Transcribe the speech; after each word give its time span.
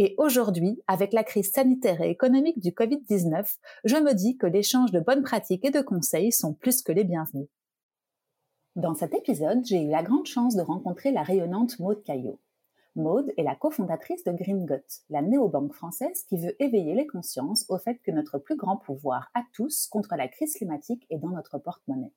Et 0.00 0.14
aujourd'hui, 0.16 0.80
avec 0.86 1.12
la 1.12 1.24
crise 1.24 1.50
sanitaire 1.50 2.00
et 2.00 2.10
économique 2.10 2.60
du 2.60 2.70
Covid-19, 2.70 3.56
je 3.84 3.96
me 3.96 4.14
dis 4.14 4.36
que 4.36 4.46
l'échange 4.46 4.92
de 4.92 5.00
bonnes 5.00 5.24
pratiques 5.24 5.64
et 5.64 5.72
de 5.72 5.80
conseils 5.80 6.30
sont 6.30 6.54
plus 6.54 6.82
que 6.82 6.92
les 6.92 7.02
bienvenus. 7.02 7.48
Dans 8.76 8.94
cet 8.94 9.12
épisode, 9.12 9.66
j'ai 9.66 9.82
eu 9.82 9.90
la 9.90 10.04
grande 10.04 10.26
chance 10.26 10.54
de 10.54 10.62
rencontrer 10.62 11.10
la 11.10 11.24
rayonnante 11.24 11.80
Maude 11.80 12.04
Caillot. 12.04 12.38
Maude 12.94 13.32
est 13.36 13.42
la 13.42 13.56
cofondatrice 13.56 14.22
de 14.22 14.30
Gringot, 14.30 15.02
la 15.10 15.20
néobanque 15.20 15.72
française 15.72 16.22
qui 16.28 16.36
veut 16.36 16.54
éveiller 16.62 16.94
les 16.94 17.08
consciences 17.08 17.66
au 17.68 17.78
fait 17.78 17.96
que 18.04 18.12
notre 18.12 18.38
plus 18.38 18.56
grand 18.56 18.76
pouvoir 18.76 19.30
à 19.34 19.42
tous 19.52 19.88
contre 19.88 20.14
la 20.14 20.28
crise 20.28 20.54
climatique 20.54 21.06
est 21.10 21.18
dans 21.18 21.30
notre 21.30 21.58
porte-monnaie. 21.58 22.12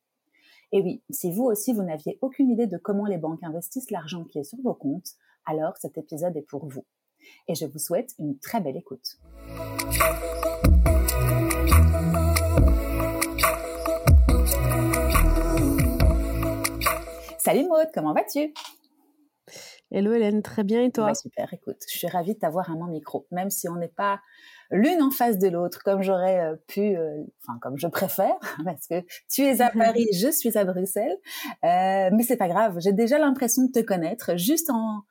Et 0.72 0.82
oui, 0.82 1.02
si 1.10 1.32
vous 1.32 1.46
aussi 1.46 1.74
vous 1.74 1.84
n'aviez 1.84 2.20
aucune 2.22 2.52
idée 2.52 2.68
de 2.68 2.78
comment 2.78 3.06
les 3.06 3.18
banques 3.18 3.44
investissent 3.44 3.90
l'argent 3.90 4.24
qui 4.24 4.38
est 4.38 4.44
sur 4.44 4.60
vos 4.62 4.76
comptes, 4.76 5.14
alors 5.46 5.78
cet 5.78 5.98
épisode 5.98 6.38
est 6.38 6.48
pour 6.48 6.68
vous. 6.68 6.86
Et 7.48 7.56
je 7.56 7.66
vous 7.66 7.80
souhaite 7.80 8.12
une 8.20 8.38
très 8.40 8.62
belle 8.62 8.78
écoute. 8.78 9.18
Salut 17.38 17.68
Maud, 17.68 17.88
comment 17.94 18.14
vas-tu? 18.14 18.54
Hello 19.94 20.14
Hélène, 20.14 20.42
très 20.42 20.64
bien 20.64 20.84
et 20.84 20.92
toi? 20.92 21.14
Super, 21.14 21.54
écoute, 21.54 21.76
je 21.92 21.98
suis 21.98 22.08
ravie 22.08 22.34
de 22.36 22.40
t'avoir 22.40 22.72
à 22.72 22.76
mon 22.76 22.86
micro, 22.86 23.28
même 23.30 23.50
si 23.50 23.68
on 23.68 23.76
n'est 23.76 23.90
pas 23.90 24.22
l'une 24.72 25.02
en 25.02 25.12
face 25.12 25.38
de 25.38 25.50
l'autre, 25.50 25.84
comme 25.84 26.02
j'aurais 26.02 26.40
euh, 26.40 26.56
pu, 26.68 26.96
euh, 26.96 27.24
enfin 27.42 27.60
comme 27.62 27.78
je 27.78 27.88
préfère, 27.88 28.36
parce 28.64 28.88
que 28.88 29.04
tu 29.30 29.42
es 29.42 29.60
à 29.60 29.70
Paris, 29.78 30.08
je 30.14 30.32
suis 30.32 30.58
à 30.58 30.64
Bruxelles, 30.64 31.18
euh, 31.66 32.10
mais 32.14 32.24
c'est 32.24 32.38
pas 32.38 32.48
grave. 32.48 32.78
J'ai 32.80 32.94
déjà 32.94 33.18
l'impression 33.18 33.64
de 33.66 33.72
te 33.72 33.80
connaître 33.80 34.38
juste 34.38 34.70
en 34.70 35.02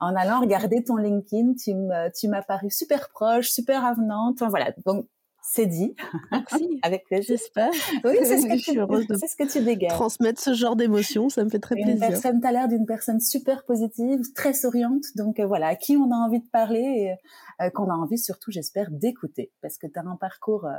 en 0.00 0.14
allant 0.14 0.40
regarder 0.40 0.84
ton 0.84 0.96
LinkedIn. 0.96 1.54
Tu 1.54 1.72
tu 2.18 2.28
m'as 2.28 2.42
paru 2.42 2.70
super 2.70 3.08
proche, 3.10 3.50
super 3.50 3.84
avenante. 3.84 4.34
Enfin, 4.40 4.48
voilà, 4.48 4.72
donc 4.86 5.06
c'est 5.50 5.66
dit. 5.66 5.94
Merci. 6.30 6.78
Avec 6.82 7.04
plaisir. 7.06 7.36
J'espère. 7.36 7.70
Oui, 8.04 8.16
c'est 8.22 8.38
ce 8.38 8.46
que 8.46 8.52
je 8.56 8.62
suis 8.62 8.78
heureuse 8.78 9.06
de 9.06 9.16
ce 9.16 9.36
que 9.36 9.50
tu 9.50 9.64
dégages. 9.64 9.92
Transmettre 9.92 10.40
ce 10.40 10.52
genre 10.52 10.76
d'émotions, 10.76 11.28
ça 11.28 11.44
me 11.44 11.48
fait 11.48 11.58
très 11.58 11.76
une 11.76 11.84
plaisir. 11.84 12.08
Personne, 12.08 12.40
t'as 12.40 12.52
l'air 12.52 12.68
d'une 12.68 12.86
personne 12.86 13.20
super 13.20 13.64
positive, 13.64 14.20
très 14.34 14.52
souriante. 14.52 15.04
Donc 15.16 15.40
voilà, 15.40 15.68
à 15.68 15.76
qui 15.76 15.96
on 15.96 16.10
a 16.10 16.16
envie 16.16 16.40
de 16.40 16.48
parler 16.50 16.80
et 16.80 17.64
euh, 17.64 17.70
qu'on 17.70 17.90
a 17.90 17.94
envie 17.94 18.18
surtout, 18.18 18.50
j'espère, 18.50 18.90
d'écouter. 18.90 19.52
Parce 19.62 19.78
que 19.78 19.86
tu 19.86 19.98
as 19.98 20.02
un 20.02 20.16
parcours 20.16 20.66
euh, 20.66 20.74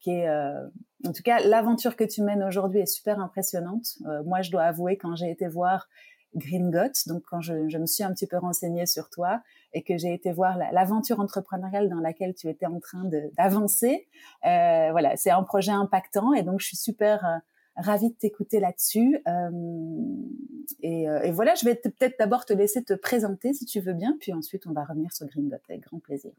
qui 0.00 0.10
est, 0.10 0.28
euh, 0.28 0.66
en 1.06 1.12
tout 1.12 1.22
cas, 1.22 1.40
l'aventure 1.40 1.96
que 1.96 2.04
tu 2.04 2.22
mènes 2.22 2.42
aujourd'hui 2.42 2.80
est 2.80 2.86
super 2.86 3.20
impressionnante. 3.20 3.98
moi, 4.24 4.40
je 4.40 4.50
dois 4.50 4.62
avouer, 4.62 4.96
quand 4.96 5.14
j'ai 5.14 5.30
été 5.30 5.46
voir 5.46 5.88
Gringot, 6.34 6.92
donc 7.06 7.22
quand 7.26 7.40
je, 7.40 7.68
je, 7.68 7.78
me 7.78 7.86
suis 7.86 8.04
un 8.04 8.12
petit 8.12 8.26
peu 8.26 8.38
renseignée 8.38 8.86
sur 8.86 9.10
toi 9.10 9.42
et 9.72 9.82
que 9.82 9.96
j'ai 9.96 10.14
été 10.14 10.32
voir 10.32 10.58
l'aventure 10.72 11.20
entrepreneuriale 11.20 11.88
dans 11.88 12.00
laquelle 12.00 12.34
tu 12.34 12.48
étais 12.48 12.66
en 12.66 12.80
train 12.80 13.04
d'avancer, 13.36 14.08
euh, 14.46 14.88
voilà, 14.92 15.16
c'est 15.16 15.30
un 15.30 15.42
projet 15.42 15.72
impactant 15.72 16.32
et 16.32 16.42
donc 16.42 16.60
je 16.60 16.66
suis 16.66 16.76
super 16.76 17.24
euh, 17.24 17.38
ravie 17.76 18.10
de 18.10 18.14
t'écouter 18.14 18.60
là-dessus. 18.60 19.20
Euh, 19.26 19.50
et, 20.82 21.08
euh, 21.08 21.22
et, 21.22 21.30
voilà, 21.30 21.54
je 21.54 21.64
vais 21.64 21.74
peut-être 21.74 22.16
d'abord 22.18 22.44
te 22.44 22.52
laisser 22.52 22.82
te 22.82 22.94
présenter 22.94 23.52
si 23.52 23.64
tu 23.64 23.80
veux 23.80 23.94
bien, 23.94 24.16
puis 24.20 24.32
ensuite 24.32 24.66
on 24.66 24.72
va 24.72 24.84
revenir 24.84 25.12
sur 25.12 25.26
Gringot 25.26 25.56
avec 25.68 25.80
grand 25.82 26.00
plaisir. 26.00 26.32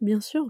Bien 0.00 0.20
sûr. 0.20 0.46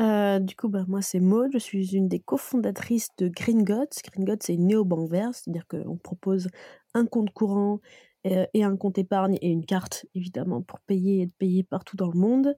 Euh, 0.00 0.38
du 0.40 0.56
coup, 0.56 0.68
bah, 0.68 0.84
moi, 0.88 1.02
c'est 1.02 1.20
Maud. 1.20 1.50
Je 1.52 1.58
suis 1.58 1.94
une 1.94 2.08
des 2.08 2.20
cofondatrices 2.20 3.08
de 3.18 3.28
Gringot. 3.28 3.86
Gringot, 4.12 4.36
c'est 4.40 4.54
une 4.54 4.66
néobanque 4.66 5.10
verte, 5.10 5.34
c'est-à-dire 5.34 5.66
qu'on 5.68 5.96
propose 5.96 6.48
un 6.94 7.06
compte 7.06 7.30
courant 7.32 7.80
euh, 8.26 8.46
et 8.54 8.64
un 8.64 8.76
compte 8.76 8.98
épargne 8.98 9.38
et 9.40 9.50
une 9.50 9.64
carte, 9.64 10.06
évidemment, 10.14 10.62
pour 10.62 10.80
payer 10.80 11.22
et 11.22 11.26
de 11.26 11.32
payer 11.38 11.62
partout 11.62 11.96
dans 11.96 12.10
le 12.10 12.18
monde. 12.18 12.56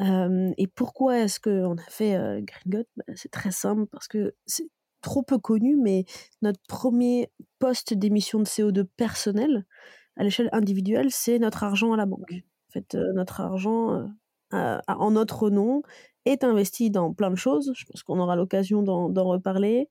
Euh, 0.00 0.52
et 0.58 0.66
pourquoi 0.66 1.18
est-ce 1.18 1.40
qu'on 1.40 1.76
a 1.76 1.90
fait 1.90 2.16
euh, 2.16 2.40
Gringot 2.42 2.86
bah, 2.96 3.04
C'est 3.14 3.30
très 3.30 3.50
simple, 3.50 3.86
parce 3.86 4.08
que 4.08 4.34
c'est 4.46 4.68
trop 5.02 5.22
peu 5.22 5.38
connu, 5.38 5.76
mais 5.76 6.04
notre 6.42 6.60
premier 6.68 7.30
poste 7.58 7.94
d'émission 7.94 8.38
de 8.40 8.44
CO2 8.44 8.84
personnel, 8.96 9.66
à 10.16 10.24
l'échelle 10.24 10.50
individuelle, 10.52 11.10
c'est 11.10 11.38
notre 11.38 11.64
argent 11.64 11.92
à 11.92 11.96
la 11.96 12.06
banque. 12.06 12.32
En 12.32 12.72
fait, 12.72 12.94
notre 13.14 13.40
argent 13.40 14.08
en 14.52 15.10
notre 15.10 15.50
nom 15.50 15.82
est 16.24 16.44
investi 16.44 16.90
dans 16.90 17.12
plein 17.12 17.30
de 17.30 17.36
choses. 17.36 17.72
Je 17.74 17.84
pense 17.86 18.02
qu'on 18.02 18.18
aura 18.18 18.36
l'occasion 18.36 18.82
d'en 18.82 19.28
reparler. 19.28 19.88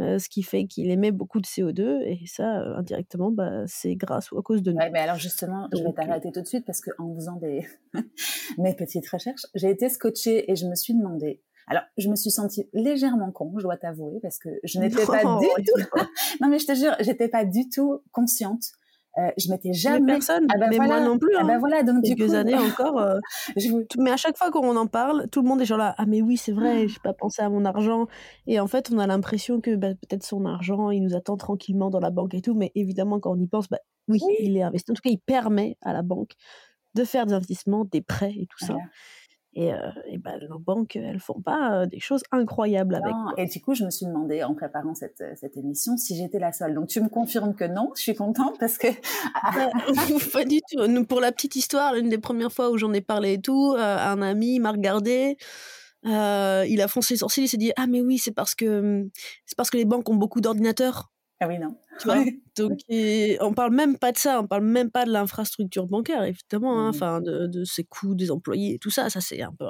Euh, 0.00 0.20
ce 0.20 0.28
qui 0.28 0.44
fait 0.44 0.66
qu'il 0.66 0.92
émet 0.92 1.10
beaucoup 1.10 1.40
de 1.40 1.46
CO2 1.46 2.02
et 2.04 2.20
ça, 2.26 2.60
euh, 2.60 2.76
indirectement, 2.76 3.32
bah, 3.32 3.66
c'est 3.66 3.96
grâce 3.96 4.30
ou 4.30 4.38
à 4.38 4.42
cause 4.42 4.62
de 4.62 4.70
nous. 4.70 4.78
Ouais, 4.78 4.90
mais 4.90 5.00
alors 5.00 5.16
justement, 5.16 5.68
je 5.72 5.82
vais 5.82 5.88
euh 5.88 5.92
t'arrêter 5.92 6.30
tout 6.30 6.40
de 6.40 6.46
suite 6.46 6.64
parce 6.64 6.80
qu'en 6.80 7.16
faisant 7.16 7.34
des 7.34 7.66
mes 8.58 8.74
petites 8.76 9.08
recherches, 9.08 9.46
j'ai 9.56 9.70
été 9.70 9.88
scotchée 9.88 10.48
et 10.52 10.54
je 10.54 10.66
me 10.66 10.76
suis 10.76 10.94
demandé. 10.94 11.42
Alors, 11.66 11.82
je 11.98 12.08
me 12.08 12.14
suis 12.14 12.30
sentie 12.30 12.68
légèrement 12.72 13.32
con, 13.32 13.52
je 13.56 13.64
dois 13.64 13.76
t'avouer, 13.76 14.20
parce 14.22 14.38
que 14.38 14.50
je 14.62 14.78
n'étais 14.78 15.04
pas 15.06 15.22
du 15.40 15.46
tout. 15.64 15.98
non, 16.40 16.48
mais 16.48 16.60
je 16.60 16.66
te 16.66 16.74
jure, 16.76 16.94
j'étais 17.00 17.28
pas 17.28 17.44
du 17.44 17.68
tout 17.68 18.00
consciente 18.12 18.70
euh, 19.16 19.30
je 19.36 19.50
m'étais 19.50 19.72
jamais. 19.72 20.00
Mais 20.00 20.12
personne, 20.12 20.46
ah 20.52 20.58
ben 20.58 20.68
mais 20.70 20.78
moi 20.78 21.00
non 21.00 21.18
plus. 21.18 21.34
Ah 21.36 21.42
ben 21.42 21.54
hein. 21.54 21.58
voilà, 21.58 21.82
donc 21.82 22.04
Quelques 22.04 22.18
du 22.18 22.26
coup... 22.26 22.34
années 22.34 22.54
encore. 22.58 22.98
Euh, 22.98 23.18
je... 23.56 23.68
Mais 23.98 24.10
à 24.10 24.16
chaque 24.16 24.36
fois 24.36 24.50
qu'on 24.50 24.76
en 24.76 24.86
parle, 24.86 25.28
tout 25.30 25.42
le 25.42 25.48
monde 25.48 25.60
est 25.60 25.64
genre 25.64 25.78
là, 25.78 25.94
ah 25.98 26.06
mais 26.06 26.22
oui, 26.22 26.36
c'est 26.36 26.52
vrai, 26.52 26.86
j'ai 26.86 27.00
pas 27.02 27.14
pensé 27.14 27.42
à 27.42 27.48
mon 27.48 27.64
argent. 27.64 28.06
Et 28.46 28.60
en 28.60 28.66
fait, 28.66 28.90
on 28.92 28.98
a 28.98 29.06
l'impression 29.06 29.60
que 29.60 29.74
bah, 29.74 29.88
peut-être 29.94 30.24
son 30.24 30.44
argent, 30.44 30.90
il 30.90 31.02
nous 31.02 31.14
attend 31.14 31.36
tranquillement 31.36 31.90
dans 31.90 32.00
la 32.00 32.10
banque 32.10 32.34
et 32.34 32.42
tout. 32.42 32.54
Mais 32.54 32.70
évidemment, 32.74 33.18
quand 33.18 33.32
on 33.32 33.40
y 33.40 33.46
pense, 33.46 33.68
bah, 33.68 33.78
oui, 34.08 34.20
oui. 34.24 34.34
il 34.40 34.56
est 34.56 34.62
investi. 34.62 34.90
En 34.90 34.94
tout 34.94 35.02
cas, 35.02 35.10
il 35.10 35.20
permet 35.20 35.76
à 35.82 35.92
la 35.92 36.02
banque 36.02 36.32
de 36.94 37.04
faire 37.04 37.26
des 37.26 37.34
investissements, 37.34 37.84
des 37.84 38.02
prêts 38.02 38.34
et 38.36 38.46
tout 38.46 38.66
voilà. 38.66 38.82
ça. 38.82 38.90
Et, 39.58 39.72
euh, 39.72 39.90
et 40.06 40.18
ben, 40.18 40.38
nos 40.48 40.60
banques, 40.60 40.94
elles 40.94 41.18
font 41.18 41.40
pas 41.40 41.72
euh, 41.72 41.86
des 41.86 41.98
choses 41.98 42.22
incroyables 42.30 42.94
avec. 42.94 43.12
Non, 43.12 43.34
et 43.36 43.46
du 43.46 43.60
coup, 43.60 43.74
je 43.74 43.84
me 43.84 43.90
suis 43.90 44.06
demandé 44.06 44.44
en 44.44 44.54
préparant 44.54 44.94
cette, 44.94 45.24
cette 45.34 45.56
émission 45.56 45.96
si 45.96 46.16
j'étais 46.16 46.38
la 46.38 46.52
seule. 46.52 46.76
Donc, 46.76 46.86
tu 46.86 47.00
me 47.00 47.08
confirmes 47.08 47.56
que 47.56 47.64
non, 47.64 47.90
je 47.96 48.02
suis 48.02 48.14
contente 48.14 48.56
parce 48.60 48.78
que. 48.78 48.86
pas 50.32 50.44
du 50.44 50.60
tout. 50.70 50.86
Nous, 50.86 51.04
pour 51.04 51.20
la 51.20 51.32
petite 51.32 51.56
histoire, 51.56 51.94
l'une 51.94 52.08
des 52.08 52.18
premières 52.18 52.52
fois 52.52 52.70
où 52.70 52.78
j'en 52.78 52.92
ai 52.92 53.00
parlé 53.00 53.32
et 53.32 53.40
tout, 53.40 53.74
un 53.76 54.22
ami 54.22 54.60
m'a 54.60 54.70
regardé. 54.70 55.36
Il 56.04 56.80
a 56.80 56.86
foncé 56.86 57.14
les 57.14 57.18
sourcils, 57.18 57.42
il 57.42 57.48
s'est 57.48 57.56
dit 57.56 57.72
ah 57.76 57.88
mais 57.88 58.00
oui 58.00 58.18
c'est 58.18 58.30
parce 58.30 58.54
que 58.54 59.08
c'est 59.44 59.56
parce 59.56 59.70
que 59.70 59.76
les 59.76 59.84
banques 59.84 60.08
ont 60.08 60.14
beaucoup 60.14 60.40
d'ordinateurs. 60.40 61.10
Ah 61.40 61.46
oui, 61.46 61.58
non. 61.58 61.76
Tu 62.00 62.08
vois? 62.08 62.24
Donc, 62.56 62.78
et 62.88 63.38
on 63.40 63.54
parle 63.54 63.72
même 63.72 63.96
pas 63.96 64.10
de 64.10 64.18
ça, 64.18 64.40
on 64.40 64.46
parle 64.46 64.64
même 64.64 64.90
pas 64.90 65.04
de 65.04 65.12
l'infrastructure 65.12 65.86
bancaire, 65.86 66.24
évidemment, 66.24 66.80
hein, 66.80 66.88
enfin, 66.88 67.20
de, 67.20 67.46
de, 67.46 67.64
ses 67.64 67.84
coûts 67.84 68.16
des 68.16 68.30
employés 68.32 68.74
et 68.74 68.78
tout 68.78 68.90
ça. 68.90 69.08
Ça, 69.08 69.20
c'est 69.20 69.40
un 69.42 69.52
peu. 69.52 69.66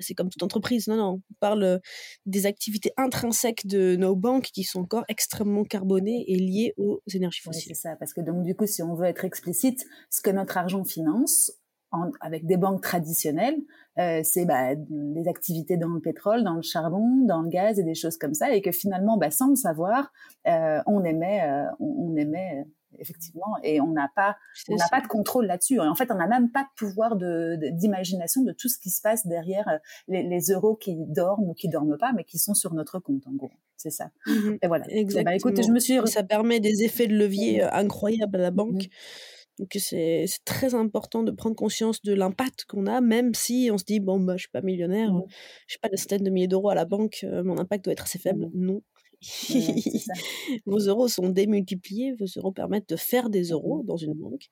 C'est 0.00 0.14
comme 0.14 0.28
toute 0.28 0.42
entreprise. 0.42 0.86
Non, 0.86 0.96
non. 0.96 1.22
On 1.30 1.34
parle 1.40 1.80
des 2.26 2.46
activités 2.46 2.92
intrinsèques 2.96 3.66
de 3.66 3.96
nos 3.96 4.14
banques 4.14 4.50
qui 4.52 4.62
sont 4.62 4.80
encore 4.80 5.04
extrêmement 5.08 5.64
carbonées 5.64 6.24
et 6.28 6.36
liées 6.36 6.74
aux 6.76 7.02
énergies 7.12 7.40
fossiles. 7.40 7.70
Oui, 7.70 7.74
c'est 7.74 7.88
ça. 7.88 7.96
Parce 7.96 8.12
que, 8.12 8.20
donc, 8.20 8.44
du 8.44 8.54
coup, 8.54 8.66
si 8.66 8.82
on 8.82 8.94
veut 8.94 9.06
être 9.06 9.24
explicite, 9.24 9.84
ce 10.10 10.20
que 10.20 10.30
notre 10.30 10.56
argent 10.56 10.84
finance, 10.84 11.52
en, 11.90 12.10
avec 12.20 12.46
des 12.46 12.56
banques 12.56 12.82
traditionnelles, 12.82 13.58
euh, 13.98 14.20
c'est 14.22 14.44
bah, 14.44 14.74
des 14.76 15.28
activités 15.28 15.76
dans 15.76 15.88
le 15.88 16.00
pétrole, 16.00 16.44
dans 16.44 16.54
le 16.54 16.62
charbon, 16.62 17.24
dans 17.24 17.42
le 17.42 17.48
gaz 17.48 17.78
et 17.78 17.84
des 17.84 17.94
choses 17.94 18.16
comme 18.16 18.34
ça, 18.34 18.52
et 18.52 18.62
que 18.62 18.72
finalement, 18.72 19.16
bah, 19.16 19.30
sans 19.30 19.48
le 19.48 19.56
savoir, 19.56 20.12
euh, 20.46 20.80
on 20.86 21.04
émet, 21.04 21.42
euh, 21.42 21.64
on, 21.80 22.12
on, 22.12 22.16
émet 22.16 22.64
effectivement, 22.98 23.56
et 23.62 23.80
on 23.80 23.88
n'a 23.88 24.10
pas, 24.14 24.36
on 24.68 24.76
n'a 24.76 24.88
pas 24.88 25.00
de 25.00 25.08
contrôle 25.08 25.46
là-dessus. 25.46 25.80
En 25.80 25.94
fait, 25.94 26.10
on 26.10 26.16
n'a 26.16 26.26
même 26.26 26.50
pas 26.50 26.62
de 26.62 26.68
pouvoir 26.76 27.16
de, 27.16 27.58
d'imagination 27.72 28.42
de, 28.42 28.52
tout 28.52 28.68
ce 28.68 28.78
qui 28.78 28.90
se 28.90 29.00
passe 29.00 29.26
derrière 29.26 29.78
les, 30.08 30.22
les, 30.22 30.40
euros 30.52 30.76
qui 30.76 30.96
dorment 30.96 31.50
ou 31.50 31.54
qui 31.54 31.68
dorment 31.68 31.98
pas, 31.98 32.12
mais 32.14 32.24
qui 32.24 32.38
sont 32.38 32.54
sur 32.54 32.74
notre 32.74 32.98
compte, 32.98 33.26
en 33.26 33.32
gros. 33.32 33.50
C'est 33.76 33.90
ça. 33.90 34.10
Mmh 34.26 34.56
et 34.62 34.66
voilà. 34.66 34.84
Exactement. 34.88 35.30
Bah, 35.30 35.36
écoute, 35.36 35.62
je 35.62 35.70
me 35.70 35.78
suis. 35.78 35.98
Ça 36.06 36.24
permet 36.24 36.60
des 36.60 36.82
effets 36.82 37.06
de 37.06 37.16
levier 37.16 37.62
incroyables 37.62 38.36
à 38.36 38.42
la 38.42 38.50
banque. 38.50 38.84
Mmh 38.86 39.37
donc 39.58 39.76
c'est 39.78 40.26
très 40.44 40.74
important 40.74 41.22
de 41.22 41.30
prendre 41.30 41.56
conscience 41.56 42.02
de 42.02 42.14
l'impact 42.14 42.64
qu'on 42.64 42.86
a, 42.86 43.00
même 43.00 43.34
si 43.34 43.70
on 43.72 43.78
se 43.78 43.84
dit 43.84 44.00
bon 44.00 44.20
bah 44.20 44.36
je 44.36 44.42
suis 44.42 44.50
pas 44.50 44.62
millionnaire, 44.62 45.12
mmh. 45.12 45.22
je 45.66 45.72
suis 45.72 45.80
pas 45.80 45.88
des 45.88 45.96
centaines 45.96 46.22
de 46.22 46.30
milliers 46.30 46.48
d'euros 46.48 46.70
à 46.70 46.74
la 46.74 46.84
banque, 46.84 47.20
euh, 47.24 47.42
mon 47.42 47.58
impact 47.58 47.84
doit 47.84 47.92
être 47.92 48.04
assez 48.04 48.18
faible. 48.18 48.46
Mmh. 48.46 48.50
Non. 48.54 48.82
Vos 50.66 50.78
euros 50.78 51.08
sont 51.08 51.28
démultipliés, 51.28 52.12
vos 52.12 52.26
euros 52.36 52.52
permettent 52.52 52.88
de 52.88 52.94
faire 52.94 53.30
des 53.30 53.48
euros 53.48 53.82
dans 53.84 53.96
une 53.96 54.14
banque. 54.14 54.46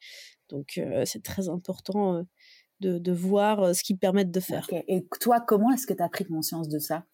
Donc 0.49 0.79
euh, 0.79 1.05
c'est 1.05 1.23
très 1.23 1.49
important 1.49 2.17
euh, 2.17 2.23
de, 2.81 2.99
de 2.99 3.13
voir 3.13 3.77
ce 3.77 3.85
qu'ils 3.85 3.97
permettent 3.97 4.33
de 4.33 4.41
faire. 4.41 4.69
Et 4.89 5.07
toi, 5.21 5.41
comment 5.41 5.73
est-ce 5.73 5.87
que 5.87 5.95
tu 5.95 6.03
as 6.03 6.09
pris 6.09 6.25
conscience 6.25 6.69
de 6.69 6.81
ça? 6.81 7.05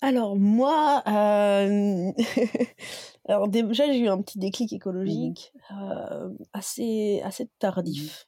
Alors 0.00 0.36
moi. 0.36 1.02
alors 3.28 3.48
déjà 3.48 3.86
j'ai 3.86 3.98
eu 3.98 4.08
un 4.08 4.20
petit 4.20 4.38
déclic 4.38 4.72
écologique 4.72 5.52
euh, 5.70 6.30
assez 6.52 7.20
assez 7.24 7.48
tardif 7.58 8.26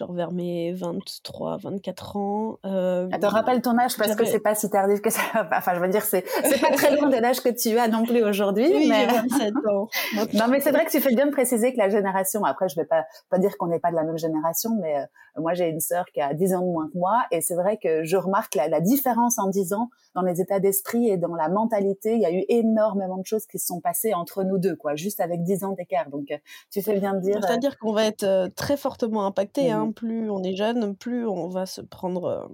genre 0.00 0.12
vers 0.12 0.32
mes 0.32 0.72
23, 0.72 1.58
24 1.58 2.16
ans. 2.16 2.58
Euh, 2.64 3.08
Attends, 3.12 3.28
rappelle 3.28 3.60
ton 3.60 3.78
âge 3.78 3.96
parce 3.96 4.14
que 4.16 4.24
c'est 4.24 4.40
pas 4.40 4.54
si 4.54 4.68
tardif 4.70 5.00
que 5.00 5.10
ça. 5.10 5.20
Enfin, 5.52 5.74
je 5.74 5.80
veux 5.80 5.88
dire, 5.88 6.02
c'est 6.02 6.24
pas 6.60 6.70
très 6.74 6.96
loin 6.96 7.08
de 7.08 7.16
l'âge 7.16 7.40
que 7.40 7.50
tu 7.50 7.78
as 7.78 7.88
non 7.88 8.04
plus 8.04 8.24
aujourd'hui. 8.24 8.70
Oui, 8.74 8.88
mais... 8.88 9.08
j'ai 9.08 9.16
27 9.16 9.54
ans. 9.68 9.88
non, 10.34 10.48
mais 10.48 10.60
c'est 10.60 10.70
vrai 10.70 10.86
que 10.86 10.90
tu 10.90 11.00
fais 11.00 11.14
bien 11.14 11.26
de 11.26 11.32
préciser 11.32 11.72
que 11.72 11.78
la 11.78 11.88
génération. 11.88 12.44
Après, 12.44 12.68
je 12.68 12.76
vais 12.76 12.86
pas 12.86 13.04
pas 13.28 13.38
dire 13.38 13.56
qu'on 13.58 13.66
n'est 13.66 13.78
pas 13.78 13.90
de 13.90 13.96
la 13.96 14.04
même 14.04 14.16
génération, 14.16 14.70
mais 14.80 14.96
euh, 14.96 15.04
moi 15.36 15.52
j'ai 15.52 15.68
une 15.68 15.80
sœur 15.80 16.06
qui 16.14 16.20
a 16.20 16.32
10 16.32 16.54
ans 16.54 16.62
de 16.62 16.72
moins 16.72 16.88
que 16.88 16.96
moi, 16.96 17.22
et 17.30 17.40
c'est 17.40 17.54
vrai 17.54 17.76
que 17.76 18.04
je 18.04 18.16
remarque 18.16 18.54
la, 18.54 18.68
la 18.68 18.80
différence 18.80 19.38
en 19.38 19.48
10 19.48 19.74
ans 19.74 19.90
dans 20.14 20.22
les 20.22 20.40
états 20.40 20.60
d'esprit 20.60 21.08
et 21.08 21.18
dans 21.18 21.34
la 21.34 21.48
mentalité. 21.48 22.14
Il 22.14 22.20
y 22.20 22.26
a 22.26 22.32
eu 22.32 22.44
énormément 22.48 23.18
de 23.18 23.26
choses 23.26 23.46
qui 23.46 23.58
se 23.58 23.66
sont 23.66 23.80
passées 23.80 24.14
entre 24.14 24.44
nous 24.44 24.58
deux, 24.58 24.76
quoi, 24.76 24.96
juste 24.96 25.20
avec 25.20 25.42
10 25.42 25.64
ans 25.64 25.72
d'écart. 25.72 26.08
Donc, 26.08 26.30
euh, 26.30 26.38
tu 26.70 26.80
fais 26.80 26.98
bien 26.98 27.14
de 27.14 27.20
dire. 27.20 27.38
C'est-à-dire 27.42 27.78
qu'on 27.78 27.92
va 27.92 28.06
être 28.06 28.48
très 28.56 28.76
fortement 28.76 29.26
impacté. 29.26 29.70
Hein, 29.70 29.89
plus 29.92 30.30
on 30.30 30.42
est 30.42 30.56
jeune, 30.56 30.96
plus 30.96 31.26
on 31.26 31.48
va 31.48 31.66
se 31.66 31.80
prendre 31.80 32.50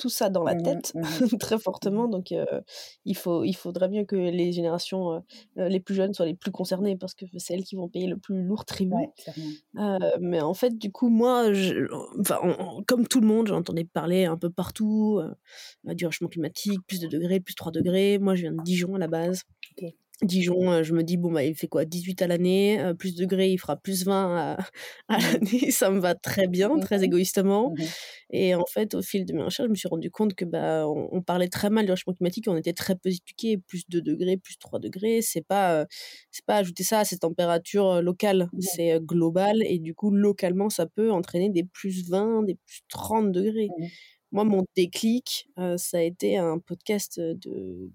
tout 0.00 0.08
ça 0.08 0.30
dans 0.30 0.42
la 0.42 0.54
mmh 0.54 0.62
tête 0.62 0.92
mmh 0.94 1.00
très 1.38 1.58
fortement. 1.58 2.08
Donc, 2.08 2.34
il, 3.04 3.16
faut, 3.16 3.44
il 3.44 3.52
faudrait 3.52 3.88
bien 3.88 4.04
que 4.04 4.16
les 4.16 4.50
générations 4.50 5.22
les 5.56 5.78
plus 5.78 5.94
jeunes 5.94 6.14
soient 6.14 6.26
les 6.26 6.34
plus 6.34 6.50
concernées 6.50 6.96
parce 6.96 7.14
que 7.14 7.26
c'est 7.36 7.54
elles 7.54 7.64
qui 7.64 7.76
vont 7.76 7.88
payer 7.88 8.06
le 8.06 8.16
plus 8.16 8.42
lourd 8.42 8.64
tribut. 8.64 8.96
mais 10.20 10.40
en 10.40 10.54
fait, 10.54 10.76
du 10.76 10.90
coup, 10.90 11.10
moi, 11.10 11.52
je, 11.52 11.86
enfin, 12.18 12.38
comme 12.86 13.06
tout 13.06 13.20
le 13.20 13.26
monde, 13.26 13.48
j'entendais 13.48 13.84
parler 13.84 14.24
un 14.24 14.38
peu 14.38 14.50
partout 14.50 15.20
du 15.84 16.06
réchauffement 16.06 16.28
climatique, 16.28 16.80
plus 16.86 17.00
de 17.00 17.06
degrés, 17.06 17.40
plus 17.40 17.54
3 17.54 17.70
degrés. 17.70 18.18
Moi, 18.18 18.34
je 18.34 18.42
viens 18.42 18.52
de 18.52 18.62
Dijon 18.62 18.94
à 18.94 18.98
la 18.98 19.08
base. 19.08 19.44
Dijon, 20.22 20.70
euh, 20.70 20.82
je 20.82 20.92
me 20.92 21.02
dis, 21.02 21.16
bon, 21.16 21.32
bah, 21.32 21.44
il 21.44 21.54
fait 21.54 21.66
quoi 21.66 21.84
18 21.86 22.20
à 22.20 22.26
l'année, 22.26 22.78
euh, 22.80 22.92
plus 22.92 23.14
de 23.14 23.22
degrés, 23.24 23.50
il 23.50 23.58
fera 23.58 23.76
plus 23.76 24.04
20 24.04 24.36
à, 24.36 24.58
à 25.08 25.18
mmh. 25.18 25.22
l'année, 25.22 25.70
ça 25.70 25.90
me 25.90 25.98
va 25.98 26.14
très 26.14 26.46
bien, 26.46 26.78
très 26.78 26.98
mmh 26.98 27.04
égoïstement. 27.04 27.70
Mmh 27.70 27.82
et 28.32 28.54
en 28.54 28.64
fait, 28.64 28.94
au 28.94 29.02
fil 29.02 29.24
de 29.24 29.32
mes 29.32 29.42
recherches, 29.42 29.66
je 29.66 29.70
me 29.70 29.74
suis 29.74 29.88
rendu 29.88 30.08
compte 30.08 30.34
que 30.34 30.44
bah, 30.44 30.86
on, 30.86 31.20
parlait 31.20 31.48
très 31.48 31.68
mal 31.68 31.84
du 31.84 31.90
réchauffement 31.90 32.14
climatique, 32.14 32.44
on 32.46 32.56
était 32.56 32.72
très 32.72 32.94
peu 32.94 33.08
éduqués, 33.08 33.58
plus 33.58 33.88
2 33.88 34.00
degrés, 34.02 34.36
plus 34.36 34.56
3 34.56 34.78
degrés, 34.78 35.20
c'est 35.20 35.44
pas, 35.44 35.80
euh, 35.80 35.84
c'est 36.30 36.44
pas 36.44 36.58
ajouter 36.58 36.84
ça 36.84 37.00
à 37.00 37.04
ces 37.04 37.18
températures 37.18 38.00
locales, 38.02 38.48
c'est 38.60 39.00
global, 39.00 39.64
et 39.64 39.80
du 39.80 39.96
coup, 39.96 40.12
localement, 40.12 40.70
ça 40.70 40.86
peut 40.86 41.10
entraîner 41.10 41.50
des 41.50 41.64
plus 41.64 42.08
20, 42.08 42.44
des 42.44 42.54
plus 42.54 42.82
30 42.88 43.32
degrés. 43.32 43.68
Moi, 44.30 44.44
mon 44.44 44.64
déclic, 44.76 45.48
ça 45.76 45.98
a 45.98 46.02
été 46.02 46.36
un 46.36 46.60
podcast 46.60 47.18
de 47.18 47.90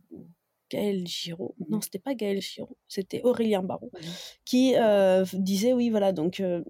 Gaël 0.75 1.07
Giraud, 1.07 1.55
non, 1.69 1.79
c'était 1.79 1.99
pas 1.99 2.15
Gaël 2.15 2.41
Giraud, 2.41 2.77
c'était 2.87 3.21
Aurélien 3.23 3.63
Baron, 3.63 3.89
qui 4.43 4.73
euh, 4.75 5.23
disait 5.33 5.71
oui, 5.73 5.89
voilà, 5.89 6.11
donc 6.11 6.41
euh, 6.41 6.61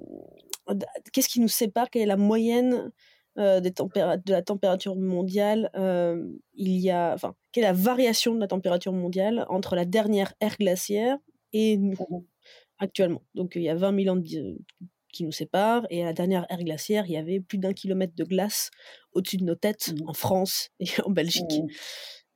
qu'est-ce 1.12 1.28
qui 1.28 1.40
nous 1.40 1.48
sépare 1.48 1.90
Quelle 1.90 2.04
est 2.04 2.08
la 2.08 2.18
moyenne 2.18 2.92
euh, 3.38 3.60
des 3.60 3.72
de 3.72 4.32
la 4.32 4.42
température 4.44 4.96
mondiale 4.96 5.72
Il 6.54 6.78
y 6.78 6.92
a, 6.92 7.14
enfin, 7.14 7.36
quelle 7.52 7.64
est 7.64 7.68
la 7.68 7.74
variation 7.74 8.36
de 8.36 8.40
la 8.40 8.48
température 8.48 8.94
mondiale 8.94 9.46
entre 9.50 9.76
la 9.76 9.86
dernière 9.86 10.34
ère 10.40 10.58
glaciaire 10.58 11.18
et 11.52 11.78
nous 11.78 12.28
actuellement? 12.78 13.24
Donc 13.34 13.54
il 13.56 13.64
y 13.64 13.70
a 13.70 13.76
20 13.76 14.04
000 14.04 14.16
ans 14.16 14.22
qui 15.12 15.24
nous 15.24 15.32
séparent 15.32 15.88
et 15.90 16.04
à 16.04 16.06
la 16.06 16.14
dernière 16.14 16.46
ère 16.50 16.64
glaciaire, 16.64 17.06
il 17.08 17.14
y 17.14 17.18
avait 17.18 17.40
plus 17.40 17.58
d'un 17.58 17.74
kilomètre 17.74 18.14
de 18.16 18.24
glace 18.24 18.70
au-dessus 19.14 19.38
de 19.38 19.46
nos 19.46 19.56
têtes 19.56 19.94
mmh. 19.94 20.10
en 20.10 20.14
France 20.14 20.70
et 20.80 20.90
en 21.04 21.10
Belgique. 21.10 21.64
Mmh. 21.64 21.68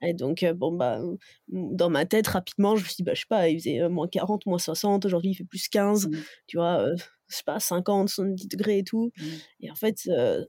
Et 0.02 0.14
donc, 0.14 0.44
bon, 0.56 0.72
bah, 0.72 1.00
dans 1.48 1.90
ma 1.90 2.06
tête, 2.06 2.26
rapidement, 2.28 2.76
je 2.76 2.82
me 2.82 2.86
suis 2.86 2.96
dit, 2.96 3.02
bah, 3.02 3.14
je 3.14 3.20
sais 3.20 3.26
pas, 3.28 3.48
il 3.48 3.58
faisait 3.58 3.88
moins 3.88 4.08
40, 4.08 4.46
moins 4.46 4.58
60, 4.58 5.04
aujourd'hui 5.04 5.32
il 5.32 5.34
fait 5.34 5.44
plus 5.44 5.68
15, 5.68 6.08
mmh. 6.08 6.10
tu 6.46 6.56
vois, 6.56 6.86
je 7.28 7.36
sais 7.36 7.42
pas, 7.44 7.60
50, 7.60 8.08
70 8.08 8.48
degrés 8.48 8.78
et 8.78 8.84
tout. 8.84 9.12
Mmh. 9.16 9.24
Et 9.60 9.70
en 9.70 9.74
fait, 9.74 10.08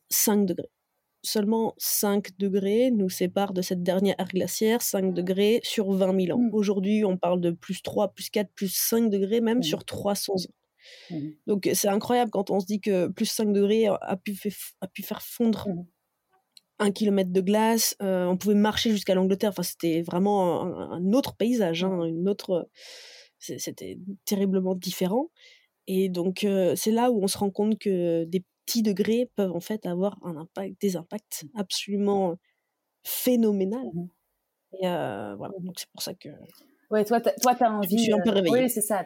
5 0.09 0.45
degrés. 0.45 0.69
Seulement 1.23 1.75
5 1.77 2.37
degrés 2.39 2.89
nous 2.89 3.09
séparent 3.09 3.53
de 3.53 3.61
cette 3.61 3.83
dernière 3.83 4.15
ère 4.17 4.29
glaciaire, 4.29 4.81
5 4.81 5.13
degrés 5.13 5.59
sur 5.63 5.91
20 5.91 6.19
000 6.19 6.37
ans. 6.37 6.41
Mmh. 6.41 6.53
Aujourd'hui, 6.53 7.05
on 7.05 7.17
parle 7.17 7.41
de 7.41 7.51
plus 7.51 7.83
3, 7.83 8.13
plus 8.13 8.29
4, 8.29 8.49
plus 8.55 8.73
5 8.73 9.09
degrés, 9.09 9.41
même 9.41 9.61
sur 9.63 9.85
300 9.85 10.33
ans. 10.33 11.15
Donc, 11.45 11.69
c'est 11.73 11.89
incroyable 11.89 12.31
quand 12.31 12.49
on 12.49 12.59
se 12.59 12.65
dit 12.65 12.81
que 12.81 13.07
plus 13.07 13.27
5 13.27 13.53
degrés 13.53 13.85
a 13.85 14.17
pu, 14.17 14.35
a 14.81 14.87
pu 14.87 15.03
faire 15.03 15.21
fondre 15.21 15.67
un 16.81 16.91
kilomètre 16.91 17.31
de 17.31 17.41
glace, 17.41 17.95
euh, 18.01 18.25
on 18.25 18.37
pouvait 18.37 18.55
marcher 18.55 18.91
jusqu'à 18.91 19.15
l'Angleterre. 19.15 19.51
Enfin, 19.51 19.63
c'était 19.63 20.01
vraiment 20.01 20.63
un, 20.63 21.13
autre 21.13 21.35
paysage, 21.35 21.83
hein, 21.83 22.03
une 22.05 22.27
autre. 22.27 22.69
C'était 23.39 23.97
terriblement 24.25 24.75
différent. 24.75 25.31
Et 25.87 26.09
donc, 26.09 26.43
euh, 26.43 26.75
c'est 26.75 26.91
là 26.91 27.11
où 27.11 27.23
on 27.23 27.27
se 27.27 27.37
rend 27.37 27.51
compte 27.51 27.79
que 27.79 28.23
des 28.25 28.43
petits 28.65 28.83
degrés 28.83 29.31
peuvent 29.35 29.51
en 29.51 29.59
fait 29.59 29.85
avoir 29.85 30.17
un 30.23 30.37
impact, 30.37 30.79
des 30.81 30.95
impacts 30.95 31.45
absolument 31.55 32.37
phénoménaux. 33.03 33.91
Mmh 33.93 34.07
Et 34.81 34.87
euh, 34.87 35.35
voilà, 35.35 35.53
donc 35.61 35.79
c'est 35.79 35.89
pour 35.91 36.01
ça 36.03 36.13
que 36.15 36.29
Ouais, 36.91 37.05
toi, 37.05 37.21
toi, 37.21 37.55
t'as 37.57 37.71
envie. 37.71 37.97
Je 37.97 38.03
suis 38.03 38.13
un 38.13 38.19
peu 38.19 38.29
euh, 38.29 38.33
réveillée. 38.33 38.63
Oui, 38.63 38.69
c'est 38.69 38.81
ça. 38.81 39.05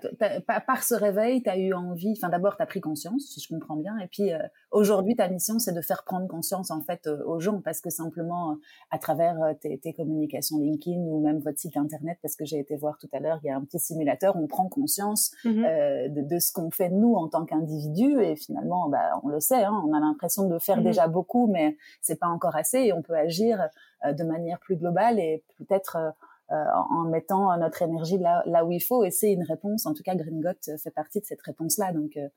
Par 0.65 0.83
ce 0.83 0.95
réveil, 0.95 1.43
t'as 1.43 1.55
eu 1.55 1.71
envie. 1.73 2.13
Enfin, 2.17 2.29
d'abord, 2.29 2.57
t'as 2.57 2.65
pris 2.65 2.81
conscience, 2.81 3.27
si 3.27 3.39
je 3.39 3.47
comprends 3.47 3.75
bien. 3.75 3.95
Et 3.99 4.07
puis, 4.07 4.33
euh, 4.33 4.39
aujourd'hui, 4.71 5.15
ta 5.15 5.27
mission, 5.27 5.59
c'est 5.59 5.71
de 5.71 5.81
faire 5.81 6.03
prendre 6.03 6.27
conscience 6.27 6.71
en 6.71 6.81
fait 6.81 7.05
euh, 7.05 7.23
aux 7.25 7.39
gens, 7.39 7.61
parce 7.61 7.81
que 7.81 7.91
simplement 7.91 8.57
à 8.89 8.97
travers 8.97 9.37
tes, 9.61 9.77
tes, 9.77 9.93
communications 9.93 10.57
LinkedIn 10.57 10.97
ou 10.97 11.21
même 11.21 11.37
votre 11.39 11.59
site 11.59 11.77
internet, 11.77 12.17
parce 12.23 12.35
que 12.35 12.43
j'ai 12.43 12.57
été 12.57 12.75
voir 12.75 12.97
tout 12.97 13.09
à 13.13 13.19
l'heure, 13.19 13.39
il 13.43 13.47
y 13.47 13.49
a 13.51 13.55
un 13.55 13.63
petit 13.63 13.79
simulateur, 13.79 14.35
on 14.35 14.47
prend 14.47 14.67
conscience 14.67 15.31
mmh 15.43 15.65
de, 16.05 16.21
de, 16.21 16.39
ce 16.39 16.51
qu'on 16.51 16.71
fait 16.71 16.89
nous 16.89 17.13
en 17.15 17.27
tant 17.27 17.45
qu'individu. 17.45 18.19
Et 18.19 18.35
finalement, 18.35 18.89
bah, 18.89 19.19
on 19.23 19.27
le 19.27 19.39
sait, 19.39 19.63
hein, 19.63 19.83
on 19.87 19.93
a 19.93 19.99
l'impression 19.99 20.47
de 20.47 20.57
faire 20.57 20.77
mmh 20.77 20.83
déjà 20.83 21.07
beaucoup, 21.07 21.47
mais 21.47 21.77
c'est 22.01 22.19
pas 22.19 22.27
encore 22.27 22.55
assez. 22.55 22.79
Et 22.79 22.93
on 22.93 23.03
peut 23.03 23.15
agir 23.15 23.69
de 24.13 24.23
manière 24.23 24.59
plus 24.59 24.75
globale 24.75 25.19
et 25.19 25.43
peut-être 25.57 25.97
euh, 25.97 26.11
en 26.49 27.05
mettant 27.09 27.57
notre 27.57 27.81
énergie 27.81 28.17
là, 28.17 28.43
là 28.45 28.65
où 28.65 28.71
il 28.71 28.81
faut. 28.81 29.03
Et 29.03 29.11
c'est 29.11 29.31
une 29.31 29.43
réponse. 29.43 29.85
En 29.85 29.93
tout 29.93 30.03
cas, 30.03 30.15
Green 30.15 30.41
Got 30.41 30.77
fait 30.77 30.91
partie 30.91 31.19
de 31.19 31.25
cette 31.25 31.41
réponse-là. 31.41 31.93
Donc, 31.93 32.17
euh, 32.17 32.27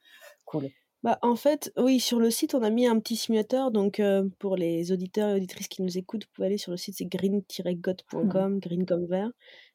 cool. 0.45 0.69
Bah, 1.03 1.19
en 1.23 1.37
fait, 1.37 1.73
oui, 1.77 2.01
sur 2.01 2.19
le 2.19 2.31
site, 2.31 2.55
on 2.55 2.63
a 2.63 2.71
mis 2.71 2.87
un 2.87 2.99
petit 2.99 3.17
simulateur. 3.17 3.71
Donc, 3.71 4.01
euh, 4.01 4.29
pour 4.39 4.57
les 4.57 4.91
auditeurs 4.91 5.31
et 5.31 5.35
auditrices 5.35 5.69
qui 5.69 5.83
nous 5.83 5.97
écoutent, 5.97 6.25
vous 6.25 6.31
pouvez 6.35 6.47
aller 6.47 6.59
sur 6.59 6.73
le 6.73 6.77
site, 6.77 6.97
c'est 6.99 7.05
green-got.com, 7.05 8.55
mmh. 8.55 8.59
green 8.59 8.87
comme 8.87 9.07
vert. 9.07 9.31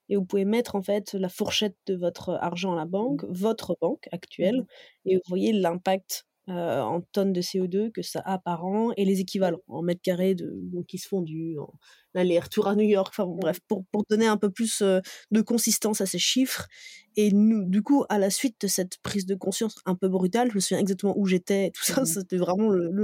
Et 0.10 0.18
vous 0.18 0.25
pouvez 0.25 0.44
mettre 0.44 0.75
en 0.75 0.82
fait 0.82 1.13
la 1.13 1.30
fourchette 1.30 1.78
de 1.86 1.96
votre 1.96 2.32
argent 2.42 2.74
à 2.74 2.75
la 2.75 2.86
banque, 2.86 3.24
mmh. 3.24 3.32
votre 3.32 3.78
banque 3.80 4.10
actuelle, 4.12 4.62
mmh. 4.62 5.10
et 5.10 5.16
vous 5.16 5.22
voyez 5.30 5.54
l'impact 5.54 6.25
en 6.48 7.02
tonnes 7.14 7.34
de 7.34 7.42
CO2 7.42 7.92
que 7.92 8.02
ça 8.02 8.22
a 8.26 8.38
par 8.38 8.66
an 8.66 8.92
et 8.98 9.06
les 9.06 9.22
équivalents 9.22 9.62
en 9.68 9.82
mètres 9.82 10.02
carrés 10.02 10.36
de, 10.36 10.54
qui 10.88 10.98
se 10.98 11.08
font 11.08 11.22
du, 11.22 11.58
en, 11.58 11.74
l'aller-retour 12.14 12.68
à 12.68 12.76
New 12.76 12.88
York, 12.88 13.08
enfin 13.10 13.26
bref, 13.26 13.60
pour, 13.68 13.86
pour 13.92 14.04
donner 14.10 14.28
un 14.28 14.38
peu 14.38 14.50
plus 14.50 14.82
de 14.82 15.42
consistance 15.42 16.02
à 16.02 16.06
ces 16.06 16.20
chiffres. 16.20 16.68
Et 17.16 17.32
nous, 17.32 17.64
du 17.66 17.84
coup, 17.84 18.06
à 18.10 18.18
la 18.18 18.30
suite 18.30 18.56
de 18.62 18.68
cette 18.68 18.98
prise 18.98 19.26
de 19.26 19.36
conscience 19.36 19.76
un 19.86 19.96
peu 19.96 20.08
brutale, 20.08 20.50
je 20.50 20.56
me 20.56 20.60
souviens 20.60 20.80
exactement 20.80 21.14
où 21.16 21.28
j'étais, 21.28 21.72
tout 21.72 21.84
ça, 21.84 22.02
mmh 22.02 22.06
c'était 22.06 22.38
vraiment 22.38 22.70
le, 22.70 22.90
le, 22.92 23.04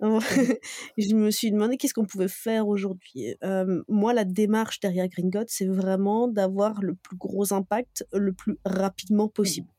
je 0.98 1.14
me 1.14 1.30
suis 1.30 1.50
demandé 1.50 1.76
qu'est-ce 1.76 1.94
qu'on 1.94 2.06
pouvait 2.06 2.28
faire 2.28 2.68
aujourd'hui. 2.68 3.34
moi, 3.88 4.12
la 4.14 4.24
démarche 4.24 4.80
derrière 4.80 5.08
Green 5.08 5.30
God, 5.30 5.46
c'est 5.48 5.66
vraiment 5.66 6.28
d'avoir 6.28 6.82
le 6.82 6.94
plus 6.94 7.16
gros 7.16 7.52
impact 7.52 8.06
le 8.12 8.32
plus 8.32 8.58
rapidement 8.64 9.26
mmh 9.26 9.75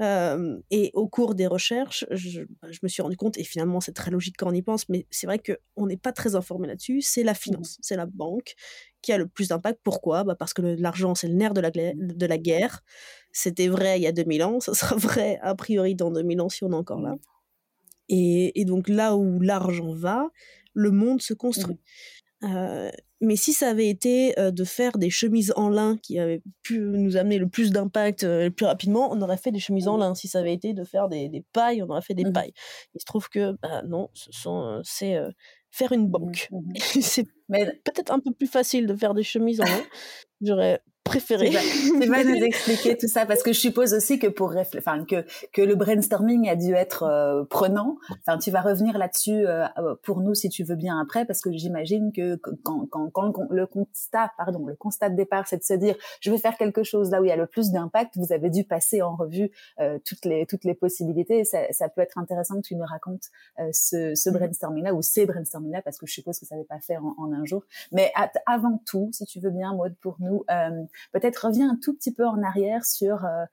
et 0.00 0.90
au 0.94 1.08
cours 1.08 1.34
des 1.34 1.46
recherches, 1.46 2.06
je, 2.10 2.42
bah, 2.62 2.68
je, 2.70 2.78
me 2.82 2.88
suis 2.88 3.02
rendu 3.02 3.16
compte, 3.16 3.36
et 3.36 3.44
finalement 3.44 3.80
c'est 3.80 3.92
très 3.92 4.10
logique 4.10 4.36
quand 4.38 4.48
on 4.48 4.54
y 4.54 4.62
pense, 4.62 4.88
mais 4.88 5.06
c'est 5.10 5.26
vrai 5.26 5.38
qu'on 5.38 5.86
n'est 5.86 5.96
pas 5.96 6.12
très 6.12 6.36
informé 6.36 6.68
là-dessus, 6.68 7.02
c'est 7.02 7.22
la 7.22 7.32
mmh 7.32 7.36
finance, 7.36 7.78
c'est 7.82 7.96
la 7.96 8.06
banque 8.06 8.54
qui 9.02 9.12
a 9.12 9.18
le 9.18 9.26
plus 9.26 9.48
d'impact. 9.48 9.80
Pourquoi? 9.82 10.24
Bah 10.24 10.34
Parce 10.34 10.52
que 10.54 10.62
l'argent, 10.62 11.14
c'est 11.14 11.28
le 11.28 11.34
nerf 11.34 11.54
de 11.54 11.60
la, 11.60 11.70
de 11.70 12.26
la 12.26 12.38
guerre. 12.38 12.82
C'était 13.32 13.68
vrai 13.68 13.98
il 13.98 14.02
y 14.02 14.06
a 14.06 14.12
2000 14.12 14.42
ans, 14.42 14.60
ça 14.60 14.74
sera 14.74 14.96
vrai 14.96 15.38
a 15.42 15.54
priori 15.54 15.94
dans 15.94 16.10
2000 16.10 16.40
ans 16.40 16.48
si 16.48 16.64
on 16.64 16.72
est 16.72 16.74
encore 16.74 17.00
là. 17.00 17.12
Mmh. 17.12 17.18
Et, 18.08 18.60
et 18.60 18.64
donc 18.64 18.88
là 18.88 19.16
où 19.16 19.40
l'argent 19.40 19.92
va, 19.92 20.28
le 20.74 20.90
monde 20.90 21.22
se 21.22 21.34
construit. 21.34 21.78
Mmh. 22.42 22.56
Euh, 22.56 22.90
mais 23.20 23.36
si 23.36 23.52
ça 23.52 23.68
avait 23.68 23.88
été 23.88 24.38
euh, 24.38 24.50
de 24.50 24.64
faire 24.64 24.98
des 24.98 25.10
chemises 25.10 25.52
en 25.56 25.68
lin 25.68 25.98
qui 26.02 26.18
avaient 26.18 26.42
pu 26.62 26.80
nous 26.80 27.16
amener 27.16 27.38
le 27.38 27.48
plus 27.48 27.70
d'impact 27.70 28.24
euh, 28.24 28.44
le 28.44 28.50
plus 28.50 28.66
rapidement, 28.66 29.10
on 29.12 29.20
aurait 29.20 29.36
fait 29.36 29.52
des 29.52 29.58
chemises 29.58 29.88
en 29.88 29.96
lin. 29.96 30.14
Si 30.14 30.28
ça 30.28 30.40
avait 30.40 30.54
été 30.54 30.72
de 30.72 30.84
faire 30.84 31.08
des, 31.08 31.28
des 31.28 31.44
pailles, 31.52 31.82
on 31.82 31.88
aurait 31.88 32.02
fait 32.02 32.14
des 32.14 32.24
mmh 32.24 32.32
pailles. 32.32 32.52
Il 32.94 33.00
se 33.00 33.04
trouve 33.04 33.28
que 33.28 33.52
bah, 33.62 33.82
non, 33.86 34.08
ce 34.14 34.32
sont 34.32 34.80
c'est 34.84 35.16
faire 35.70 35.92
une 35.92 36.06
mmh 36.06 36.10
banque. 36.10 36.48
Mmh 36.50 36.72
c'est 37.02 37.26
peut-être 37.48 38.12
un 38.12 38.20
peu 38.20 38.32
plus 38.32 38.46
facile 38.46 38.86
de 38.86 38.94
faire 38.94 39.14
des 39.14 39.22
chemises 39.22 39.60
en 39.60 39.64
lin. 39.64 39.82
J'aurais 40.40 40.80
préféré. 41.10 41.50
Tu 41.50 42.08
vas, 42.08 42.24
nous 42.24 42.44
expliquer 42.44 42.96
tout 42.96 43.08
ça 43.08 43.26
parce 43.26 43.42
que 43.42 43.52
je 43.52 43.58
suppose 43.58 43.94
aussi 43.94 44.18
que 44.18 44.28
pour 44.28 44.54
enfin 44.78 45.04
que 45.04 45.24
que 45.52 45.62
le 45.62 45.74
brainstorming 45.74 46.48
a 46.48 46.54
dû 46.54 46.72
être 46.72 47.02
euh, 47.02 47.44
prenant. 47.44 47.96
Enfin, 48.10 48.38
tu 48.38 48.50
vas 48.50 48.60
revenir 48.60 48.96
là-dessus 48.96 49.46
euh, 49.46 49.66
pour 50.02 50.20
nous 50.20 50.34
si 50.34 50.48
tu 50.48 50.62
veux 50.62 50.76
bien 50.76 51.00
après 51.00 51.24
parce 51.24 51.40
que 51.40 51.50
j'imagine 51.52 52.12
que 52.12 52.36
quand 52.36 52.86
quand, 52.90 53.10
quand 53.10 53.32
le, 53.50 53.66
constat 53.66 54.30
pardon 54.36 54.66
le 54.66 54.76
constat 54.76 55.10
de 55.10 55.16
départ 55.16 55.48
c'est 55.48 55.58
de 55.58 55.64
se 55.64 55.74
dire 55.74 55.96
je 56.20 56.30
vais 56.30 56.38
faire 56.38 56.56
quelque 56.56 56.84
chose 56.84 57.10
là 57.10 57.20
où 57.20 57.24
il 57.24 57.28
y 57.28 57.32
a 57.32 57.36
le 57.36 57.46
plus 57.46 57.70
d'impact. 57.70 58.16
Vous 58.16 58.32
avez 58.32 58.50
dû 58.50 58.64
passer 58.64 59.02
en 59.02 59.16
revue 59.16 59.50
euh, 59.80 59.98
toutes 60.04 60.24
les 60.24 60.46
toutes 60.46 60.64
les 60.64 60.74
possibilités. 60.74 61.44
Ça, 61.44 61.58
ça, 61.72 61.88
peut 61.88 62.02
être 62.02 62.18
intéressant 62.18 62.56
que 62.56 62.66
tu 62.68 62.76
nous 62.76 62.86
racontes 62.86 63.24
ce, 63.72 64.14
ce 64.14 64.30
mmh. 64.30 64.32
brainstorming 64.32 64.84
là 64.84 64.94
ou 64.94 65.02
ces 65.02 65.26
brainstorming 65.26 65.72
là 65.72 65.82
parce 65.82 65.98
que 65.98 66.06
je 66.06 66.12
suppose 66.12 66.38
que 66.38 66.46
ça 66.46 66.54
n'est 66.54 66.64
pas 66.64 66.78
fait 66.78 66.96
en, 66.96 67.14
en 67.18 67.32
un 67.32 67.44
jour. 67.44 67.64
Mais 67.90 68.12
avant 68.46 68.80
tout, 68.86 69.10
si 69.12 69.24
tu 69.24 69.40
veux 69.40 69.50
bien, 69.50 69.74
Maud, 69.74 69.94
pour 70.00 70.16
nous 70.20 70.44
peut-être 71.12 71.46
reviens 71.46 71.70
un 71.70 71.76
tout 71.76 71.94
petit 71.94 72.12
peu 72.12 72.26
en 72.26 72.42
arrière 72.42 72.84
sur 72.84 73.24
euh, 73.24 73.44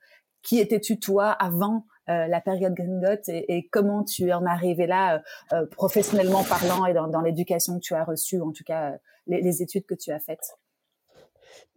qui 0.42 0.58
étais-tu 0.58 0.98
toi 0.98 1.30
avant 1.30 1.84
euh, 2.08 2.26
la 2.26 2.40
période 2.40 2.74
Gringot 2.74 3.22
et, 3.28 3.56
et, 3.56 3.68
comment 3.68 4.04
tu 4.04 4.32
en 4.32 4.46
es 4.46 4.48
arrivé 4.48 4.86
là 4.86 5.22
euh, 5.52 5.66
professionnellement 5.66 6.44
parlant 6.44 6.86
et 6.86 6.94
dans, 6.94 7.20
l'éducation 7.20 7.74
que 7.78 7.84
tu 7.84 7.94
as 7.94 8.04
reçue, 8.04 8.40
en 8.40 8.52
tout 8.52 8.64
cas 8.64 8.96
les, 9.26 9.62
études 9.62 9.84
que 9.84 9.94
tu 9.94 10.10
as 10.10 10.20
faites? 10.20 10.56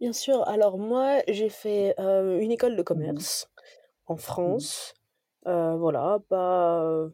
Bien 0.00 0.12
sûr. 0.12 0.46
Alors 0.48 0.78
moi, 0.78 1.18
j'ai 1.28 1.48
fait 1.48 1.94
une 1.98 2.50
école 2.50 2.76
de 2.76 2.82
commerce 2.82 3.50
en 4.06 4.16
France. 4.16 4.94
voilà, 5.44 6.18
pas 6.28 7.08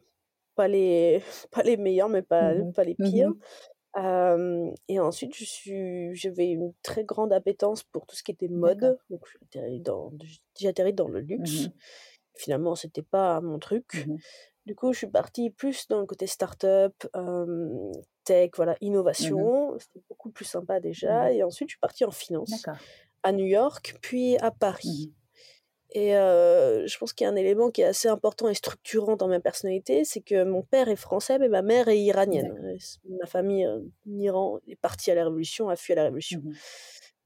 pas 0.59 0.67
les 0.67 1.21
pas 1.51 1.63
les 1.63 1.77
meilleurs, 1.77 2.09
mais 2.09 2.21
pas 2.21 2.53
mmh 2.53 2.73
pas 2.73 2.83
les 2.83 2.95
mmh 2.99 3.33
et 4.87 4.99
ensuite, 4.99 5.35
je 5.35 5.45
suis, 5.45 6.15
j'avais 6.15 6.49
une 6.49 6.73
très 6.83 7.03
grande 7.03 7.33
appétence 7.33 7.83
pour 7.83 8.05
tout 8.05 8.15
ce 8.15 8.23
qui 8.23 8.31
était 8.31 8.47
mode. 8.47 8.97
Donc, 9.09 9.21
j'ai 9.51 10.67
atterri 10.67 10.93
dans, 10.93 11.05
dans 11.05 11.11
le 11.11 11.21
luxe. 11.21 11.67
Mmh 11.67 11.71
Finalement, 12.35 12.73
c'était 12.73 13.01
pas 13.01 13.41
mon 13.41 13.59
truc. 13.59 14.05
Mmh 14.07 14.17
du 14.65 14.75
coup, 14.75 14.93
je 14.93 14.99
suis 14.99 15.07
partie 15.07 15.49
plus 15.49 15.87
dans 15.87 15.99
le 15.99 16.05
côté 16.05 16.27
start-up, 16.27 16.93
tech, 18.23 18.51
voilà, 18.55 18.73
mmh 18.73 18.85
innovation. 18.85 19.79
C'était 19.79 20.03
beaucoup 20.07 20.29
plus 20.29 20.45
sympa 20.45 20.79
déjà. 20.79 21.31
Et 21.33 21.41
ensuite, 21.41 21.69
je 21.69 21.73
suis 21.73 21.79
partie 21.79 22.05
en 22.05 22.11
finance 22.11 22.65
à 23.23 23.31
New 23.31 23.47
York, 23.47 23.97
puis 24.01 24.37
à 24.37 24.51
Paris. 24.51 25.11
Et 25.91 26.11
je 26.11 26.97
pense 26.97 27.13
qu'il 27.13 27.25
y 27.25 27.27
a 27.27 27.31
un 27.31 27.35
élément 27.35 27.71
qui 27.71 27.81
est 27.81 27.85
assez 27.85 28.07
important 28.07 28.47
et 28.47 28.53
structurant 28.53 29.15
dans 29.15 29.27
ma 29.27 29.39
personnalité, 29.39 30.03
c'est 30.05 30.21
que 30.21 30.43
mon 30.43 30.61
père 30.61 30.87
est 30.87 30.95
français, 30.95 31.39
mais 31.39 31.49
ma 31.49 31.61
mère 31.61 31.87
est 31.87 31.99
iranienne. 31.99 32.77
Ma 33.19 33.25
famille 33.25 33.67
en 33.67 33.81
Iran 34.05 34.59
est 34.67 34.75
partie 34.75 35.09
à 35.09 35.15
la 35.15 35.23
Révolution, 35.23 35.69
a 35.69 35.75
fui 35.75 35.93
à 35.93 35.95
la 35.95 36.03
Révolution. 36.03 36.41
Mmh 36.43 36.53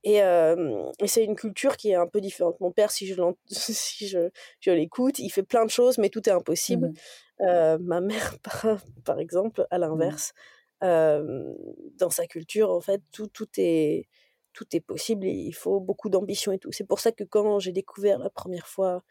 et, 0.06 0.18
et 0.18 1.08
c'est 1.08 1.24
une 1.24 1.36
culture 1.36 1.78
qui 1.78 1.92
est 1.92 1.96
un 1.96 2.08
peu 2.08 2.20
différente. 2.20 2.60
Mon 2.60 2.72
père, 2.72 2.92
si 2.92 3.08
je, 3.08 3.16
si 3.48 4.08
je, 4.08 4.30
je 4.60 4.72
l'écoute, 4.72 5.20
il 5.20 5.30
fait 5.30 5.44
plein 5.44 5.66
de 5.66 5.70
choses, 5.70 5.98
mais 5.98 6.10
tout 6.10 6.28
est 6.28 6.34
impossible. 6.34 6.90
Mmh 6.90 7.78
ma 7.80 8.00
mère, 8.00 8.38
par, 8.44 8.78
par 9.04 9.20
exemple, 9.20 9.66
à 9.70 9.78
mmh 9.78 9.82
l'inverse, 9.82 10.34
dans 10.82 12.10
sa 12.10 12.28
culture, 12.28 12.70
en 12.70 12.82
fait, 12.82 13.02
tout, 13.12 13.28
tout 13.28 13.48
est 13.58 14.08
tout 14.54 14.66
est 14.74 14.80
possible 14.80 15.26
et 15.26 15.32
il 15.32 15.54
faut 15.54 15.80
beaucoup 15.80 16.10
d'ambition 16.10 16.52
et 16.52 16.60
tout. 16.60 16.72
C'est 16.72 16.86
pour 16.86 17.00
ça 17.00 17.12
que 17.12 17.24
quand 17.24 17.60
j'ai 17.60 17.72
découvert 17.72 18.20
la 18.20 18.30
première 18.30 18.68
fois 18.68 19.04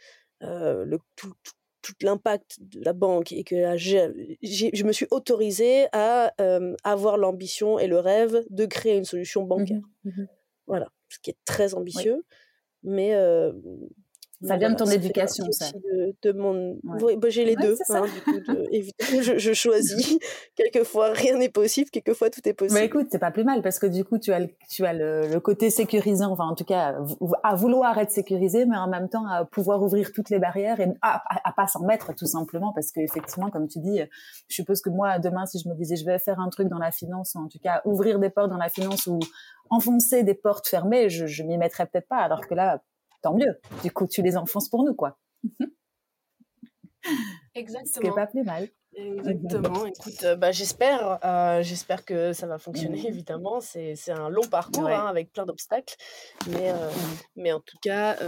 euh, 0.42 0.84
le, 0.84 0.99
tout, 1.16 1.32
tout, 1.82 1.92
l'impact 2.00 2.58
de 2.61 2.80
la 2.84 2.92
banque 2.92 3.32
et 3.32 3.44
que 3.44 3.76
je 3.76 4.84
me 4.84 4.92
suis 4.92 5.06
autorisée 5.11 5.87
à 5.92 6.32
euh, 6.40 6.75
avoir 6.84 7.16
l'ambition 7.16 7.78
et 7.78 7.87
le 7.87 7.99
rêve 7.99 8.44
de 8.50 8.66
créer 8.66 8.96
une 8.96 9.04
solution 9.04 9.44
mmh 9.44 9.49
bancaire. 9.49 9.82
Mmh 10.04 10.25
voilà, 10.68 10.88
ce 11.08 11.18
qui 11.18 11.30
est 11.30 11.38
très 11.44 11.75
ambitieux, 11.75 12.25
mais 12.84 13.14
euh, 13.14 13.52
ça 14.44 14.56
vient 14.56 14.70
de 14.70 14.76
ton 14.76 14.87
éducation, 14.87 15.44
ça. 15.50 15.66
De, 16.22 16.32
mon... 16.32 16.78
Bah, 16.82 17.28
j'ai 17.28 17.44
les 17.44 17.56
deux. 17.56 17.76
Hein, 17.90 18.02
du 18.02 18.42
coup, 18.44 18.52
évidemment, 18.72 19.38
je, 19.38 19.52
choisis. 19.52 20.18
quelquefois, 20.56 21.12
rien 21.12 21.37
n'est 21.37 21.49
possible. 21.49 21.90
Quelquefois, 21.90 22.30
tout 22.30 22.40
est 22.49 22.52
possible. 22.52 22.78
Mais 22.78 22.87
écoute, 22.87 23.08
c'est 23.11 23.18
pas 23.18 23.30
plus 23.30 23.44
mal 23.44 23.62
parce 23.62 23.78
que 23.78 23.87
du 23.87 24.04
coup, 24.04 24.18
tu 24.18 24.32
as, 24.32 24.40
le, 24.40 24.49
tu 24.68 24.84
as 24.84 24.92
le, 24.92 25.38
côté 25.40 25.70
sécurisant, 25.70 26.32
enfin, 26.32 26.46
en 26.46 26.54
tout 26.54 26.64
cas, 26.64 26.96
à 27.42 27.54
vouloir 27.54 27.99
être 27.99 28.11
sécurisé, 28.11 28.66
mais 28.66 28.76
en 28.76 28.88
même 28.88 29.08
temps, 29.08 29.26
à 29.26 29.44
pouvoir 29.44 29.82
ouvrir 29.82 30.12
toutes 30.12 30.30
les 30.30 30.38
barrières 30.38 30.80
et 30.80 30.88
à, 31.02 31.22
à, 31.44 31.52
pas 31.52 31.66
s'en 31.66 31.84
mettre, 31.84 32.14
tout 32.14 32.26
simplement, 32.26 32.72
parce 32.72 32.92
qu'effectivement, 32.92 33.50
comme 33.50 33.68
tu 33.68 33.78
dis, 33.78 34.00
je 34.49 34.54
suppose 34.54 34.80
que 34.80 34.90
moi, 34.90 35.18
demain, 35.18 35.46
si 35.46 35.58
je 35.58 35.68
me 35.68 35.75
disais, 35.75 35.96
je 35.96 36.04
vais 36.04 36.18
faire 36.18 36.40
un 36.40 36.49
truc 36.49 36.68
dans 36.68 36.78
la 36.78 36.90
finance, 36.90 37.34
ou 37.34 37.38
en 37.38 37.49
tout 37.49 37.58
cas, 37.58 37.82
ouvrir 37.84 38.18
des 38.18 38.30
portes 38.30 38.50
dans 38.50 38.56
la 38.56 38.68
finance 38.68 39.06
ou 39.06 39.18
enfoncer 39.70 40.22
des 40.22 40.34
portes 40.34 40.68
fermées, 40.68 41.08
je, 41.08 41.26
je 41.26 41.42
m'y 41.42 41.56
mettrais 41.56 41.87
peut-être 41.87 42.08
pas. 42.08 42.18
Alors 42.18 42.46
que 42.46 42.54
là, 42.54 42.82
tant 43.23 43.35
mieux. 43.35 43.59
Du 43.83 43.91
coup, 43.91 44.07
tu 44.07 44.23
les 44.23 44.37
enfonces 44.37 44.69
pour 44.69 44.85
nous, 44.85 44.95
quoi. 44.95 45.19
Exactement. 47.55 47.87
Ce 47.95 48.00
qui 48.00 48.11
pas 48.14 48.26
plus 48.26 48.45
mal. 48.45 48.69
Exactement. 48.95 49.87
Écoute, 49.87 50.23
euh, 50.25 50.37
bah, 50.37 50.52
j'espère, 50.52 51.19
euh, 51.25 51.62
j'espère 51.62 52.05
que 52.05 52.33
ça 52.33 52.47
va 52.47 52.59
fonctionner. 52.59 53.07
Évidemment, 53.07 53.61
c'est, 53.61 53.97
un 54.09 54.29
long 54.29 54.47
parcours 54.50 54.88
hein, 54.88 55.07
avec 55.07 55.33
plein 55.33 55.47
d'obstacles, 55.47 55.97
mais 56.49 56.71
euh, 56.71 56.88
mhm. 56.88 57.17
mais 57.37 57.52
en 57.52 57.61
tout 57.61 57.79
cas, 57.81 58.19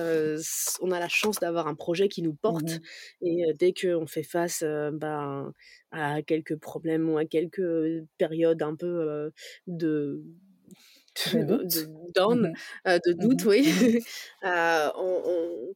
on 0.81 0.91
a 0.91 0.99
la 0.99 1.09
chance 1.09 1.39
d'avoir 1.39 1.69
un 1.69 1.75
projet 1.75 2.09
qui 2.09 2.23
nous 2.23 2.35
porte. 2.35 2.63
Mhm. 2.63 2.81
Et 3.23 3.55
dès 3.59 3.75
qu'on 3.75 4.07
fait 4.07 4.23
face, 4.23 4.63
ben, 4.63 5.53
à 5.91 6.23
quelques 6.23 6.59
problèmes 6.59 7.11
ou 7.11 7.19
à 7.19 7.25
quelques 7.25 8.05
périodes 8.17 8.63
un 8.63 8.75
peu 8.75 9.31
de 9.67 10.25
de, 11.33 11.43
doute, 11.43 11.89
mmh 12.17 12.53
de 12.87 13.13
doute, 13.13 13.45
mmh 13.45 13.49
oui. 13.49 14.05
Euh, 14.45 14.91
on, 14.97 15.75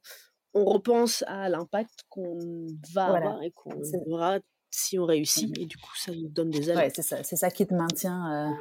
on, 0.55 0.65
repense 0.65 1.25
à 1.27 1.49
l'impact 1.49 2.05
qu'on 2.09 2.67
va 2.93 3.05
avoir 3.05 3.43
et 3.43 3.51
qu'on 3.53 3.81
aura 4.11 4.39
si 4.71 4.99
on 4.99 5.05
réussit. 5.05 5.49
Mmh 5.51 5.63
et 5.63 5.67
du 5.67 5.77
coup, 5.77 5.97
ça 5.97 6.13
nous 6.13 6.29
donne 6.29 6.51
des 6.51 6.71
ailes. 6.71 6.77
Ouais, 6.77 6.91
c'est 6.95 7.37
ça, 7.37 7.51
qui 7.51 7.67
te 7.67 7.75
maintient. 7.75 8.51
Euh... 8.51 8.55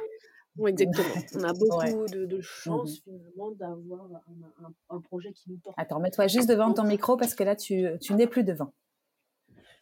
Oui, 0.56 0.70
exactement. 0.72 1.06
On 1.36 1.44
a 1.44 1.52
beaucoup 1.52 2.06
de, 2.06 2.24
de, 2.24 2.40
chance 2.40 3.00
finalement 3.04 3.52
d'avoir 3.52 4.06
un, 4.06 4.66
un, 4.66 4.96
un, 4.96 5.00
projet 5.00 5.32
qui 5.32 5.50
nous 5.50 5.58
porte. 5.58 5.76
Attends, 5.78 6.00
mets-toi 6.00 6.26
juste 6.26 6.48
devant 6.48 6.72
ton 6.72 6.82
micro 6.82 7.16
parce 7.16 7.34
que 7.36 7.44
là, 7.44 7.54
tu, 7.54 7.86
tu 8.00 8.14
n'es 8.14 8.26
plus 8.26 8.42
devant. 8.42 8.72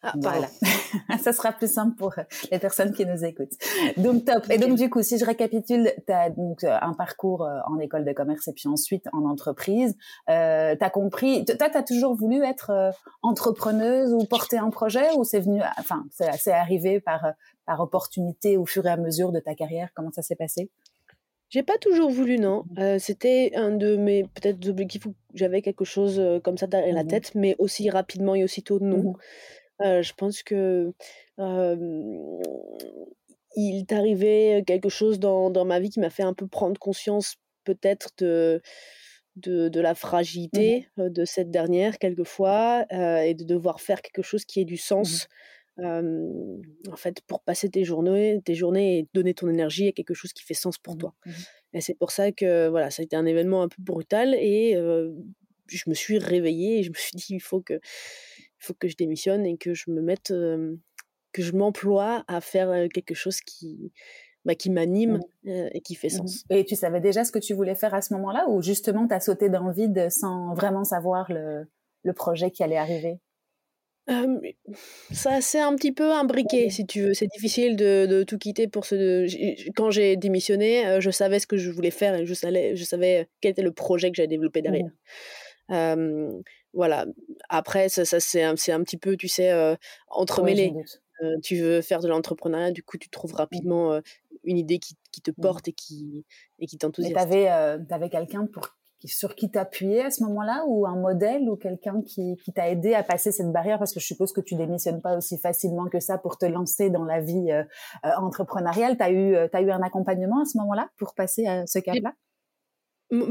Ah, 0.07 0.13
voilà. 0.21 0.47
ça 1.21 1.33
sera 1.33 1.51
plus 1.51 1.71
simple 1.71 1.95
pour 1.97 2.15
les 2.51 2.59
personnes 2.59 2.93
qui 2.93 3.05
nous 3.05 3.25
écoutent. 3.25 3.53
Donc 3.97 4.25
top. 4.25 4.49
Et 4.49 4.57
donc 4.57 4.77
du 4.77 4.89
coup, 4.89 5.03
si 5.03 5.17
je 5.17 5.25
récapitule, 5.25 5.91
tu 6.05 6.13
as 6.13 6.29
donc 6.29 6.63
euh, 6.63 6.77
un 6.81 6.93
parcours 6.93 7.43
euh, 7.43 7.59
en 7.67 7.79
école 7.79 8.05
de 8.05 8.13
commerce 8.13 8.47
et 8.47 8.53
puis 8.53 8.67
ensuite 8.67 9.05
en 9.11 9.25
entreprise. 9.25 9.95
Euh, 10.29 10.75
tu 10.75 10.83
as 10.83 10.89
compris, 10.89 11.43
toi 11.45 11.69
tu 11.69 11.77
as 11.77 11.83
toujours 11.83 12.15
voulu 12.15 12.43
être 12.43 12.69
euh, 12.69 12.91
entrepreneuse 13.21 14.13
ou 14.13 14.23
porter 14.25 14.57
un 14.57 14.69
projet 14.69 15.13
ou 15.17 15.23
c'est 15.23 15.39
venu 15.39 15.61
enfin 15.77 16.05
c'est 16.11 16.51
arrivé 16.51 16.99
par 16.99 17.33
par 17.65 17.81
opportunité 17.81 18.55
au 18.55 18.65
fur 18.65 18.85
et 18.85 18.89
à 18.89 18.97
mesure 18.97 19.31
de 19.31 19.39
ta 19.39 19.55
carrière, 19.55 19.89
comment 19.93 20.11
ça 20.11 20.21
s'est 20.21 20.35
passé? 20.35 20.69
J'ai 21.49 21.63
pas 21.63 21.77
toujours 21.77 22.09
voulu, 22.09 22.39
non. 22.39 22.65
C'était 22.99 23.51
un 23.55 23.71
de 23.71 23.95
mes 23.95 24.23
peut-être 24.23 24.67
objectifs 24.67 25.05
où 25.05 25.15
j'avais 25.33 25.61
quelque 25.61 25.85
chose 25.85 26.21
comme 26.43 26.57
ça 26.57 26.67
derrière 26.67 26.93
la 26.93 27.03
mmh 27.03 27.07
tête, 27.07 27.35
mais 27.35 27.55
aussi 27.57 27.89
rapidement 27.89 28.35
et 28.35 28.43
aussitôt 28.43 28.79
non. 28.79 29.11
Mmh 29.11 29.15
je 29.79 30.13
pense 30.13 30.43
que 30.43 30.93
il 33.55 33.75
est 33.75 33.91
arrivé 33.91 34.63
quelque 34.65 34.89
chose 34.89 35.19
dans, 35.19 35.49
dans 35.49 35.65
ma 35.65 35.79
vie 35.79 35.89
qui 35.89 35.99
m'a 35.99 36.11
fait 36.11 36.23
un 36.23 36.33
peu 36.33 36.47
prendre 36.47 36.79
conscience 36.79 37.35
peut-être 37.63 38.11
de, 38.19 38.61
de, 39.35 39.67
de, 39.67 39.81
la 39.81 39.93
mmh 39.93 39.95
fragilité 39.95 40.87
de 40.97 41.25
cette 41.25 41.49
dernière 41.49 41.97
quelquefois 41.97 42.85
et 42.91 43.33
de 43.33 43.43
devoir 43.43 43.81
faire 43.81 44.01
quelque 44.01 44.21
chose 44.21 44.45
qui 44.45 44.61
ait 44.61 44.65
du 44.65 44.75
mmh 44.75 44.77
sens. 44.77 45.27
en 45.79 46.95
fait, 46.95 47.21
pour 47.27 47.41
passer 47.41 47.69
tes 47.69 47.83
journées, 47.83 48.41
tes 48.45 48.55
journées 48.55 48.99
et 48.99 49.07
donner 49.13 49.33
ton 49.33 49.49
énergie 49.49 49.87
à 49.87 49.91
quelque 49.91 50.13
chose 50.13 50.33
qui 50.33 50.43
fait 50.43 50.53
sens 50.53 50.77
pour 50.77 50.97
toi. 50.97 51.13
Et 51.73 51.81
c'est 51.81 51.95
pour 51.95 52.11
ça 52.11 52.31
que 52.31 52.67
voilà, 52.67 52.89
ça 52.91 53.01
a 53.01 53.05
été 53.05 53.15
un 53.15 53.25
événement 53.25 53.63
un 53.63 53.67
peu 53.67 53.81
brutal 53.81 54.35
et 54.35 54.73
je 55.67 55.89
me 55.89 55.93
suis 55.93 56.17
réveillée 56.17 56.79
et 56.79 56.83
je 56.83 56.89
me 56.89 56.95
suis 56.95 57.15
dit 57.15 57.27
il 57.29 57.41
faut 57.41 57.61
que 57.61 57.79
il 58.59 58.65
faut 58.65 58.73
que 58.73 58.87
je 58.87 58.95
démissionne 58.95 59.45
et 59.45 59.57
que 59.57 59.73
je 59.73 59.91
me 59.91 60.01
mette, 60.01 60.29
que 60.29 61.41
je 61.41 61.51
m'emploie 61.53 62.23
à 62.27 62.41
faire 62.41 62.87
quelque 62.93 63.13
chose 63.13 63.41
qui, 63.41 63.91
bah, 64.47 64.55
qui 64.55 64.69
m'anime 64.69 65.19
mmh. 65.43 65.51
et 65.73 65.81
qui 65.81 65.93
fait 65.95 66.07
mmh 66.07 66.11
sens. 66.11 66.45
Et 66.49 66.63
tu 66.63 66.77
savais 66.77 67.01
déjà 67.01 67.25
ce 67.25 67.33
que 67.33 67.39
tu 67.39 67.53
voulais 67.53 67.75
faire 67.75 67.93
à 67.93 68.01
ce 68.01 68.13
moment-là 68.13 68.47
ou 68.47 68.61
justement 68.61 69.05
tu 69.05 69.13
as 69.13 69.19
sauté 69.19 69.49
dans 69.49 69.67
le 69.67 69.73
vide 69.73 70.09
sans 70.09 70.53
vraiment 70.53 70.85
savoir 70.85 71.29
le, 71.29 71.67
le 72.03 72.13
projet 72.13 72.49
qui 72.49 72.63
allait 72.63 72.77
arriver? 72.77 73.19
Ça 75.11 75.41
c'est 75.41 75.59
un 75.59 75.75
petit 75.75 75.91
peu 75.91 76.13
imbriqué 76.13 76.69
si 76.69 76.85
tu 76.85 77.01
veux. 77.01 77.13
C'est 77.13 77.27
difficile 77.27 77.75
de, 77.75 78.05
de, 78.05 78.23
tout 78.23 78.37
quitter 78.37 78.69
pour 78.69 78.85
ce. 78.85 79.27
Quand 79.75 79.91
j'ai 79.91 80.15
démissionné, 80.15 81.01
je 81.01 81.11
savais 81.11 81.39
ce 81.39 81.47
que 81.47 81.57
je 81.57 81.69
voulais 81.69 81.91
faire 81.91 82.15
et 82.15 82.25
je 82.25 82.33
savais, 82.33 82.77
je 82.77 82.85
savais 82.85 83.27
quel 83.41 83.51
était 83.51 83.61
le 83.61 83.73
projet 83.73 84.09
que 84.09 84.15
j'allais 84.15 84.29
développer 84.29 84.61
derrière. 84.61 84.85
Mmh 84.85 84.91
voilà. 85.69 87.05
Après, 87.49 87.89
ça, 87.89 88.05
ça 88.05 88.19
c'est 88.19 88.43
un, 88.43 88.51
un, 88.53 88.83
petit 88.83 88.97
peu, 88.97 89.17
tu 89.17 89.27
sais, 89.27 89.75
entremêlé. 90.09 90.73
tu 91.43 91.57
veux 91.57 91.81
faire 91.81 91.99
de 91.99 92.07
l'entrepreneuriat, 92.07 92.71
du 92.71 92.83
coup, 92.83 92.97
tu 92.97 93.09
trouves 93.09 93.33
mmh. 93.33 93.37
rapidement 93.37 94.01
une 94.43 94.57
idée 94.57 94.79
qui, 94.79 94.95
qui 95.11 95.21
te 95.21 95.31
mmh. 95.31 95.41
porte 95.41 95.67
et 95.67 95.73
qui, 95.73 96.25
et 96.59 96.67
qui 96.67 96.77
t'enthousiasme. 96.77 97.15
Tu 97.15 97.21
avais, 97.21 97.47
avais 97.47 98.09
quelqu'un 98.09 98.45
pour 98.45 98.77
sur 99.05 99.35
qui 99.35 99.51
t'appuyer 99.51 100.03
à 100.03 100.09
ce 100.09 100.23
moment-là 100.23 100.63
ou 100.67 100.87
un 100.87 100.95
modèle 100.95 101.47
ou 101.49 101.55
quelqu'un 101.55 102.01
qui, 102.01 102.35
qui 102.43 102.51
t'a 102.51 102.69
aidé 102.69 102.95
à 102.95 103.03
passer 103.03 103.31
cette 103.31 103.51
barrière? 103.51 103.77
Parce 103.77 103.93
que 103.93 103.99
je 103.99 104.05
suppose 104.05 104.33
que 104.33 104.41
tu 104.41 104.55
démissionnes 104.55 105.01
pas 105.01 105.15
aussi 105.15 105.37
facilement 105.37 105.87
que 105.87 105.99
ça 105.99 106.17
pour 106.17 106.37
te 106.37 106.45
lancer 106.45 106.89
dans 106.89 107.05
la 107.05 107.21
vie 107.21 107.51
euh, 107.51 107.63
euh 108.05 108.09
entrepreneuriale. 108.17 108.97
T'as 108.97 109.11
eu 109.11 109.35
as 109.35 109.61
eu 109.61 109.69
un 109.69 109.81
accompagnement 109.81 110.41
à 110.41 110.45
ce 110.45 110.57
moment-là 110.57 110.89
pour 110.97 111.13
passer 111.13 111.45
à 111.45 111.67
ce 111.67 111.79
cap-là? 111.79 112.13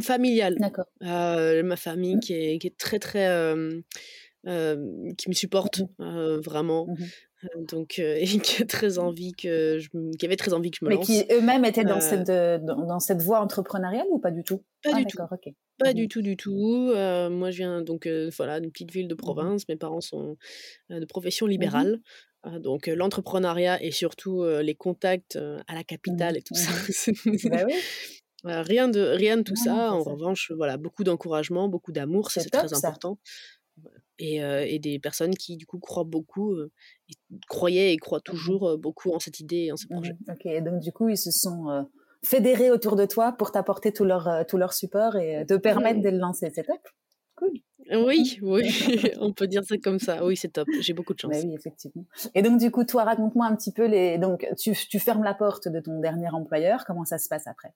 Familial. 0.01 0.57
D'accord. 0.59 0.87
Euh, 1.03 1.63
ma 1.63 1.77
famille 1.77 2.17
mmh. 2.17 2.21
qui 2.21 2.33
est, 2.35 2.59
qui 2.59 2.67
est 2.67 2.79
très 2.79 2.99
très 2.99 3.29
euh, 3.29 3.81
qui 5.19 5.29
me 5.29 5.35
supporte 5.35 5.83
mmh 5.99 6.37
vraiment. 6.45 6.87
Mmh 6.87 7.05
donc 7.69 7.99
et 7.99 8.25
qui 8.25 8.63
a 8.63 8.67
très 8.67 8.99
envie 8.99 9.33
que 9.33 9.79
je 9.79 9.89
qui 10.19 10.27
avait 10.27 10.37
très 10.37 10.53
envie 10.53 10.71
que 10.71 10.79
je 10.81 10.85
me 10.85 10.91
lance. 10.91 11.09
Mais 11.09 11.27
qui 11.27 11.33
eux-mêmes 11.33 11.65
étaient 11.65 11.85
dans 11.85 12.01
cette 12.01 12.31
dans, 12.31 12.99
cette 12.99 13.23
voie 13.23 13.41
entrepreneuriale 13.41 14.07
ou 14.11 14.19
pas 14.19 14.31
du 14.31 14.43
tout? 14.43 14.65
Pas 14.83 14.95
du 14.95 15.05
tout. 15.05 15.19
Pas 15.79 15.93
du 15.93 16.09
tout 16.09 16.23
du 16.23 16.37
tout. 16.37 16.93
moi 17.31 17.51
je 17.51 17.59
viens 17.59 17.83
donc 17.83 18.09
voilà 18.37 18.59
d'une 18.59 18.73
petite 18.73 18.91
ville 18.91 19.07
de 19.07 19.15
province. 19.15 19.69
Mes 19.69 19.77
parents 19.77 20.01
sont 20.01 20.37
de 20.89 21.05
profession 21.05 21.47
libérale. 21.47 22.01
Donc 22.61 22.87
l'entrepreneuriat 22.87 23.81
et 23.83 23.91
surtout 23.91 24.45
les 24.45 24.75
contacts 24.75 25.37
à 25.37 25.75
la 25.75 25.85
capitale 25.85 26.39
et 26.39 26.43
tout 26.43 26.55
ça. 26.55 26.71
bah 27.51 27.65
oui. 27.67 27.75
Rien 28.45 28.89
de 28.89 29.01
rien 29.01 29.37
de 29.37 29.43
tout 29.43 29.57
ça. 29.57 29.93
En 29.93 30.03
revanche, 30.03 30.53
voilà, 30.57 30.77
beaucoup 30.77 31.05
d'encouragement, 31.05 31.69
beaucoup 31.69 31.93
d'amour, 31.93 32.31
c'est 32.31 32.49
très 32.51 32.73
important. 32.75 33.19
Et, 34.19 34.37
et, 34.37 34.79
des 34.79 34.99
personnes 34.99 35.35
qui 35.35 35.59
du 35.59 35.67
coup 35.67 35.79
croient 35.79 36.05
beaucoup, 36.05 36.57
croyaient 37.49 37.93
et 37.93 37.97
croient 37.99 38.21
mmh 38.21 38.23
toujours 38.31 38.79
beaucoup 38.79 39.13
en 39.13 39.19
cette 39.19 39.41
idée 39.41 39.65
et 39.67 39.73
en 39.73 39.77
ce 39.77 39.87
projet. 39.87 40.15
Mmh 40.27 40.33
ok, 40.33 40.65
donc 40.65 40.81
du 40.81 40.91
coup 40.91 41.11
ils 41.11 41.19
se 41.19 41.31
sont 41.31 41.87
fédérés 42.25 42.71
autour 42.71 42.97
de 42.97 43.05
toi 43.05 43.33
pour 43.33 43.53
t'apporter 43.53 43.93
tout 43.93 44.05
leur 44.05 44.47
tout 44.47 44.57
leur 44.57 44.73
support 44.73 45.17
et 45.17 45.45
te 45.47 45.55
permettre 45.55 46.01
de 46.01 46.09
le 46.09 46.19
lancer. 46.19 46.51
C'est 46.55 46.65
top. 46.65 46.81
Cool. 47.37 47.53
Oui, 47.91 48.39
oui, 48.43 48.63
on 49.21 49.33
peut 49.33 49.47
dire 49.47 49.65
ça 49.65 49.77
comme 49.79 49.99
ça. 49.99 50.25
Oui, 50.25 50.37
c'est 50.37 50.49
top. 50.49 50.67
J'ai 50.81 50.93
beaucoup 50.93 51.15
de 51.15 51.21
chance. 51.21 51.33
Bah 51.33 51.41
oui, 51.45 51.55
effectivement. 51.55 52.05
Et 52.35 52.43
donc, 52.43 52.59
du 52.59 52.71
coup, 52.71 52.85
toi, 52.85 53.05
raconte-moi 53.05 53.47
un 53.47 53.55
petit 53.55 53.73
peu 53.73 53.87
les. 53.87 54.19
Donc, 54.19 54.47
tu, 54.59 54.73
tu 54.73 54.99
fermes 54.99 55.23
la 55.23 55.35
porte 55.35 55.69
de 55.69 55.81
ton 55.81 56.01
dernier 56.01 56.29
employeur. 56.31 56.85
Comment 56.85 57.05
ça 57.05 57.19
se 57.19 57.29
passe 57.29 57.47
après? 57.47 57.75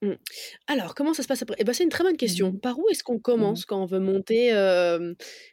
Mmh. 0.00 0.12
Alors, 0.68 0.94
comment 0.94 1.12
ça 1.12 1.22
se 1.22 1.28
passe 1.28 1.42
après? 1.42 1.56
Eh 1.58 1.64
ben, 1.64 1.72
c'est 1.72 1.82
une 1.82 1.90
très 1.90 2.04
bonne 2.04 2.16
question. 2.16 2.52
Mmh 2.52 2.60
Par 2.60 2.78
où 2.78 2.88
est-ce 2.88 3.02
qu'on 3.02 3.16
mmh 3.16 3.22
commence 3.22 3.64
quand 3.64 3.82
on 3.82 3.86
veut 3.86 3.98
monter, 3.98 4.50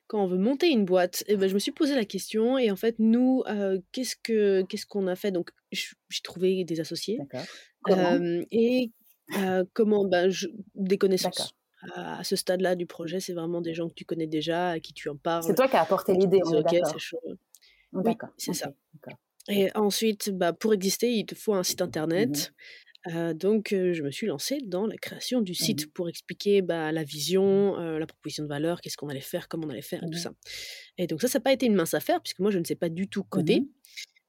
quand 0.07 0.23
on 0.23 0.27
veut 0.27 0.37
monter 0.37 0.69
une 0.69 0.85
boîte? 0.85 1.23
Eh 1.27 1.35
ben, 1.35 1.49
je 1.49 1.53
me 1.53 1.59
suis 1.59 1.71
posé 1.71 1.95
la 1.95 2.05
question 2.05 2.57
et 2.57 2.69
en 2.69 2.75
fait, 2.75 2.95
nous, 2.99 3.43
qu'est-ce 3.91 4.15
que 4.15 4.63
qu'est-ce 4.63 4.85
qu'on 4.85 5.07
a 5.07 5.15
fait? 5.15 5.31
Donc, 5.31 5.49
j'ai 5.71 6.21
trouvé 6.23 6.63
des 6.63 6.79
associés, 6.79 7.19
et 8.51 8.91
comment? 9.73 10.05
Ben, 10.05 10.31
des 10.75 10.97
connaissances. 10.97 11.53
À 11.93 12.23
ce 12.23 12.35
stade-là 12.35 12.75
du 12.75 12.87
projet, 12.87 13.19
c'est 13.19 13.33
vraiment 13.33 13.61
des 13.61 13.75
gens 13.75 13.89
que 13.89 13.93
tu 13.93 14.05
connais 14.05 14.25
déjà, 14.25 14.69
à 14.69 14.79
qui 14.79 14.93
tu 14.93 15.07
en 15.09 15.17
parles. 15.17 15.43
C'est 15.43 15.53
toi 15.53 15.67
qui 15.67 15.75
as 15.75 15.81
apporté 15.81 16.13
l'idée, 16.13 16.41
OK, 16.43 16.69
c'est 16.71 16.99
chaud. 16.99 17.19
c'est 18.37 18.53
ça. 18.53 18.71
Et 19.47 19.69
ensuite, 19.75 20.31
bah, 20.31 20.53
pour 20.53 20.73
exister, 20.73 21.11
il 21.11 21.25
te 21.25 21.35
faut 21.35 21.53
un 21.53 21.61
site 21.61 21.81
internet 21.81 22.51
donc, 23.35 23.67
je 23.71 24.01
me 24.01 24.11
suis 24.11 24.27
lancée 24.27 24.59
dans 24.65 24.87
la 24.87 24.97
création 24.97 25.41
du 25.41 25.53
site 25.53 25.85
mmh 25.85 25.89
pour 25.93 26.09
expliquer 26.09 26.61
bah, 26.61 26.91
la 26.91 27.03
vision, 27.03 27.77
la 27.77 28.05
proposition 28.07 28.43
de 28.43 28.49
valeur, 28.49 28.81
qu'est-ce 28.81 28.97
qu'on 28.97 29.09
allait 29.09 29.19
faire, 29.21 29.47
comment 29.47 29.67
on 29.67 29.69
allait 29.69 29.81
faire 29.81 30.03
et 30.03 30.09
tout 30.09 30.17
mmh 30.17 30.21
ça. 30.21 30.31
Et 30.97 31.07
donc 31.07 31.21
ça, 31.21 31.27
ça 31.27 31.39
n'a 31.39 31.43
pas 31.43 31.53
été 31.53 31.65
une 31.65 31.75
mince 31.75 31.93
affaire 31.93 32.21
puisque 32.21 32.39
moi, 32.39 32.51
je 32.51 32.59
ne 32.59 32.63
sais 32.63 32.75
pas 32.75 32.89
du 32.89 33.07
tout 33.07 33.21
mmh 33.21 33.29
coder. 33.29 33.63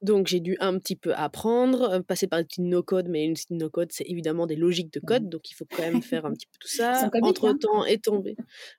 Donc 0.01 0.27
j'ai 0.27 0.39
dû 0.39 0.55
un 0.59 0.77
petit 0.77 0.95
peu 0.95 1.15
apprendre, 1.15 1.99
passer 2.03 2.27
par 2.27 2.39
une 2.39 2.69
no-code, 2.69 3.07
mais 3.09 3.25
une 3.25 3.35
no-code, 3.49 3.91
c'est 3.91 4.05
évidemment 4.07 4.45
des 4.45 4.55
logiques 4.55 4.93
de 4.93 4.99
code, 4.99 5.27
donc 5.27 5.49
il 5.49 5.55
faut 5.55 5.65
quand 5.65 5.81
même 5.81 6.03
faire 6.03 6.25
un 6.27 6.31
petit 6.33 6.45
peu 6.45 6.57
tout 6.59 6.67
ça. 6.67 7.09
Entre-temps 7.23 7.83
est 7.83 8.03
tombé. 8.03 8.35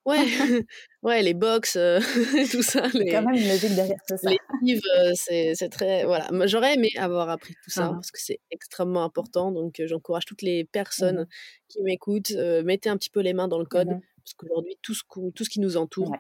Ouais, 0.07 0.17
ouais, 1.03 1.23
les 1.23 1.35
box, 1.35 1.73
tout 2.53 2.63
ça. 2.63 2.87
Les, 2.95 3.11
quand 3.11 3.23
même 3.23 3.35
une 3.35 3.49
logique 3.49 3.75
derrière 3.75 3.99
tout 4.07 4.17
ça. 4.17 4.31
Les 4.31 4.39
livres, 4.63 4.83
c'est 5.15 5.69
très... 5.71 6.05
Voilà, 6.05 6.29
j'aurais 6.47 6.75
aimé 6.75 6.91
avoir 6.97 7.29
appris 7.31 7.55
tout 7.65 7.71
ça, 7.71 7.89
parce 7.89 8.13
que 8.13 8.21
c'est 8.21 8.39
extrêmement 8.53 9.03
important, 9.03 9.51
donc 9.51 9.83
j'encourage 9.85 10.25
toutes 10.25 10.43
les 10.43 10.65
personnes 10.65 11.27
qui 11.67 11.83
m'écoutent, 11.83 12.31
mettez 12.65 12.91
un 12.91 12.97
petit 12.97 13.11
peu 13.11 13.21
les 13.21 13.33
mains 13.33 13.49
dans 13.49 13.59
le 13.59 13.67
code, 13.67 13.89
parce 13.89 14.35
qu'aujourd'hui, 14.37 14.79
tout, 14.83 14.95
ce 14.95 15.03
tout 15.35 15.45
ce 15.45 15.51
qui 15.51 15.59
nous 15.59 15.77
entoure, 15.77 16.15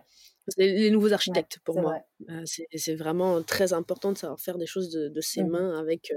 les, 0.56 0.90
nouveaux 0.90 1.12
architectes 1.12 1.58
pour 1.64 1.80
moi. 1.80 1.98
C'est 2.44 2.94
vraiment 2.94 3.42
très 3.42 3.72
important 3.72 4.12
de 4.12 4.18
savoir 4.18 4.40
faire 4.40 4.58
des 4.58 4.66
choses 4.66 4.90
de, 4.90 5.20
ses 5.20 5.42
mmh 5.42 5.48
mains 5.48 5.78
avec, 5.78 6.12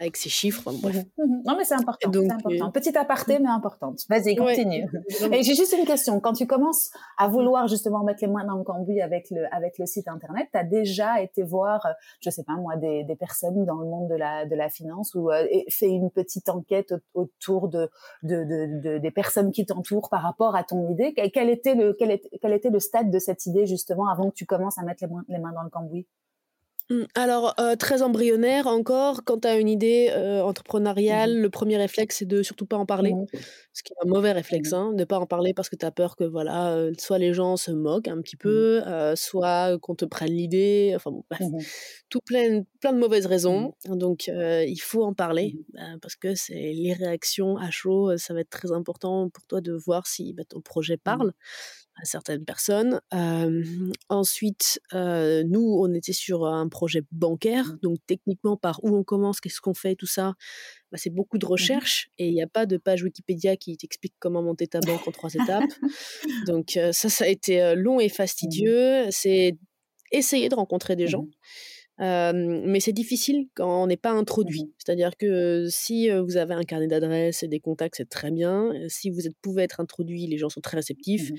avec 0.00 0.16
ses 0.16 0.28
chiffres. 0.28 0.72
bref. 0.82 0.96
Mmh 1.18 1.22
mmh 1.22 1.42
non, 1.46 1.56
mais 1.56 1.64
c'est 1.64 1.74
important. 1.74 2.10
Donc, 2.10 2.30
important. 2.30 2.70
Petite 2.70 2.96
aparté, 2.96 3.38
mais 3.38 3.48
importante. 3.48 4.00
Vas-y, 4.08 4.36
continue. 4.36 4.86
Et 5.32 5.42
j'ai 5.42 5.54
juste 5.54 5.74
une 5.78 5.84
question. 5.84 6.20
Quand 6.20 6.32
tu 6.32 6.46
commences 6.46 6.90
à 7.18 7.28
vouloir 7.28 7.68
justement 7.68 8.02
mettre 8.02 8.22
les 8.22 8.30
mains 8.30 8.44
dans 8.44 8.56
le 8.56 8.64
cambouis 8.64 9.00
avec 9.00 9.30
le, 9.30 9.44
avec 9.54 9.78
le 9.78 9.86
site 9.86 10.08
internet, 10.08 10.48
tu 10.52 10.58
as 10.58 10.64
déjà 10.64 11.20
été 11.22 11.42
voir, 11.42 11.86
je 12.20 12.30
sais 12.30 12.44
pas 12.44 12.54
moi, 12.54 12.76
des, 12.76 13.04
des 13.04 13.16
personnes 13.16 13.64
dans 13.64 13.78
le 13.78 13.86
monde 13.86 14.08
de 14.08 14.14
la, 14.14 14.46
de 14.46 14.54
la 14.54 14.68
finance 14.68 15.14
ou 15.14 15.30
fait 15.68 15.88
une 15.88 16.10
petite 16.10 16.48
enquête 16.48 16.94
autour 17.14 17.68
de, 17.68 17.90
de, 18.22 18.44
de, 18.44 18.98
des 18.98 19.10
personnes 19.10 19.52
qui 19.52 19.66
t'entourent 19.66 20.08
par 20.10 20.22
rapport 20.22 20.56
à 20.56 20.64
ton 20.64 20.88
idée? 20.90 21.14
Quel 21.32 21.50
était 21.50 21.74
le, 21.74 21.94
quel, 21.94 22.10
était, 22.10 22.28
quel 22.40 22.52
était 22.52 22.70
le 22.70 22.80
stade 22.80 23.10
de 23.10 23.18
cette 23.18 23.46
idée 23.46 23.66
justement 23.66 24.08
avant 24.08 24.30
que 24.30 24.34
tu 24.34 24.46
commences 24.46 24.78
à 24.78 24.82
mettre 24.82 25.04
les, 25.28 25.38
mains 25.38 25.43
dans 25.52 25.62
le 25.62 25.70
cambouis. 25.70 26.06
Mmh, 26.90 27.04
alors, 27.14 27.54
euh, 27.60 27.76
très 27.76 28.02
embryonnaire 28.02 28.66
encore. 28.66 29.24
Quand 29.24 29.40
tu 29.40 29.48
as 29.48 29.58
une 29.58 29.70
idée 29.70 30.10
euh, 30.10 30.42
entrepreneuriale, 30.42 31.38
mmh 31.38 31.42
le 31.44 31.50
premier 31.50 31.76
réflexe, 31.78 32.16
c'est 32.18 32.26
de 32.26 32.42
surtout 32.42 32.66
pas 32.66 32.76
en 32.76 32.84
parler. 32.84 33.14
Mmh 33.14 33.26
Ce 33.72 33.82
qui 33.82 33.92
est 33.94 34.06
un 34.06 34.08
mauvais 34.08 34.32
réflexe, 34.32 34.74
hein, 34.74 34.92
de 34.92 35.04
pas 35.04 35.18
en 35.18 35.24
parler 35.26 35.54
parce 35.54 35.70
que 35.70 35.76
tu 35.76 35.86
as 35.86 35.90
peur 35.90 36.14
que 36.14 36.24
voilà, 36.24 36.74
euh, 36.74 36.92
soit 36.98 37.18
les 37.18 37.32
gens 37.32 37.56
se 37.56 37.70
moquent 37.70 38.08
un 38.08 38.20
petit 38.20 38.36
peu, 38.36 38.82
soit 39.14 39.78
qu'on 39.80 39.94
te 39.94 40.04
prenne 40.04 40.32
l'idée. 40.32 40.92
Enfin 40.94 41.10
bon, 41.10 41.24
bref, 41.30 41.48
tout 42.10 42.20
plein, 42.20 42.62
plein 42.80 42.92
de 42.92 42.98
mauvaises 42.98 43.26
raisons. 43.26 43.72
Donc, 43.86 44.26
il 44.28 44.80
faut 44.80 45.04
en 45.04 45.14
parler 45.14 45.56
parce 46.02 46.16
que 46.16 46.34
c'est 46.34 46.54
les 46.54 46.92
réactions 46.92 47.56
à 47.56 47.70
chaud, 47.70 48.16
ça 48.18 48.34
va 48.34 48.40
être 48.40 48.50
très 48.50 48.72
important 48.72 49.30
pour 49.30 49.46
toi 49.46 49.62
de 49.62 49.72
voir 49.72 50.06
si 50.06 50.34
bah, 50.34 50.44
ton 50.46 50.60
projet 50.60 50.98
parle 50.98 51.32
à 52.00 52.04
certaines 52.04 52.44
personnes. 52.44 53.00
ensuite, 54.08 54.80
nous, 54.92 55.78
on 55.80 55.92
était 55.94 56.12
sur 56.12 56.46
un 56.46 56.68
projet 56.68 57.02
bancaire, 57.12 57.66
mmh. 57.66 57.78
donc 57.82 57.98
techniquement, 58.06 58.56
par 58.56 58.80
où 58.82 58.96
on 58.96 59.04
commence, 59.04 59.40
qu'est-ce 59.40 59.60
qu'on 59.60 59.74
fait, 59.74 59.94
tout 59.94 60.06
ça, 60.06 60.34
bah, 60.94 60.98
c'est 60.98 61.10
beaucoup 61.10 61.38
de 61.38 61.46
mmh 61.46 61.48
recherches 61.48 62.10
et 62.18 62.28
il 62.28 62.34
n'y 62.34 62.42
a 62.42 62.46
pas 62.46 62.66
de 62.66 62.76
page 62.76 63.02
Wikipédia 63.02 63.56
qui 63.56 63.76
t'explique 63.76 64.14
comment 64.20 64.42
monter 64.42 64.68
ta 64.68 64.78
banque 64.78 65.06
en 65.08 65.10
trois 65.10 65.34
étapes. 65.34 65.70
Donc 66.46 66.78
ça, 66.92 67.08
ça 67.08 67.24
a 67.24 67.28
été 67.28 67.74
long 67.74 67.98
et 67.98 68.06
mmh 68.06 68.10
fastidieux. 68.10 69.06
C'est 69.10 69.58
essayer 70.12 70.48
de 70.48 70.54
rencontrer 70.54 70.94
des 70.94 71.08
gens. 71.08 71.26
mais 71.98 72.78
c'est 72.78 72.92
difficile 72.92 73.48
quand 73.54 73.82
on 73.82 73.86
n'est 73.88 73.96
pas 73.96 74.12
introduit. 74.12 74.72
C'est-à-dire 74.78 75.16
que 75.16 75.66
si 75.68 76.10
vous 76.10 76.36
avez 76.36 76.54
un 76.54 76.62
carnet 76.62 76.86
d'adresses 76.86 77.42
et 77.42 77.48
des 77.48 77.60
contacts, 77.60 77.96
c'est 77.96 78.08
très 78.08 78.30
bien. 78.30 78.72
Si 78.88 79.10
vous 79.10 79.26
êtes, 79.26 79.34
pouvez 79.42 79.64
être 79.64 79.80
introduit, 79.80 80.28
les 80.28 80.38
gens 80.38 80.48
sont 80.48 80.60
très 80.60 80.76
réceptifs. 80.76 81.32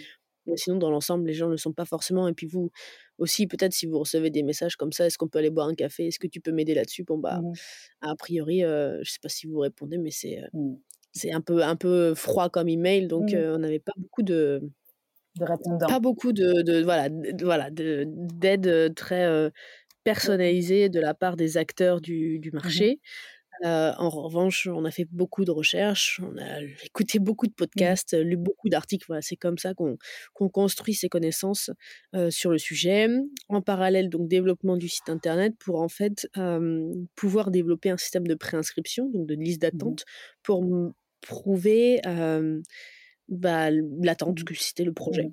Mais 0.47 0.57
sinon, 0.57 0.77
dans 0.77 0.89
l'ensemble, 0.89 1.27
les 1.27 1.33
gens 1.33 1.47
ne 1.47 1.51
le 1.51 1.57
sont 1.57 1.73
pas 1.73 1.85
forcément. 1.85 2.27
Et 2.27 2.33
puis 2.33 2.47
vous 2.47 2.71
aussi, 3.17 3.47
peut-être 3.47 3.73
si 3.73 3.85
vous 3.85 3.99
recevez 3.99 4.29
des 4.29 4.43
messages 4.43 4.75
comme 4.75 4.91
ça, 4.91 5.05
est-ce 5.05 5.17
qu'on 5.17 5.27
peut 5.27 5.39
aller 5.39 5.49
boire 5.49 5.67
un 5.67 5.75
café? 5.75 6.07
Est-ce 6.07 6.19
que 6.19 6.27
tu 6.27 6.41
peux 6.41 6.51
m'aider 6.51 6.73
là-dessus? 6.73 7.03
Bon, 7.03 7.17
bah, 7.17 7.39
mmh 7.41 7.53
a 8.01 8.15
priori, 8.15 8.59
je 8.59 8.99
ne 8.99 9.03
sais 9.03 9.19
pas 9.21 9.29
si 9.29 9.47
vous 9.47 9.59
répondez, 9.59 9.97
mais 9.97 10.11
c'est 10.11 10.41
mmh. 10.53 10.75
c'est 11.11 11.31
un 11.31 11.41
peu, 11.41 11.63
un 11.63 11.75
peu 11.75 12.13
froid 12.13 12.49
comme 12.49 12.69
email. 12.69 13.07
Donc, 13.07 13.31
mmh. 13.31 13.37
on 13.37 13.57
n'avait 13.59 13.79
pas 13.79 13.93
beaucoup 13.97 14.23
de. 14.23 14.61
De 15.37 15.43
répondants. 15.43 15.87
Pas 15.87 15.99
beaucoup 15.99 16.31
de, 16.31 16.61
de 16.61 16.81
voilà, 16.81 17.09
voilà, 17.41 17.69
d'aide 17.71 18.95
très 18.95 19.51
personnalisée 20.05 20.87
de 20.87 20.99
la 21.01 21.13
part 21.13 21.35
des 21.35 21.57
acteurs 21.57 21.99
du, 21.99 22.39
du 22.39 22.51
marché 22.51 23.01
en 23.63 24.09
revanche, 24.09 24.67
on 24.67 24.85
a 24.85 24.91
fait 24.91 25.07
beaucoup 25.11 25.45
de 25.45 25.51
recherches, 25.51 26.21
on 26.23 26.37
a 26.37 26.61
écouté 26.83 27.19
beaucoup 27.19 27.47
de 27.47 27.51
mmh. 27.51 27.55
podcasts, 27.55 28.17
lu 28.17 28.37
beaucoup 28.37 28.69
d'articles. 28.69 29.05
Voilà, 29.07 29.21
c'est 29.21 29.35
comme 29.35 29.57
ça 29.57 29.73
qu'on 29.73 30.49
construit 30.49 30.93
ses 30.93 31.09
connaissances 31.09 31.71
sur 32.29 32.51
le 32.51 32.57
sujet. 32.57 33.07
En 33.49 33.61
parallèle, 33.61 34.09
donc 34.09 34.27
développement 34.27 34.77
du 34.77 34.89
site 34.89 35.09
internet 35.09 35.53
pour 35.59 35.81
en 35.81 35.89
fait 35.89 36.27
pouvoir 37.15 37.51
développer 37.51 37.89
un 37.89 37.97
système 37.97 38.27
de 38.27 38.35
préinscription, 38.35 39.09
donc 39.09 39.27
de 39.27 39.35
liste 39.35 39.63
mmh 39.63 39.69
d'attente, 39.69 40.05
pour 40.43 40.63
prouver 41.21 42.01
bah, 43.27 43.69
l'attente 43.71 44.43
que 44.43 44.53
c'était 44.53 44.83
le 44.83 44.93
projet. 44.93 45.31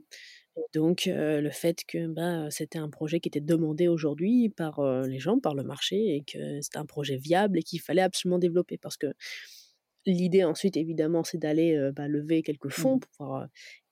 Donc, 0.75 1.05
le 1.07 1.51
fait 1.51 1.83
que 1.87 2.07
bah, 2.09 2.51
c'était 2.51 2.79
un 2.79 2.91
projet 2.91 3.21
qui 3.21 3.29
était 3.29 3.41
demandé 3.41 3.89
aujourd'hui 3.89 4.49
par 4.51 4.81
les 5.05 5.19
gens, 5.19 5.39
par 5.39 5.55
le 5.55 5.63
marché, 5.63 6.17
et 6.17 6.23
que 6.25 6.61
c'était 6.61 6.79
un 6.79 6.87
projet 6.87 7.17
viable 7.17 7.59
et 7.59 7.63
qu'il 7.63 7.81
fallait 7.81 8.03
absolument 8.03 8.39
développer. 8.39 8.79
Parce 8.79 8.97
que 8.97 9.09
l'idée 10.07 10.45
ensuite, 10.45 10.77
évidemment, 10.77 11.25
c'est 11.25 11.39
d'aller 11.39 11.91
bah, 11.95 12.09
lever 12.09 12.43
quelques 12.43 12.71
mmh 12.71 12.71
fonds 12.71 12.99
pour 12.99 13.11
pouvoir 13.11 13.49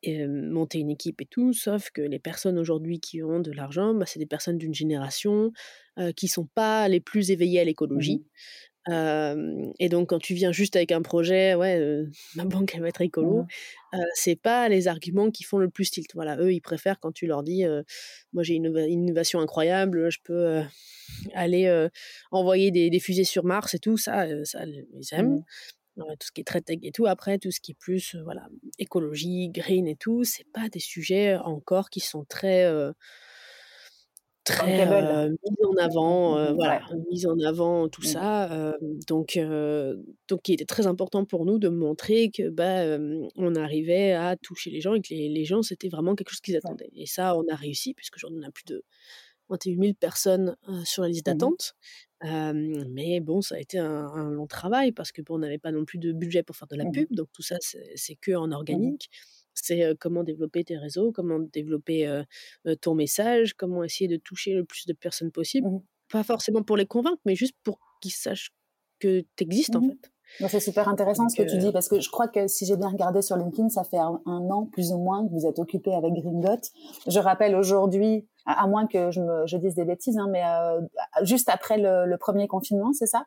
monter 0.07 0.79
une 0.79 0.91
équipe 0.91 1.21
et 1.21 1.27
tout. 1.27 1.53
Sauf 1.53 1.91
que 1.91 2.03
les 2.03 2.19
personnes 2.19 2.59
aujourd'hui 2.59 3.01
qui 3.01 3.23
ont 3.23 3.41
de 3.41 3.53
l'argent, 3.53 3.95
bah, 3.95 4.07
c'est 4.07 4.19
des 4.19 4.27
personnes 4.27 4.59
d'une 4.59 4.75
génération 4.75 5.53
qui 6.17 6.29
sont 6.29 6.47
pas 6.55 6.89
les 6.89 7.01
plus 7.01 7.31
éveillées 7.31 7.61
à 7.61 7.65
mmh 7.95 8.21
et 8.89 9.89
donc, 9.89 10.09
quand 10.09 10.19
tu 10.19 10.35
viens 10.35 10.53
juste 10.53 10.77
avec 10.77 10.93
un 10.93 11.03
projet, 11.03 11.55
ouais, 11.55 12.05
ma 12.37 12.45
banque, 12.45 12.75
elle 12.75 12.83
va 12.83 12.89
être 12.89 13.01
écolo, 13.01 13.43
mmh. 13.93 13.99
c'est 14.15 14.37
pas 14.37 14.69
les 14.69 14.89
arguments 14.89 15.31
qui 15.31 15.45
font 15.45 15.59
le 15.59 15.69
plus 15.69 15.91
tilt. 15.91 16.11
Voilà, 16.15 16.37
eux, 16.39 16.53
ils 16.53 16.61
préfèrent 16.61 16.99
quand 17.01 17.13
tu 17.13 17.27
leur 17.27 17.43
dis, 17.43 17.65
moi 18.33 18.43
j'ai 18.43 18.55
une, 18.55 18.77
innovation 18.89 19.41
incroyable, 19.41 20.11
je 20.11 20.19
peux 20.25 20.63
aller 21.35 21.89
envoyer 22.31 22.71
des, 22.71 22.91
des, 22.91 23.01
fusées 23.01 23.25
sur 23.25 23.45
Mars 23.45 23.75
et 23.75 23.79
tout, 23.79 23.97
ça, 23.97 24.27
ça 24.45 24.65
ils 24.67 25.15
aiment. 25.15 25.43
Mmh. 25.97 26.03
tout 26.19 26.27
ce 26.27 26.33
qui 26.33 26.41
est 26.41 26.45
très 26.45 26.63
tech 26.63 26.79
et 26.83 26.93
tout. 26.93 27.07
Après, 27.07 27.39
tout 27.39 27.51
ce 27.51 27.61
qui 27.61 27.73
est 27.73 27.79
plus 27.79 28.17
voilà 28.25 28.49
écologie, 28.79 29.51
green 29.51 29.87
et 29.87 29.97
tout, 29.97 30.25
c'est 30.25 30.47
pas 30.53 30.69
des 30.69 30.81
sujets 30.81 31.37
encore 31.37 31.91
qui 31.91 32.01
sont 32.01 32.25
très 32.25 32.65
très 34.51 35.29
mise 35.29 35.67
en 35.67 35.77
avant, 35.79 36.55
voilà, 36.55 36.83
mise 37.11 37.27
en 37.27 37.39
avant 37.41 37.89
tout 37.89 38.03
mmh. 38.03 38.05
ça. 38.05 38.75
donc, 39.09 39.39
donc, 40.29 40.49
il 40.49 40.55
était 40.55 40.65
très 40.65 40.87
important 40.87 41.25
pour 41.25 41.45
nous 41.47 41.59
de 41.59 41.69
montrer 41.69 42.31
que 42.31 42.49
bah, 42.49 42.99
on 43.37 43.55
arrivait 43.55 44.13
à 44.13 44.37
toucher 44.37 44.71
les 44.71 44.81
gens 44.81 44.95
et 44.95 45.01
que 45.01 45.09
les, 45.11 45.45
gens 45.45 45.63
c'était 45.63 45.89
vraiment 45.89 46.15
quelque 46.15 46.31
chose 46.31 46.41
qu'ils 46.41 46.57
attendaient. 46.57 46.91
Et 46.95 47.07
ça, 47.07 47.37
on 47.37 47.45
a 47.49 47.55
réussi 47.55 47.95
puisque 47.95 48.17
aujourd'hui 48.17 48.41
on 48.43 48.49
a 48.49 48.51
plus 48.51 48.65
de 48.65 48.83
21 49.51 49.83
000 49.83 49.95
personnes 49.95 50.57
sur 50.85 51.03
la 51.03 51.09
liste 51.09 51.27
mmh 51.27 51.33
d'attente. 51.33 51.75
mais 52.23 53.21
bon, 53.21 53.41
ça 53.41 53.57
a 53.57 53.59
été 53.59 53.79
un, 53.79 54.31
long 54.31 54.47
travail 54.47 54.93
parce 54.93 55.13
que 55.13 55.23
bon, 55.23 55.35
on 55.35 55.39
n'avait 55.39 55.59
pas 55.59 55.73
non 55.73 55.85
plus 55.85 55.99
de 55.99 56.13
budget 56.13 56.43
pour 56.43 56.57
faire 56.57 56.69
de 56.69 56.77
la 56.77 56.85
mmh 56.85 56.93
pub, 56.93 57.09
donc 57.11 57.29
tout 57.33 57.43
ça 57.43 57.57
c'est 57.61 58.15
que 58.17 58.33
en 58.33 58.53
organique 58.53 59.11
c'est 59.63 59.97
comment 59.99 60.23
développer 60.23 60.65
tes 60.65 60.77
réseaux, 60.77 61.13
comment 61.13 61.39
développer 61.39 62.23
ton 62.81 62.95
message, 62.95 63.55
comment 63.55 63.85
essayer 63.85 64.09
de 64.09 64.17
toucher 64.17 64.55
le 64.55 64.65
plus 64.65 64.87
de 64.87 64.93
personnes 64.93 65.31
possible. 65.31 65.69
Mmh 65.69 65.83
Pas 66.11 66.25
forcément 66.25 66.63
pour 66.63 66.77
les 66.77 66.87
convaincre, 66.87 67.21
mais 67.25 67.35
juste 67.35 67.57
pour 67.63 67.79
qu'ils 68.01 68.13
sachent 68.13 68.53
que 68.99 69.21
tu 69.37 69.45
existes 69.45 69.77
en 69.77 69.81
mmh 69.81 69.91
fait. 69.91 70.11
Bah, 70.39 70.49
c'est 70.49 70.61
super 70.61 70.89
intéressant 70.89 71.29
ce 71.29 71.37
que 71.37 71.49
tu 71.49 71.59
dis 71.59 71.73
parce 71.73 71.89
que 71.89 72.01
je 72.01 72.11
crois 72.11 72.29
que 72.29 72.47
si 72.47 72.65
j'ai 72.65 72.77
bien 72.77 72.89
regardé 72.89 73.21
sur 73.21 73.37
LinkedIn, 73.37 73.69
ça 73.69 73.85
fait 73.85 73.99
un, 73.99 74.21
an 74.27 74.67
plus 74.73 74.93
ou 74.93 74.99
moins 74.99 75.27
que 75.27 75.33
vous 75.33 75.47
êtes 75.47 75.59
occupé 75.59 75.93
avec 75.93 76.13
Gringot. 76.13 76.61
Je 77.07 77.19
rappelle 77.19 77.57
aujourd'hui, 77.57 78.29
à, 78.47 78.67
moins 78.67 78.87
que 78.87 79.11
je, 79.11 79.21
me, 79.21 79.47
je 79.47 79.57
dise 79.57 79.75
des 79.75 79.85
bêtises, 79.85 80.19
hein, 80.19 80.29
mais 80.31 80.43
juste 81.23 81.49
après 81.49 81.79
le, 81.79 82.17
premier 82.17 82.47
confinement, 82.47 82.93
c'est 82.93 83.07
ça? 83.07 83.25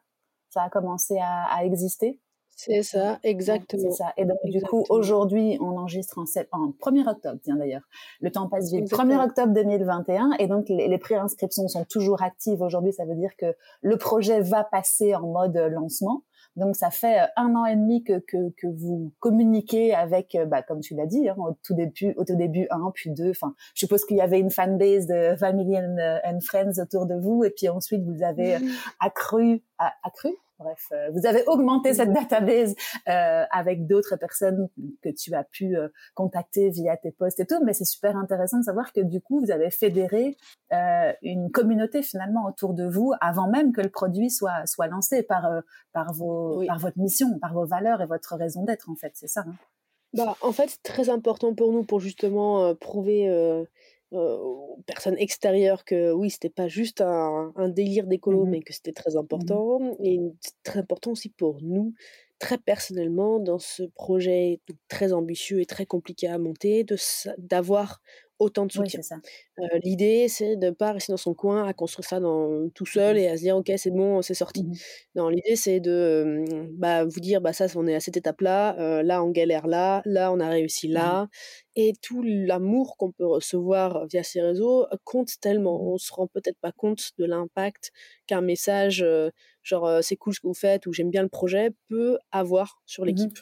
Ça 0.50 0.64
a 0.64 0.70
commencé 0.70 1.18
à, 1.20 1.44
à 1.54 1.66
exister? 1.66 2.20
C'est 2.56 2.84
ça, 2.84 3.20
exactement. 3.24 3.82
c'est 3.92 3.98
ça. 3.98 4.14
Et 4.18 4.26
donc, 4.26 4.38
du 4.46 4.62
coup, 4.62 4.84
aujourd'hui, 4.90 5.58
on 5.62 5.78
enregistre 5.78 6.18
en, 6.20 6.24
en 6.52 6.70
1er 6.70 7.10
octobre, 7.10 7.40
tiens 7.44 7.56
d'ailleurs. 7.56 7.88
Le 8.22 8.32
temps 8.32 8.48
passe 8.48 8.72
vite. 8.72 8.90
1er 8.92 9.24
octobre 9.24 9.54
2021. 9.54 10.32
Et 10.40 10.48
donc, 10.48 10.70
les, 10.70 10.88
les 10.88 10.98
préinscriptions 10.98 11.68
sont 11.68 11.86
toujours 11.86 12.22
actives 12.22 12.62
aujourd'hui. 12.62 12.94
Ça 12.94 13.06
veut 13.06 13.16
dire 13.16 13.36
que 13.38 13.56
le 13.82 13.98
projet 13.98 14.42
va 14.42 14.64
passer 14.64 15.16
en 15.16 15.28
mode 15.28 15.58
lancement. 15.58 16.24
Donc, 16.56 16.76
ça 16.76 16.92
fait 16.92 17.20
euh, 17.20 17.26
un 17.36 17.56
an 17.56 17.66
et 17.66 17.76
demi 17.76 18.04
que, 18.04 18.20
que, 18.20 18.52
que 18.58 18.68
vous 18.68 19.12
communiquez 19.20 19.94
avec, 19.94 20.36
euh, 20.36 20.46
bah, 20.46 20.62
comme 20.62 20.82
tu 20.82 20.94
l'as 20.94 21.08
dit, 21.08 21.28
hein, 21.28 21.36
au 21.38 21.58
tout 21.64 21.74
début, 21.74 22.14
au 22.18 22.26
tout 22.26 22.36
début, 22.36 22.68
un, 22.70 22.92
puis 22.94 23.10
deux. 23.10 23.32
Enfin, 23.32 23.56
je 23.74 23.80
suppose 23.80 24.06
qu'il 24.06 24.18
y 24.18 24.22
avait 24.22 24.40
une 24.40 24.52
fanbase 24.52 25.08
de 25.08 25.36
Family 25.38 25.78
and, 25.78 25.98
and 26.24 26.40
Friends 26.42 26.82
autour 26.82 27.08
de 27.08 27.16
vous. 27.16 27.44
Et 27.44 27.50
puis 27.50 27.70
ensuite, 27.70 28.04
vous 28.04 28.24
avez 28.24 28.58
accru, 29.00 29.64
accru, 30.04 30.30
Bref, 30.64 30.88
euh, 30.92 31.10
vous 31.12 31.26
avez 31.26 31.44
augmenté 31.48 31.94
cette 31.94 32.14
database 32.14 32.76
euh, 33.10 33.44
avec 33.52 33.86
d'autres 33.86 34.16
personnes 34.16 34.70
que 35.02 35.10
tu 35.10 35.34
as 35.36 35.44
pu 35.44 35.76
euh, 35.76 35.90
contacter 36.16 36.70
via 36.70 36.96
tes 36.96 37.12
posts 37.12 37.40
et 37.42 37.46
tout, 37.46 37.64
mais 37.64 37.74
c'est 37.74 37.86
super 37.86 38.16
intéressant 38.16 38.60
de 38.60 38.64
savoir 38.64 38.94
que 38.94 39.02
du 39.02 39.20
coup, 39.20 39.42
vous 39.42 39.52
avez 39.52 39.70
fédéré 39.70 40.38
une 41.22 41.52
communauté 41.52 42.02
finalement 42.02 42.48
autour 42.48 42.74
de 42.74 42.84
vous 42.84 43.14
avant 43.22 43.48
même 43.48 43.74
que 43.74 43.82
le 43.82 43.90
produit 43.90 44.32
soit 44.32 44.66
soit 44.66 44.88
lancé 44.88 45.22
par 45.22 45.48
par 45.92 46.14
vos 46.14 46.66
par 46.66 46.80
votre 46.80 46.98
mission, 46.98 47.38
par 47.38 47.54
vos 47.54 47.66
valeurs 47.66 48.02
et 48.02 48.08
votre 48.08 48.36
raison 48.36 48.64
d'être 48.64 48.90
en 48.90 48.96
fait, 48.96 49.12
c'est 49.14 49.28
ça. 49.28 49.46
Hein? 49.48 49.54
Bah, 50.16 50.36
en 50.42 50.52
fait, 50.52 50.70
c'est 50.70 50.82
très 50.82 51.10
important 51.10 51.54
pour 51.54 51.72
nous 51.72 51.84
pour 51.84 52.00
justement 52.00 52.74
prouver 52.74 53.30
aux 54.14 54.82
personnes 54.86 55.18
extérieures 55.18 55.86
que 55.86 56.12
oui, 56.12 56.30
c'était 56.30 56.50
pas 56.50 56.68
juste 56.68 57.02
un, 57.02 57.52
un 57.56 57.70
délire 57.70 58.08
d'écolo, 58.08 58.46
mmh 58.46 58.50
mais 58.50 58.62
que 58.62 58.74
c'était 58.74 58.94
très 58.94 59.16
mmh 59.32 59.54
important. 59.56 59.80
Et 60.04 60.20
c'est 60.42 60.54
très 60.64 60.80
important 60.80 61.12
aussi 61.12 61.30
pour 61.30 61.62
nous, 61.62 61.94
très 62.40 62.58
personnellement, 62.58 63.40
dans 63.40 63.60
ce 63.60 63.84
projet 63.84 64.62
très 64.90 65.14
ambitieux 65.14 65.62
et 65.62 65.66
très 65.66 65.86
compliqué 65.86 66.28
à 66.28 66.38
monter, 66.38 66.86
d'avoir 67.38 68.02
autant 68.44 68.66
de 68.66 68.72
soutien. 68.72 69.00
L'idée, 69.84 70.28
c'est 70.28 70.56
de 70.56 70.68
ne 70.68 70.72
pas 70.72 70.92
rester 70.92 71.12
dans 71.14 71.18
son 71.18 71.34
coin 71.34 71.66
à 71.66 71.74
construire 71.74 72.08
ça 72.08 72.20
dans, 72.20 72.70
tout 72.70 72.86
seul 72.86 73.18
et 73.18 73.28
à 73.28 73.38
se 73.38 73.42
dire, 73.42 73.58
OK, 73.58 73.72
c'est 73.78 73.92
bon, 73.92 74.22
c'est 74.22 74.34
sorti. 74.34 74.64
Mmh 74.64 74.74
non, 75.16 75.30
l'idée, 75.30 75.56
c'est 75.56 75.80
de 75.80 76.44
bah, 76.72 77.06
vous 77.06 77.20
dire, 77.20 77.40
bah, 77.40 77.54
ça, 77.54 77.68
on 77.76 77.88
est 77.88 77.96
à 77.96 78.00
cette 78.00 78.18
étape-là, 78.18 79.04
là, 79.04 79.24
on 79.24 79.30
galère 79.30 79.68
là, 79.68 80.02
là, 80.06 80.32
on 80.32 80.40
a 80.40 80.50
réussi 80.50 80.90
mmh 80.90 80.94
là. 80.94 81.28
Et 81.76 81.94
tout 82.02 82.22
l'amour 82.24 82.98
qu'on 82.98 83.12
peut 83.12 83.26
recevoir 83.26 84.06
via 84.08 84.24
ces 84.24 84.42
réseaux 84.42 84.86
compte 85.04 85.40
tellement. 85.40 85.80
Mmh 85.80 85.88
on 85.94 85.98
se 85.98 86.14
rend 86.14 86.28
peut-être 86.28 86.58
pas 86.60 86.72
compte 86.72 87.12
de 87.18 87.26
l'impact 87.26 87.92
qu'un 88.28 88.42
message, 88.42 89.06
genre, 89.64 90.00
c'est 90.02 90.16
cool 90.16 90.34
ce 90.34 90.40
que 90.40 90.48
vous 90.48 90.54
faites 90.54 90.86
ou 90.88 90.94
j'aime 90.94 91.10
bien 91.10 91.24
le 91.24 91.30
projet, 91.30 91.72
peut 91.90 92.18
avoir 92.32 92.82
sur 92.86 93.06
l'équipe 93.06 93.38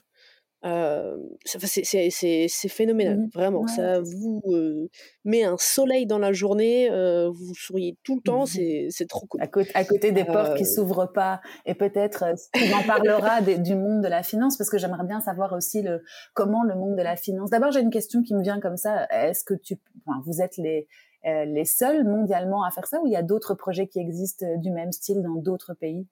c'est 0.64 2.68
phénoménal, 2.70 3.18
mmh 3.18 3.30
vraiment. 3.34 3.68
ça 3.68 4.02
vous 4.02 4.90
met 5.24 5.44
un 5.44 5.58
soleil 5.58 6.06
dans 6.06 6.20
la 6.20 6.34
journée, 6.34 6.90
vous 7.32 7.54
souriez 7.56 7.98
tout 8.04 8.16
le 8.16 8.22
temps, 8.22 8.44
mmh 8.44 8.90
c'est 8.90 9.08
trop 9.08 9.26
cool. 9.28 9.42
À, 9.42 9.48
côté, 9.48 9.72
à 9.74 9.86
côté 9.86 10.12
des 10.12 10.24
portes 10.24 10.56
qui 10.56 10.66
s'ouvrent 10.66 11.12
pas, 11.12 11.42
et 11.66 11.74
peut-être 11.74 12.26
tu 12.54 12.74
en 12.74 12.84
parlera 12.84 13.42
du 13.42 13.76
monde 13.76 14.02
de 14.02 14.08
la 14.08 14.24
finance, 14.24 14.58
parce 14.58 14.70
que 14.70 14.78
j'aimerais 14.78 15.06
bien 15.06 15.20
savoir 15.20 15.54
aussi 15.54 15.82
le 15.82 16.04
comment 16.34 16.64
le 16.64 16.76
monde 16.76 16.96
de 16.96 17.02
la 17.02 17.16
finance. 17.16 17.50
D'abord, 17.50 17.72
j'ai 17.72 17.82
une 17.82 17.90
question 17.90 18.22
qui 18.22 18.36
me 18.36 18.42
vient 18.42 18.60
comme 18.60 18.78
ça. 18.78 19.08
Est-ce 19.10 19.44
que 19.44 19.54
tu, 19.54 19.78
enfin, 20.06 20.22
vous 20.26 20.42
êtes 20.42 20.58
les 20.58 20.88
les 21.24 21.66
seuls 21.66 22.04
mondialement 22.04 22.64
à 22.64 22.72
faire 22.72 22.88
ça, 22.88 23.00
ou 23.02 23.08
il 23.08 23.14
y 23.14 23.16
a 23.16 23.24
d'autres 23.24 23.54
projets 23.54 23.88
qui 23.88 24.00
existent 24.00 24.46
du 24.58 24.72
même 24.72 24.92
style 24.92 25.22
dans 25.22 25.36
d'autres 25.36 25.74
pays? 25.74 26.08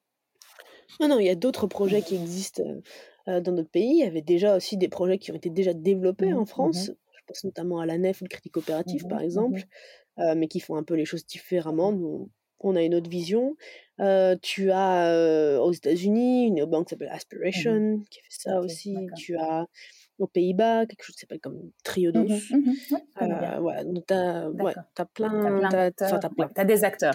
Non, 0.99 1.07
non, 1.07 1.19
il 1.19 1.25
y 1.25 1.29
a 1.29 1.35
d'autres 1.35 1.67
projets 1.67 2.01
qui 2.01 2.15
existent 2.15 2.63
dans 3.27 3.51
notre 3.51 3.69
pays. 3.69 3.91
Il 3.91 3.99
y 3.99 4.03
avait 4.03 4.21
déjà 4.21 4.55
aussi 4.55 4.77
des 4.77 4.89
projets 4.89 5.17
qui 5.17 5.31
ont 5.31 5.35
été 5.35 5.49
déjà 5.49 5.73
développés 5.73 6.33
en 6.33 6.41
mmh 6.41 6.47
France. 6.47 6.91
Je 7.13 7.21
pense 7.27 7.43
notamment 7.43 7.79
à 7.79 7.85
la 7.85 7.97
NEF 7.97 8.21
ou 8.21 8.25
le 8.25 8.29
Crédit 8.29 8.49
Coopératif, 8.49 9.07
par 9.07 9.21
exemple, 9.21 9.63
mais 10.17 10.47
qui 10.47 10.59
font 10.59 10.75
un 10.75 10.83
peu 10.83 10.95
les 10.95 11.05
choses 11.05 11.25
différemment. 11.25 11.91
Nous, 11.91 12.29
on 12.59 12.75
a 12.75 12.81
une 12.81 12.95
autre 12.95 13.09
vision. 13.09 13.55
tu 14.41 14.71
as 14.71 15.59
aux 15.61 15.71
États-Unis 15.71 16.47
une 16.47 16.65
banque 16.65 16.87
qui 16.87 16.91
s'appelle 16.91 17.09
Aspiration, 17.11 18.01
qui 18.09 18.19
fait 18.19 18.27
ça 18.29 18.59
aussi. 18.61 18.95
Tu 19.15 19.35
as 19.37 19.67
aux 20.19 20.27
Pays-Bas, 20.27 20.85
quelque 20.85 21.03
chose 21.03 21.15
qui 21.15 21.21
s'appelle 21.21 21.39
comme 21.39 21.71
Triodos. 21.83 22.23
Mmh 22.23 22.55
mmh 22.55 22.73
euh, 23.21 23.59
ouais, 23.59 23.85
donc 23.85 24.05
t'as 24.05 24.47
ouais, 24.49 24.73
as 24.97 25.05
plein, 25.05 25.29
t'as 25.29 26.29
plein, 26.29 26.49
as, 26.55 26.65
des 26.65 26.83
acteurs. 26.83 27.13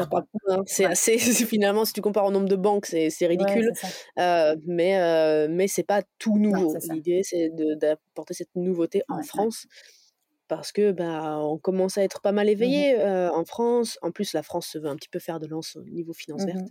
C'est 0.66 0.84
assez, 0.84 1.18
finalement, 1.18 1.84
si 1.84 1.92
tu 1.92 2.00
compares 2.00 2.26
au 2.26 2.30
nombre 2.30 2.48
de 2.48 2.56
banques, 2.56 2.86
c'est 2.86 3.26
ridicule. 3.26 3.72
euh, 4.18 4.56
mais 4.66 4.98
euh, 4.98 5.48
mais 5.50 5.68
c'est 5.68 5.82
pas 5.84 6.02
tout 6.18 6.38
nouveau. 6.38 6.76
L'idée, 6.90 7.22
c'est 7.22 7.50
d'apporter 7.76 8.34
cette 8.34 8.54
nouveauté 8.54 9.02
en 9.08 9.22
France. 9.22 9.66
Parce 10.46 10.72
que 10.72 10.92
bah, 10.92 11.38
on 11.38 11.56
commence 11.56 11.96
à 11.96 12.04
être 12.04 12.20
pas 12.20 12.32
mal 12.32 12.46
mmh 12.46 12.50
éveillé 12.50 13.00
euh, 13.00 13.32
en 13.32 13.46
France. 13.46 13.98
En 14.02 14.10
plus, 14.10 14.34
la 14.34 14.42
France 14.42 14.66
se 14.66 14.78
veut 14.78 14.88
un 14.88 14.96
petit 14.96 15.08
peu 15.08 15.18
faire 15.18 15.40
de 15.40 15.46
lance 15.46 15.76
au 15.76 15.84
niveau 15.84 16.12
finance 16.12 16.44
verte. 16.44 16.66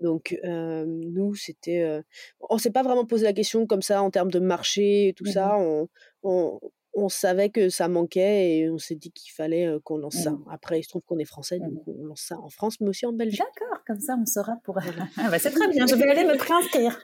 Donc 0.00 0.38
nous, 0.44 1.34
c'était, 1.34 2.02
on 2.48 2.58
s'est 2.58 2.70
pas 2.70 2.82
vraiment 2.82 3.06
posé 3.06 3.24
la 3.24 3.32
question 3.32 3.66
comme 3.66 3.82
ça 3.82 4.02
en 4.02 4.10
termes 4.10 4.30
de 4.30 4.38
marché 4.38 5.08
et 5.08 5.12
tout 5.14 5.24
mmh 5.24 5.32
ça. 5.32 5.56
On, 5.58 5.88
on, 6.22 6.60
on, 6.94 7.08
savait 7.08 7.50
que 7.50 7.68
ça 7.68 7.88
manquait 7.88 8.56
et 8.56 8.70
on 8.70 8.78
s'est 8.78 8.94
dit 8.94 9.10
qu'il 9.12 9.32
fallait 9.32 9.68
qu'on 9.84 9.98
lance 9.98 10.16
ça. 10.16 10.32
Mmh. 10.32 10.44
Après, 10.50 10.80
il 10.80 10.82
se 10.82 10.88
trouve 10.88 11.02
qu'on 11.02 11.18
est 11.18 11.24
français, 11.24 11.58
donc 11.58 11.86
mmh. 11.86 11.92
on 12.00 12.04
lance 12.04 12.22
ça 12.22 12.38
en 12.38 12.48
France, 12.48 12.80
mais 12.80 12.88
aussi 12.88 13.06
en 13.06 13.12
Belgique. 13.12 13.40
D'accord, 13.40 13.84
comme 13.86 14.00
ça, 14.00 14.16
on 14.20 14.26
saura 14.26 14.56
pour. 14.64 14.78
ah 15.18 15.30
bah, 15.30 15.38
c'est 15.38 15.50
très 15.50 15.68
bien. 15.68 15.86
Je 15.86 15.94
vais 15.96 16.08
aller 16.10 16.24
me 16.24 16.36
préinscrire. 16.36 17.00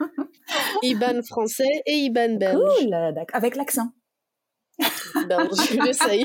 IBAN 0.83 1.22
français 1.22 1.83
et 1.87 1.92
IBAN 1.92 2.37
belge. 2.38 2.59
Cool, 2.81 2.90
d'accord. 2.90 3.37
Avec 3.37 3.57
l'accent. 3.57 3.90
ben, 5.28 5.48
j'essaye. 5.85 6.24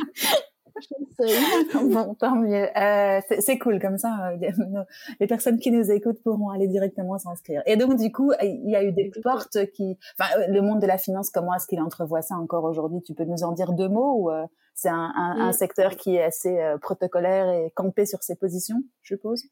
Bon, 1.74 2.14
tant 2.16 2.36
mieux. 2.36 2.68
Euh, 2.78 3.22
c'est 3.40 3.58
cool, 3.58 3.80
comme 3.80 3.98
ça, 3.98 4.32
euh, 4.32 4.84
les 5.20 5.28
personnes 5.28 5.60
qui 5.60 5.72
nous 5.72 5.92
écoutent 5.92 6.22
pourront 6.24 6.50
aller 6.50 6.68
directement 6.68 7.18
s'inscrire. 7.18 7.62
Et 7.66 7.76
donc, 7.76 7.98
du 7.98 8.12
coup, 8.12 8.32
il 8.42 8.70
y 8.70 8.76
a 8.76 8.84
eu 8.84 8.92
des 8.92 9.12
portes 9.24 9.66
qui... 9.74 9.98
Enfin, 10.20 10.40
euh, 10.40 10.48
le 10.50 10.62
monde 10.62 10.80
de 10.80 10.88
la 10.88 10.98
finance, 10.98 11.30
comment 11.30 11.54
est-ce 11.54 11.68
qu'il 11.68 11.82
entrevoit 11.82 12.22
ça 12.22 12.36
encore 12.36 12.64
aujourd'hui? 12.64 13.02
Tu 13.04 13.14
peux 13.14 13.26
nous 13.26 13.44
en 13.44 13.52
dire 13.52 13.74
deux 13.74 13.90
mots 13.90 14.28
ou 14.28 14.32
c'est 14.74 14.90
un, 14.90 15.12
un, 15.16 15.50
mm. 15.50 15.54
secteur 15.54 15.96
qui 15.96 16.16
est 16.16 16.24
assez 16.24 16.58
protocolaire 16.82 17.50
et 17.50 17.72
campé 17.76 18.06
sur 18.06 18.22
ses 18.22 18.36
positions, 18.36 18.78
je 19.02 19.16
suppose? 19.16 19.44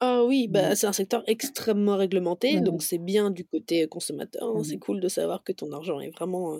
Ah 0.00 0.24
oui, 0.24 0.48
bah, 0.48 0.70
mm. 0.70 0.74
c'est 0.74 0.86
un 0.86 0.92
secteur 0.92 1.22
extrêmement 1.26 1.96
réglementé, 1.96 2.60
mm. 2.60 2.64
donc 2.64 2.82
c'est 2.82 2.98
bien 2.98 3.30
du 3.30 3.44
côté 3.44 3.86
consommateur. 3.88 4.56
Hein. 4.56 4.62
C'est 4.62 4.78
cool 4.78 5.00
de 5.00 5.08
savoir 5.08 5.42
que 5.42 5.52
ton 5.52 5.72
argent 5.72 6.00
est 6.00 6.10
vraiment 6.10 6.58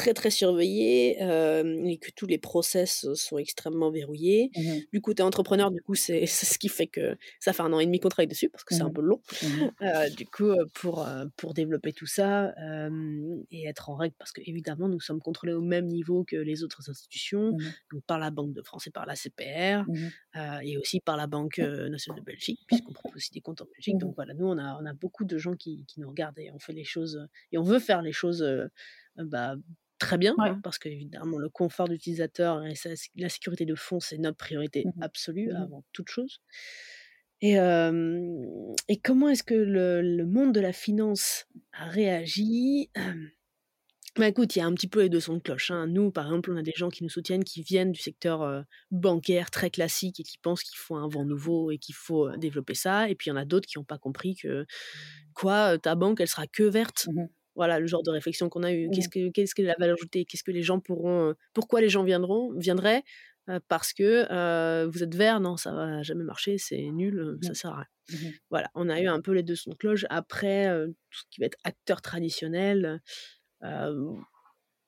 très 0.00 0.14
très 0.14 0.30
surveillé 0.30 1.20
et 1.20 1.98
que 1.98 2.10
tous 2.16 2.26
les 2.26 2.38
process 2.38 3.06
sont 3.12 3.36
extrêmement 3.36 3.90
verrouillés. 3.90 4.50
Mmh 4.56 4.70
du 4.92 5.00
coup, 5.02 5.12
tu 5.12 5.20
es 5.20 5.24
entrepreneur, 5.24 5.70
du 5.70 5.82
coup, 5.82 5.94
c'est 6.06 6.26
ce 6.26 6.58
qui 6.58 6.68
fait 6.68 6.86
que 6.86 7.16
ça 7.38 7.52
fait 7.52 7.62
un 7.62 7.72
an 7.72 7.80
et 7.80 7.86
demi 7.86 8.00
qu'on 8.00 8.08
travaille 8.08 8.26
dessus 8.26 8.48
parce 8.48 8.64
que 8.64 8.74
c'est 8.74 8.82
un 8.82 8.88
mmh 8.88 8.92
peu 8.94 9.02
long. 9.02 9.20
Mmh 9.42 10.14
du 10.16 10.26
coup, 10.26 10.52
pour, 10.74 11.06
pour 11.36 11.52
développer 11.52 11.92
tout 11.92 12.06
ça 12.06 12.54
et 13.50 13.64
être 13.66 13.90
en 13.90 13.96
règle, 13.96 14.14
parce 14.18 14.32
que 14.32 14.40
évidemment, 14.46 14.88
nous 14.88 15.00
sommes 15.00 15.20
contrôlés 15.20 15.52
au 15.52 15.60
même 15.60 15.86
niveau 15.86 16.24
que 16.24 16.36
les 16.36 16.64
autres 16.64 16.88
institutions, 16.88 17.56
donc 17.92 18.02
par 18.06 18.18
la 18.18 18.30
Banque 18.30 18.54
de 18.54 18.62
France 18.62 18.86
et 18.86 18.90
par 18.90 19.04
la 19.04 19.16
CPR 19.16 19.84
et 20.62 20.78
aussi 20.78 21.00
par 21.00 21.18
la 21.18 21.26
Banque 21.26 21.58
nationale 21.58 22.20
de 22.20 22.24
Belgique, 22.24 22.60
puisqu'on 22.66 22.94
propose 22.94 23.16
aussi 23.16 23.32
des 23.32 23.42
comptes 23.42 23.60
en 23.60 23.66
Belgique. 23.66 23.98
Donc 23.98 24.14
voilà, 24.16 24.32
nous, 24.32 24.46
on 24.46 24.56
a, 24.56 24.78
on 24.80 24.86
a 24.86 24.94
beaucoup 24.94 25.24
de 25.24 25.36
gens 25.36 25.54
qui, 25.54 25.84
qui 25.86 26.00
nous 26.00 26.08
regardent 26.08 26.38
et 26.38 26.50
on 26.52 26.58
fait 26.58 26.72
les 26.72 26.84
choses 26.84 27.28
et 27.52 27.58
on 27.58 27.62
veut 27.62 27.80
faire 27.80 28.00
les 28.00 28.12
choses 28.12 28.42
bah, 29.16 29.56
très 30.00 30.18
bien, 30.18 30.34
hein, 30.38 30.58
parce 30.64 30.78
qu'évidemment, 30.78 31.38
le 31.38 31.48
confort 31.48 31.88
d'utilisateur 31.88 32.64
et 32.64 32.74
la 33.16 33.28
sécurité 33.28 33.64
de 33.64 33.74
fond, 33.76 34.00
c'est 34.00 34.18
notre 34.18 34.38
priorité 34.38 34.84
mmh 34.84 35.02
absolue 35.02 35.52
mmh 35.52 35.56
avant 35.56 35.84
toute 35.92 36.08
chose. 36.08 36.40
Et, 37.42 37.54
et 37.54 39.00
comment 39.02 39.28
est-ce 39.28 39.42
que 39.42 39.54
le, 39.54 40.26
monde 40.26 40.52
de 40.52 40.60
la 40.60 40.72
finance 40.72 41.46
a 41.72 41.86
réagi? 41.86 42.90
Bah 44.18 44.26
écoute, 44.26 44.56
il 44.56 44.58
y 44.58 44.62
a 44.62 44.66
un 44.66 44.74
petit 44.74 44.88
peu 44.88 45.02
les 45.02 45.08
deux 45.08 45.20
sons 45.20 45.34
de 45.34 45.38
cloche. 45.38 45.70
Hein. 45.70 45.86
Nous, 45.86 46.10
par 46.10 46.26
exemple, 46.26 46.50
on 46.52 46.56
a 46.56 46.62
des 46.62 46.72
gens 46.74 46.88
qui 46.88 47.04
nous 47.04 47.08
soutiennent, 47.08 47.44
qui 47.44 47.62
viennent 47.62 47.92
du 47.92 48.00
secteur 48.00 48.64
bancaire 48.90 49.50
très 49.52 49.70
classique 49.70 50.18
et 50.18 50.24
qui 50.24 50.36
pensent 50.36 50.64
qu'il 50.64 50.78
faut 50.78 50.96
un 50.96 51.08
vent 51.08 51.24
nouveau 51.24 51.70
et 51.70 51.78
qu'il 51.78 51.94
faut 51.94 52.28
développer 52.36 52.74
ça. 52.74 53.08
Et 53.08 53.14
puis 53.14 53.28
il 53.28 53.30
y 53.30 53.32
en 53.32 53.36
a 53.36 53.44
d'autres 53.44 53.68
qui 53.68 53.78
n'ont 53.78 53.84
pas 53.84 53.98
compris 53.98 54.34
que 54.34 54.66
quoi, 55.32 55.78
ta 55.78 55.94
banque, 55.94 56.20
elle 56.20 56.28
sera 56.28 56.46
que 56.48 56.64
verte? 56.64 57.06
Mmh 57.12 57.26
voilà 57.60 57.78
le 57.78 57.86
genre 57.86 58.02
de 58.02 58.10
réflexion 58.10 58.48
qu'on 58.48 58.62
a 58.62 58.72
eu. 58.72 58.88
Qu'est-ce 58.88 59.10
que 59.10 59.28
qu'est-ce 59.28 59.54
que 59.54 59.60
la 59.60 59.74
valeur 59.78 59.98
ajoutée? 59.98 60.24
Qu'est-ce 60.24 60.42
que 60.42 60.50
les 60.50 60.62
gens 60.62 60.80
pourront 60.80 61.34
Pourquoi 61.52 61.82
les 61.82 61.90
gens 61.90 62.04
viendront 62.04 62.54
viendraient 62.56 63.02
Parce 63.68 63.92
que 63.92 64.86
vous 64.86 65.02
êtes 65.02 65.14
vert, 65.14 65.40
non, 65.40 65.58
ça 65.58 65.70
va 65.74 66.02
jamais 66.02 66.24
marcher, 66.24 66.56
c'est 66.56 66.80
nul, 66.80 67.36
ça 67.42 67.52
sert 67.52 67.70
à 67.72 67.76
rien. 67.76 67.86
Mmh 68.12 68.28
voilà, 68.48 68.70
on 68.74 68.88
a 68.88 68.98
eu 68.98 69.08
un 69.08 69.20
peu 69.20 69.32
les 69.32 69.42
deux 69.42 69.56
sons 69.56 69.72
de 69.72 69.76
cloche. 69.76 70.06
Après, 70.08 70.74
tout 71.10 71.18
ce 71.18 71.24
qui 71.30 71.40
va 71.42 71.46
être 71.48 71.58
acteur 71.64 72.00
traditionnel, 72.00 73.02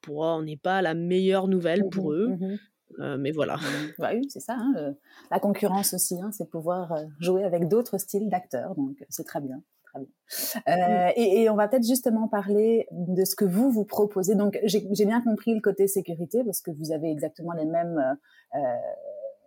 pour 0.00 0.20
on 0.20 0.42
n'est 0.42 0.56
pas 0.56 0.80
la 0.80 0.94
meilleure 0.94 1.46
nouvelle 1.46 1.82
pour 1.90 2.12
mmh 2.12 2.56
eux. 2.98 3.18
mais 3.18 3.32
voilà. 3.32 3.58
Bah 3.98 4.12
oui, 4.14 4.22
c'est 4.30 4.40
ça. 4.40 4.56
Hein, 4.58 4.94
la 5.30 5.40
concurrence 5.40 5.92
aussi, 5.92 6.18
hein, 6.22 6.30
c'est 6.32 6.48
pouvoir 6.48 6.96
jouer 7.20 7.44
avec 7.44 7.68
d'autres 7.68 7.98
styles 7.98 8.30
d'acteurs, 8.30 8.74
donc 8.76 9.04
c'est 9.10 9.24
très 9.24 9.42
bien. 9.42 9.62
Euh, 9.96 11.08
et, 11.16 11.48
on 11.50 11.56
va 11.56 11.68
peut-être 11.68 11.86
justement 11.86 12.28
parler 12.28 12.86
de 12.90 13.24
ce 13.24 13.34
que 13.34 13.44
vous 13.44 13.70
vous 13.70 13.84
proposez. 13.84 14.34
Donc 14.34 14.58
j'ai 14.64 15.04
bien 15.04 15.20
compris 15.22 15.54
le 15.54 15.60
côté 15.60 15.86
sécurité 15.86 16.42
parce 16.44 16.60
que 16.60 16.70
vous 16.70 16.92
avez 16.92 17.10
exactement 17.10 17.52
les 17.52 17.66
mêmes 17.66 17.98
euh, 18.54 18.58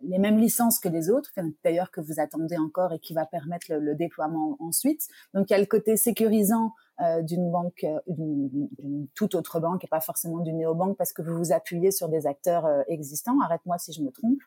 les 0.01 0.19
mêmes 0.19 0.37
licences 0.37 0.77
que 0.79 0.89
les 0.89 1.09
autres, 1.09 1.31
d'ailleurs 1.63 1.89
que 1.89 2.01
vous 2.01 2.19
attendez 2.19 2.57
encore 2.57 2.93
et 2.93 2.99
qui 2.99 3.13
va 3.13 3.25
permettre 3.25 3.67
le, 3.73 3.95
déploiement 3.95 4.55
ensuite. 4.59 5.07
Donc 5.33 5.49
il 5.49 5.53
y 5.53 5.55
a 5.55 5.59
le 5.59 5.65
côté 5.65 5.97
sécurisant 5.97 6.73
euh, 7.01 7.21
d'une 7.23 7.49
banque, 7.49 7.85
d'une 8.07 9.07
toute 9.15 9.33
autre 9.33 9.59
banque 9.59 9.83
et 9.83 9.87
pas 9.87 10.01
forcément 10.01 10.39
d'une 10.39 10.57
néobanque 10.57 10.97
parce 10.97 11.13
que 11.13 11.21
vous 11.23 11.35
vous 11.35 11.53
appuyez 11.53 11.91
sur 11.91 12.09
des 12.09 12.27
acteurs 12.27 12.67
existants. 12.87 13.39
Arrête-moi 13.41 13.77
si 13.79 13.93
je 13.93 14.03
me 14.03 14.11
trompe. 14.11 14.41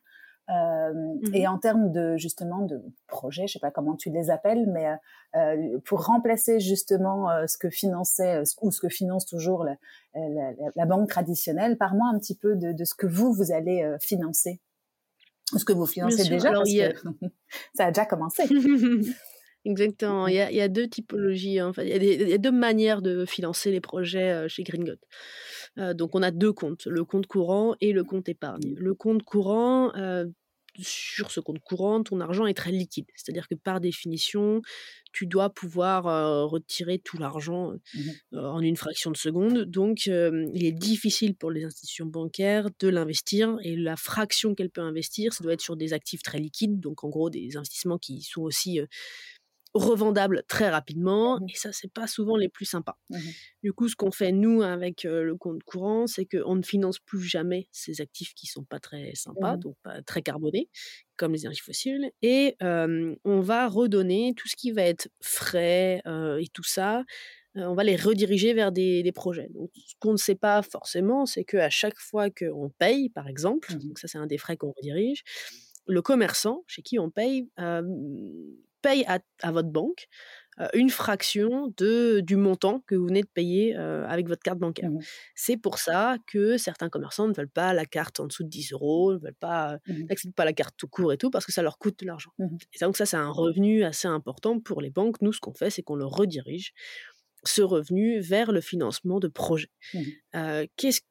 Euh, 0.50 0.92
mmh. 0.94 1.34
Et 1.34 1.46
en 1.46 1.58
termes 1.58 1.92
de 1.92 2.16
justement 2.16 2.62
de 2.62 2.82
projets, 3.06 3.46
je 3.46 3.54
sais 3.54 3.58
pas 3.58 3.70
comment 3.70 3.96
tu 3.96 4.10
les 4.10 4.30
appelles, 4.30 4.66
mais 4.66 4.86
euh, 5.36 5.78
pour 5.84 6.06
remplacer 6.06 6.58
justement 6.58 7.30
euh, 7.30 7.46
ce 7.46 7.58
que 7.58 7.68
finançait 7.68 8.42
ou 8.62 8.70
ce 8.70 8.80
que 8.80 8.88
finance 8.88 9.26
toujours 9.26 9.64
la, 9.64 9.76
la, 10.14 10.52
la 10.74 10.86
banque 10.86 11.08
traditionnelle, 11.10 11.76
parle-moi 11.76 12.08
un 12.12 12.18
petit 12.18 12.34
peu 12.34 12.56
de, 12.56 12.72
de, 12.72 12.84
ce 12.84 12.94
que 12.94 13.06
vous 13.06 13.32
vous 13.32 13.52
allez 13.52 13.96
financer, 14.00 14.60
ce 15.54 15.64
que 15.64 15.74
vous 15.74 15.86
financez 15.86 16.28
déjà, 16.28 16.50
parce 16.50 16.72
que 16.72 16.94
ça 17.74 17.86
a 17.86 17.90
déjà 17.90 18.06
commencé. 18.06 18.44
Exactement. 19.64 20.28
Il 20.28 20.34
y, 20.34 20.40
a, 20.40 20.50
il 20.50 20.56
y, 20.56 20.60
a, 20.60 20.68
deux 20.68 20.88
typologies. 20.88 21.58
Hein. 21.58 21.68
Enfin, 21.68 21.82
il, 21.82 21.90
y 21.90 21.92
a 21.92 21.98
des, 21.98 22.14
il, 22.14 22.28
y 22.28 22.32
a 22.32 22.38
deux 22.38 22.52
manières 22.52 23.02
de 23.02 23.24
financer 23.26 23.70
les 23.70 23.80
projets 23.80 24.48
chez 24.48 24.62
Green 24.62 24.96
Euh, 25.78 25.94
donc, 25.94 26.14
on 26.14 26.22
a 26.22 26.30
deux 26.30 26.52
comptes, 26.52 26.86
le 26.86 27.04
compte 27.04 27.26
courant 27.26 27.74
et 27.80 27.92
le 27.92 28.04
compte 28.04 28.28
épargne. 28.28 28.74
Le 28.76 28.94
compte 28.94 29.22
courant, 29.22 29.94
euh, 29.96 30.26
sur 30.80 31.32
ce 31.32 31.40
compte 31.40 31.58
courant, 31.58 32.02
ton 32.02 32.20
argent 32.20 32.46
est 32.46 32.54
très 32.54 32.70
liquide. 32.70 33.06
C'est-à-dire 33.16 33.48
que 33.48 33.56
par 33.56 33.80
définition, 33.80 34.62
tu 35.12 35.26
dois 35.26 35.50
pouvoir 35.50 36.04
retirer 36.48 37.00
tout 37.00 37.18
l'argent 37.18 37.72
mmh 37.94 38.00
en 38.36 38.60
une 38.60 38.76
fraction 38.76 39.10
de 39.10 39.16
seconde. 39.16 39.64
Donc, 39.64 40.06
il 40.06 40.64
est 40.64 40.72
difficile 40.72 41.34
pour 41.34 41.50
les 41.50 41.64
institutions 41.64 42.06
bancaires 42.06 42.68
de 42.78 42.88
l'investir. 42.88 43.56
Et 43.64 43.74
la 43.74 43.96
fraction 43.96 44.54
qu'elle 44.54 44.70
peut 44.70 44.80
investir, 44.80 45.32
ça 45.32 45.42
doit 45.42 45.54
être 45.54 45.60
sur 45.60 45.76
des 45.76 45.92
actifs 45.92 46.22
très 46.22 46.38
liquides. 46.38 46.78
Donc, 46.78 47.02
en 47.02 47.08
gros, 47.08 47.28
des 47.28 47.56
investissements 47.56 47.98
qui 47.98 48.22
sont 48.22 48.42
aussi 48.42 48.80
revendables 49.74 50.42
très 50.48 50.70
rapidement. 50.70 51.38
Mmh 51.40 51.46
et 51.48 51.56
ça, 51.56 51.72
c'est 51.72 51.92
pas 51.92 52.06
souvent 52.06 52.36
les 52.36 52.48
plus 52.48 52.64
sympas. 52.64 52.98
Mmh 53.10 53.18
du 53.62 53.72
coup, 53.72 53.88
ce 53.88 53.96
qu'on 53.96 54.12
fait, 54.12 54.32
nous, 54.32 54.62
avec 54.62 55.02
le 55.02 55.34
compte 55.36 55.62
courant, 55.64 56.06
c'est 56.06 56.26
qu'on 56.26 56.54
ne 56.54 56.62
finance 56.62 57.00
plus 57.00 57.22
jamais 57.22 57.68
ces 57.72 58.00
actifs 58.00 58.32
qui 58.34 58.46
sont 58.46 58.64
pas 58.64 58.78
très 58.78 59.14
sympas, 59.14 59.56
mmh 59.56 59.60
donc 59.60 59.76
pas 59.82 60.00
très 60.02 60.22
carbonés, 60.22 60.68
comme 61.16 61.32
les 61.32 61.40
énergies 61.40 61.60
fossiles. 61.60 62.10
Et 62.22 62.56
on 62.60 63.40
va 63.40 63.68
redonner 63.68 64.34
tout 64.36 64.48
ce 64.48 64.56
qui 64.56 64.70
va 64.70 64.82
être 64.82 65.08
frais 65.20 66.02
et 66.06 66.48
tout 66.52 66.62
ça. 66.62 67.04
on 67.56 67.74
va 67.74 67.82
les 67.82 67.96
rediriger 67.96 68.54
vers 68.54 68.70
des, 68.70 69.12
projets. 69.12 69.48
Donc, 69.50 69.70
ce 69.74 69.94
qu'on 69.98 70.12
ne 70.12 70.16
sait 70.16 70.36
pas 70.36 70.62
forcément, 70.62 71.26
c'est 71.26 71.44
qu'à 71.44 71.70
chaque 71.70 71.98
fois 71.98 72.30
qu'on 72.30 72.70
paye, 72.78 73.10
par 73.10 73.26
exemple, 73.28 73.74
donc 73.78 73.98
ça 73.98 74.06
c'est 74.06 74.18
un 74.18 74.26
des 74.26 74.38
frais 74.38 74.56
qu'on 74.56 74.72
redirige, 74.72 75.24
le 75.88 76.00
commerçant 76.00 76.62
chez 76.68 76.82
qui 76.82 76.98
on 76.98 77.10
paye 77.10 77.48
paye 78.82 79.04
à, 79.06 79.52
votre 79.52 79.68
banque 79.68 80.08
une 80.74 80.90
fraction 80.90 81.72
de, 81.76 82.18
du 82.18 82.34
montant 82.34 82.82
que 82.88 82.96
vous 82.96 83.06
venez 83.06 83.22
de 83.22 83.28
payer 83.28 83.76
avec 83.76 84.26
votre 84.26 84.42
carte 84.42 84.58
bancaire. 84.58 84.90
Mmh 84.90 84.98
C'est 85.36 85.56
pour 85.56 85.78
ça 85.78 86.16
que 86.26 86.56
certains 86.56 86.88
commerçants 86.88 87.28
ne 87.28 87.32
veulent 87.32 87.48
pas 87.48 87.72
la 87.72 87.86
carte 87.86 88.18
en 88.18 88.26
dessous 88.26 88.42
de 88.42 88.48
10 88.48 88.72
euros, 88.72 89.12
ne 89.12 89.18
veulent 89.18 89.34
pas, 89.38 89.78
mmh 89.86 90.06
n'acceptent 90.08 90.34
pas 90.34 90.44
la 90.44 90.52
carte 90.52 90.74
tout 90.76 90.88
court 90.88 91.12
et 91.12 91.16
tout, 91.16 91.30
parce 91.30 91.46
que 91.46 91.52
ça 91.52 91.62
leur 91.62 91.78
coûte 91.78 92.00
de 92.00 92.06
l'argent. 92.06 92.32
Mmh 92.38 92.56
et 92.74 92.78
donc 92.80 92.96
ça, 92.96 93.06
c'est 93.06 93.16
un 93.16 93.30
revenu 93.30 93.84
assez 93.84 94.08
important 94.08 94.58
pour 94.58 94.80
les 94.80 94.90
banques. 94.90 95.22
Nous, 95.22 95.32
ce 95.32 95.40
qu'on 95.40 95.54
fait, 95.54 95.70
c'est 95.70 95.82
qu'on 95.82 95.94
le 95.94 96.06
redirige, 96.06 96.72
ce 97.44 97.62
revenu, 97.62 98.18
vers 98.20 98.50
le 98.50 98.60
financement 98.60 99.20
de 99.20 99.28
projets. 99.28 99.70
Qu'est-ce 100.32 101.02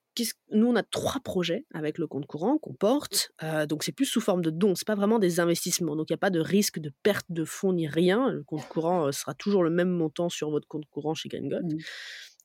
nous, 0.51 0.67
on 0.67 0.75
a 0.75 0.83
trois 0.83 1.19
projets 1.21 1.65
avec 1.73 1.97
le 1.97 2.07
compte 2.07 2.25
courant 2.25 2.57
qu'on 2.57 2.73
porte. 2.73 3.31
Euh, 3.43 3.65
donc, 3.65 3.83
c'est 3.83 3.91
plus 3.91 4.05
sous 4.05 4.21
forme 4.21 4.41
de 4.41 4.49
dons. 4.49 4.75
C'est 4.75 4.87
pas 4.87 4.95
vraiment 4.95 5.19
des 5.19 5.39
investissements. 5.39 5.95
Donc, 5.95 6.09
il 6.09 6.13
n'y 6.13 6.17
a 6.17 6.19
pas 6.19 6.29
de 6.29 6.39
risque 6.39 6.79
de 6.79 6.91
perte 7.03 7.25
de 7.29 7.43
fonds 7.43 7.73
ni 7.73 7.87
rien. 7.87 8.29
Le 8.31 8.43
compte 8.43 8.67
courant 8.67 9.07
euh, 9.07 9.11
sera 9.11 9.33
toujours 9.33 9.63
le 9.63 9.69
même 9.69 9.89
montant 9.89 10.29
sur 10.29 10.49
votre 10.49 10.67
compte 10.67 10.85
courant 10.89 11.13
chez 11.13 11.29
Gringot. 11.29 11.61
Mmh. 11.61 11.77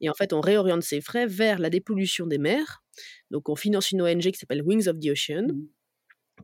Et 0.01 0.11
en 0.11 0.15
fait, 0.15 0.33
on 0.33 0.41
réoriente 0.41 0.83
ces 0.83 1.01
frais 1.01 1.27
vers 1.27 1.59
la 1.59 1.71
dépollution 1.71 2.27
des 2.27 2.39
mers. 2.39 2.83
Donc, 3.31 3.49
on 3.49 3.57
finance 3.57 3.91
une 3.93 4.03
ONG 4.03 4.23
qui 4.23 4.39
s'appelle 4.39 4.63
Wings 4.63 4.89
of 4.89 4.99
the 4.99 5.11
Ocean, 5.11 5.47
mmh. 5.47 5.67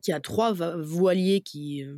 qui 0.01 0.11
a 0.11 0.19
trois 0.19 0.53
voiliers 0.53 1.41
qui. 1.41 1.83
Euh, 1.83 1.95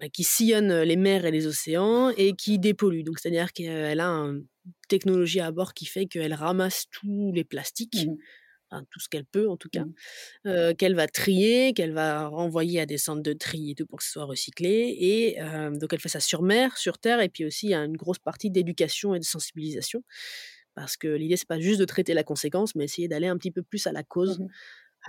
bah, 0.00 0.08
qui 0.08 0.22
sillonnent 0.22 0.82
les 0.82 0.94
mers 0.94 1.24
et 1.24 1.32
les 1.32 1.48
océans 1.48 2.10
et 2.10 2.34
qui 2.34 2.60
dépolluent. 2.60 3.02
Donc, 3.02 3.18
c'est-à-dire 3.18 3.52
qu'elle 3.52 3.98
a 3.98 4.06
une 4.06 4.44
technologie 4.88 5.40
à 5.40 5.50
bord 5.50 5.74
qui 5.74 5.86
fait 5.86 6.06
qu'elle 6.06 6.34
ramasse 6.34 6.86
tous 6.92 7.32
les 7.34 7.42
plastiques, 7.42 8.06
mmh 8.06 8.16
tout 8.90 9.00
ce 9.00 9.08
qu'elle 9.08 9.24
peut 9.24 9.48
en 9.48 9.56
tout 9.56 9.68
cas, 9.70 9.84
mmh. 10.44 10.74
qu'elle 10.74 10.94
va 10.94 11.06
trier, 11.06 11.72
qu'elle 11.72 11.92
va 11.92 12.26
renvoyer 12.28 12.80
à 12.80 12.86
des 12.86 12.98
centres 12.98 13.22
de 13.22 13.32
tri 13.32 13.70
et 13.70 13.74
tout 13.74 13.86
pour 13.86 13.98
que 13.98 14.04
ce 14.04 14.12
soit 14.12 14.24
recyclé. 14.24 14.96
Et 14.98 15.38
donc 15.78 15.92
elle 15.92 16.00
fait 16.00 16.08
ça 16.08 16.20
sur 16.20 16.42
mer, 16.42 16.76
sur 16.76 16.98
terre, 16.98 17.20
et 17.20 17.28
puis 17.28 17.44
aussi 17.44 17.66
il 17.66 17.70
y 17.70 17.74
a 17.74 17.84
une 17.84 17.96
grosse 17.96 18.18
partie 18.18 18.50
d'éducation 18.50 19.14
et 19.14 19.18
de 19.18 19.24
sensibilisation. 19.24 20.02
Parce 20.74 20.96
que 20.96 21.08
l'idée, 21.08 21.36
c'est 21.36 21.48
pas 21.48 21.58
juste 21.58 21.80
de 21.80 21.84
traiter 21.84 22.14
la 22.14 22.22
conséquence, 22.22 22.76
mais 22.76 22.84
essayer 22.84 23.08
d'aller 23.08 23.26
un 23.26 23.36
petit 23.36 23.50
peu 23.50 23.62
plus 23.62 23.86
à 23.88 23.92
la 23.92 24.04
cause. 24.04 24.38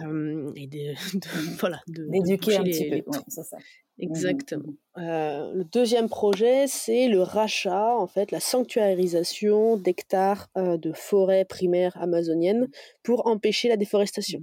Mmh 0.01 0.53
et 0.55 0.67
de, 0.67 0.93
mmh 1.15 1.57
voilà, 1.59 1.79
d'éduquer 1.87 2.57
un 2.57 2.63
petit 2.63 2.89
peu. 2.89 3.01
c'est 3.27 3.43
ça. 3.43 3.57
Exactement. 4.01 4.73
le 4.95 5.63
deuxième 5.63 6.07
projet, 6.07 6.67
c'est 6.67 7.09
le 7.09 7.21
rachat, 7.21 7.95
en 7.97 8.07
fait, 8.07 8.31
la 8.31 8.39
sanctuarisation 8.39 9.75
d'hectares 9.75 10.47
de 10.55 10.93
forêts 10.93 11.43
primaires 11.43 11.97
amazoniennes 12.01 12.69
pour 13.03 13.27
empêcher 13.27 13.67
la 13.67 13.75
déforestation. 13.75 14.41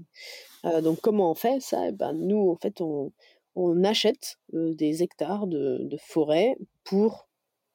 donc, 0.82 1.00
comment 1.00 1.30
on 1.30 1.34
fait 1.34 1.60
ça? 1.60 1.88
Eh 1.88 1.92
ben, 1.92 2.12
Nous, 2.12 2.50
en 2.50 2.56
fait, 2.56 2.82
on, 2.82 3.12
on 3.54 3.82
achète 3.82 4.36
des 4.52 5.02
hectares 5.02 5.46
de, 5.46 5.78
de 5.84 5.96
forêt 5.96 6.56
pour 6.84 7.26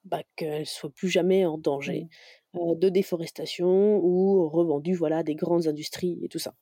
bah, 0.06 0.22
qu'elles 0.36 0.62
ne 0.62 0.65
soient 0.65 0.91
plus 0.91 1.10
jamais 1.10 1.46
en 1.46 1.58
danger 1.58 2.08
de 2.54 2.89
déforestation 2.89 3.98
ou 4.04 4.50
revendues 4.50 4.94
voilà, 4.94 5.20
à 5.20 5.24
des 5.24 5.36
grandes 5.36 5.67
industries 5.67 6.20
et 6.22 6.28
tout 6.28 6.39
ça. 6.39 6.54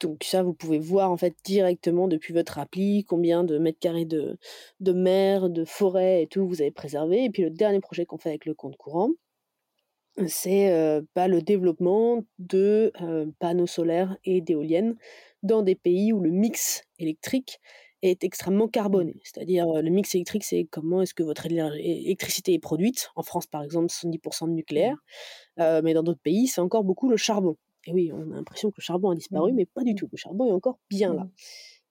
Donc 0.00 0.24
ça, 0.24 0.42
vous 0.42 0.54
pouvez 0.54 0.78
voir 0.78 1.10
en 1.10 1.16
fait 1.16 1.34
directement 1.44 2.08
depuis 2.08 2.32
votre 2.32 2.58
appli 2.58 3.04
combien 3.04 3.44
de 3.44 3.58
mètres 3.58 3.78
carrés 3.80 4.04
de, 4.04 4.38
de 4.80 4.92
mer, 4.92 5.50
de 5.50 5.64
forêt 5.64 6.22
et 6.22 6.26
tout 6.26 6.46
vous 6.46 6.60
avez 6.60 6.70
préservé. 6.70 7.24
Et 7.24 7.30
puis 7.30 7.42
le 7.42 7.50
dernier 7.50 7.80
projet 7.80 8.06
qu'on 8.06 8.18
fait 8.18 8.30
avec 8.30 8.46
le 8.46 8.54
compte 8.54 8.76
courant, 8.76 9.10
c'est 10.26 11.02
bah, 11.14 11.28
le 11.28 11.42
développement 11.42 12.24
de 12.38 12.92
panneaux 13.38 13.66
solaires 13.66 14.16
et 14.24 14.40
d'éoliennes 14.40 14.96
dans 15.42 15.62
des 15.62 15.74
pays 15.74 16.12
où 16.12 16.20
le 16.20 16.30
mix 16.30 16.82
électrique 16.98 17.60
est 18.02 18.22
extrêmement 18.24 18.68
carboné. 18.68 19.16
C'est-à-dire, 19.24 19.66
le 19.66 19.90
mix 19.90 20.14
électrique, 20.14 20.44
c'est 20.44 20.64
comment 20.70 21.02
est-ce 21.02 21.14
que 21.14 21.22
votre 21.22 21.46
électricité 21.46 22.54
est 22.54 22.58
produite. 22.58 23.10
En 23.16 23.22
France, 23.22 23.46
par 23.46 23.62
exemple, 23.62 23.88
70% 23.88 24.46
de 24.46 24.52
nucléaire, 24.52 24.96
mmh. 25.56 25.80
mais 25.82 25.94
dans 25.94 26.02
d'autres 26.02 26.20
pays, 26.20 26.46
c'est 26.46 26.60
encore 26.60 26.84
beaucoup 26.84 27.08
le 27.08 27.16
charbon. 27.16 27.56
Et 27.88 27.92
oui, 27.92 28.12
on 28.12 28.30
a 28.32 28.34
l'impression 28.34 28.70
que 28.70 28.76
le 28.76 28.82
charbon 28.82 29.10
a 29.10 29.14
disparu, 29.14 29.50
mmh. 29.50 29.56
mais 29.56 29.64
pas 29.64 29.82
du 29.82 29.94
tout. 29.94 30.08
Le 30.12 30.18
charbon 30.18 30.46
est 30.46 30.52
encore 30.52 30.78
bien 30.90 31.14
là. 31.14 31.26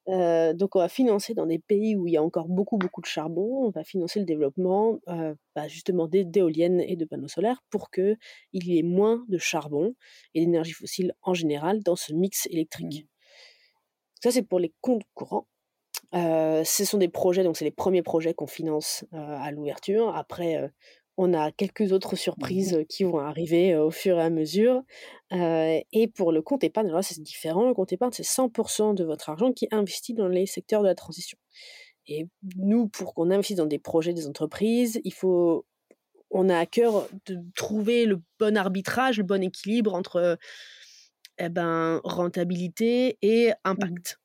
Mmh. 0.07 0.53
donc, 0.53 0.75
on 0.75 0.79
va 0.79 0.89
financer 0.89 1.33
dans 1.33 1.47
des 1.47 1.57
pays 1.57 1.95
où 1.95 2.05
il 2.05 2.13
y 2.13 2.17
a 2.17 2.23
encore 2.23 2.47
beaucoup, 2.47 2.77
beaucoup 2.77 3.01
de 3.01 3.07
charbon, 3.07 3.65
on 3.65 3.71
va 3.71 3.83
financer 3.83 4.19
le 4.19 4.25
développement 4.25 4.99
bah, 5.07 5.67
justement 5.67 6.07
d'éoliennes 6.07 6.81
et 6.81 6.95
de 6.95 7.03
panneaux 7.03 7.27
solaires 7.27 7.63
pour 7.71 7.89
qu'il 7.89 8.15
y 8.53 8.77
ait 8.77 8.83
moins 8.83 9.25
de 9.27 9.39
charbon 9.39 9.95
et 10.36 10.41
d'énergie 10.41 10.71
fossile 10.71 11.13
en 11.23 11.33
général 11.33 11.81
dans 11.81 11.95
ce 11.95 12.13
mix 12.13 12.47
électrique. 12.51 13.07
Ça, 14.21 14.31
c'est 14.31 14.43
pour 14.43 14.60
les 14.60 14.73
comptes 14.81 15.03
courants. 15.15 15.47
ce 16.13 16.86
sont 16.86 16.99
des 16.99 17.10
projets, 17.10 17.43
donc 17.43 17.57
c'est 17.57 17.65
les 17.65 17.71
premiers 17.71 18.03
projets 18.03 18.36
qu'on 18.36 18.47
finance 18.47 19.03
à 19.12 19.51
l'ouverture. 19.51 20.15
Après, 20.15 20.71
on 21.17 21.34
a 21.34 21.51
quelques 21.51 21.91
autres 21.91 22.13
mmh 22.13 22.17
surprises 22.17 22.86
qui 22.88 23.03
vont 23.03 23.19
arriver 23.19 23.75
au 23.75 23.91
fur 23.91 24.19
et 24.19 24.21
à 24.21 24.30
mesure. 24.30 24.84
et 25.32 26.08
pour 26.15 26.32
le 26.32 26.41
compte 26.41 26.63
épargne, 26.63 26.88
alors 26.88 27.03
c'est 27.03 27.21
différent. 27.21 27.67
Le 27.67 27.73
compte 27.73 27.91
épargne, 27.91 28.12
c'est 28.13 28.23
100% 28.23 28.93
de 28.93 29.03
votre 29.03 29.30
argent 29.30 29.51
qui 29.51 29.65
est 29.65 29.73
investi 29.73 30.13
dans 30.13 30.27
les 30.27 30.45
secteurs 30.45 30.84
de 30.84 30.88
la 30.88 30.95
transition. 30.95 31.38
Et 32.06 32.27
nous, 32.56 32.88
pour 32.88 33.13
qu'on 33.13 33.32
investisse 33.32 33.58
dans 33.58 33.65
des 33.65 33.80
projets 33.80 34.13
des 34.13 34.27
entreprises, 34.27 35.01
il 35.03 35.13
faut, 35.13 35.65
on 36.30 36.47
a 36.49 36.58
à 36.58 36.65
cœur 36.65 37.10
de 37.25 37.39
trouver 37.56 38.06
le 38.06 38.21
bon 38.39 38.56
arbitrage, 38.56 39.17
le 39.17 39.23
bon 39.23 39.43
équilibre 39.43 39.93
entre 39.93 40.38
eh 41.39 41.49
ben, 41.49 41.99
rentabilité 42.03 43.17
et 43.21 43.49
mmh 43.49 43.53
impact. 43.65 44.19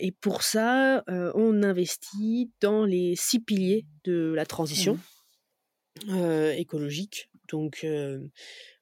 et 0.00 0.12
pour 0.20 0.42
ça, 0.42 1.02
on 1.08 1.62
investit 1.62 2.50
dans 2.60 2.84
les 2.84 3.14
six 3.16 3.40
piliers 3.40 3.86
de 4.04 4.32
la 4.34 4.46
transition 4.46 4.94
mmh. 4.94 5.19
Écologique. 6.56 7.28
Donc, 7.48 7.84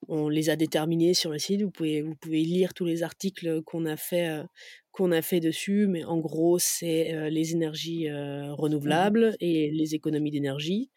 on 0.09 0.29
les 0.29 0.51
a 0.51 0.57
déterminés 0.57 1.14
sur 1.14 1.31
le 1.31 1.38
site. 1.38 1.62
Vous 1.62 1.71
pouvez, 1.71 2.03
vous 2.03 2.14
pouvez 2.14 2.42
lire 2.42 2.75
tous 2.75 2.85
les 2.85 3.03
articles 3.03 3.62
qu'on 3.62 3.87
a 3.87 3.97
fait, 3.97 4.42
qu'on 4.92 5.11
a 5.12 5.23
fait 5.23 5.40
dessus. 5.40 5.87
Mais 5.88 6.05
en 6.05 6.18
gros, 6.18 6.59
c'est 6.59 7.31
les 7.31 7.53
énergies 7.53 8.09
mmh 8.09 8.53
renouvelables 8.53 9.37
et 9.40 9.71
les 9.71 9.94
économies 9.94 10.31
d'énergie. 10.31 10.90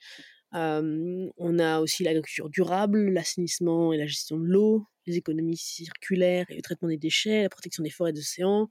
on 0.54 1.60
a 1.60 1.80
aussi 1.80 2.04
l'agriculture 2.04 2.50
durable, 2.50 3.10
l'assainissement 3.10 3.94
et 3.94 3.98
la 3.98 4.06
gestion 4.06 4.38
de 4.38 4.46
l'eau, 4.46 4.86
les 5.08 5.18
économies 5.18 5.58
circulaires 5.58 6.46
et 6.50 6.56
le 6.56 6.62
traitement 6.62 6.90
des 6.90 6.98
déchets, 6.98 7.44
la 7.44 7.50
protection 7.50 7.84
des 7.84 7.90
forêts 7.90 8.12
et 8.12 8.14
des 8.14 8.20
océans, 8.20 8.70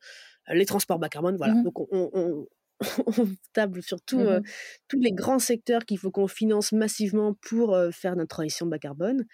les 0.52 0.66
transports 0.66 0.98
bas 0.98 1.08
carbone, 1.08 1.36
voilà. 1.36 1.54
Mmh 1.54 1.64
Donc 1.64 1.92
on, 1.92 2.46
table 3.52 3.82
sur 3.82 3.98
mmh 4.12 4.42
tous 4.88 5.00
les 5.00 5.12
grands 5.12 5.38
secteurs 5.38 5.84
qu'il 5.84 5.98
faut 5.98 6.10
qu'on 6.10 6.28
finance 6.28 6.72
massivement 6.72 7.34
pour 7.42 7.78
faire 7.92 8.16
notre 8.16 8.36
transition 8.36 8.66
bas 8.66 8.78
carbone 8.78 9.26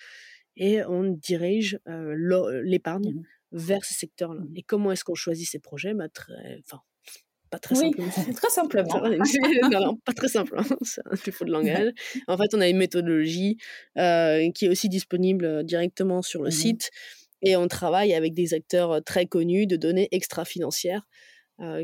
et 0.56 0.84
on 0.84 1.04
dirige 1.04 1.78
l'épargne 1.86 3.22
vers 3.52 3.84
ces 3.84 3.94
secteurs-là. 3.94 4.42
Et 4.56 4.62
comment 4.62 4.92
est-ce 4.92 5.04
qu'on 5.04 5.14
choisit 5.14 5.48
ces 5.48 5.58
projets? 5.58 5.94
Bah, 5.94 6.08
très, 6.08 6.62
pas 7.50 7.58
très 7.58 7.78
oui, 7.78 7.92
très 8.34 8.50
simplement. 8.50 9.00
non, 9.70 9.96
pas 10.04 10.12
très 10.12 10.28
simple, 10.28 10.54
hein, 10.58 10.76
c'est 10.82 11.00
un 11.04 11.14
défaut 11.24 11.44
de 11.44 11.52
langage. 11.52 11.92
En 12.26 12.36
fait, 12.36 12.54
on 12.54 12.60
a 12.60 12.68
une 12.68 12.76
méthodologie 12.76 13.56
euh, 13.98 14.50
qui 14.52 14.66
est 14.66 14.68
aussi 14.68 14.88
disponible 14.88 15.44
euh, 15.44 15.62
directement 15.62 16.22
sur 16.22 16.42
le 16.42 16.48
mmh 16.48 16.52
site 16.52 16.90
et 17.42 17.56
on 17.56 17.68
travaille 17.68 18.14
avec 18.14 18.34
des 18.34 18.54
acteurs 18.54 18.92
euh, 18.92 19.00
très 19.00 19.26
connus 19.26 19.66
de 19.66 19.76
données 19.76 20.08
extra-financières 20.10 21.06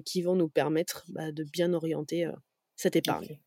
qui 0.04 0.22
vont 0.22 0.37
nous 0.37 0.48
permettre 0.48 1.04
bah, 1.08 1.32
de 1.32 1.44
bien 1.44 1.72
orienter 1.72 2.28
cette 2.76 2.96
épargne. 2.96 3.40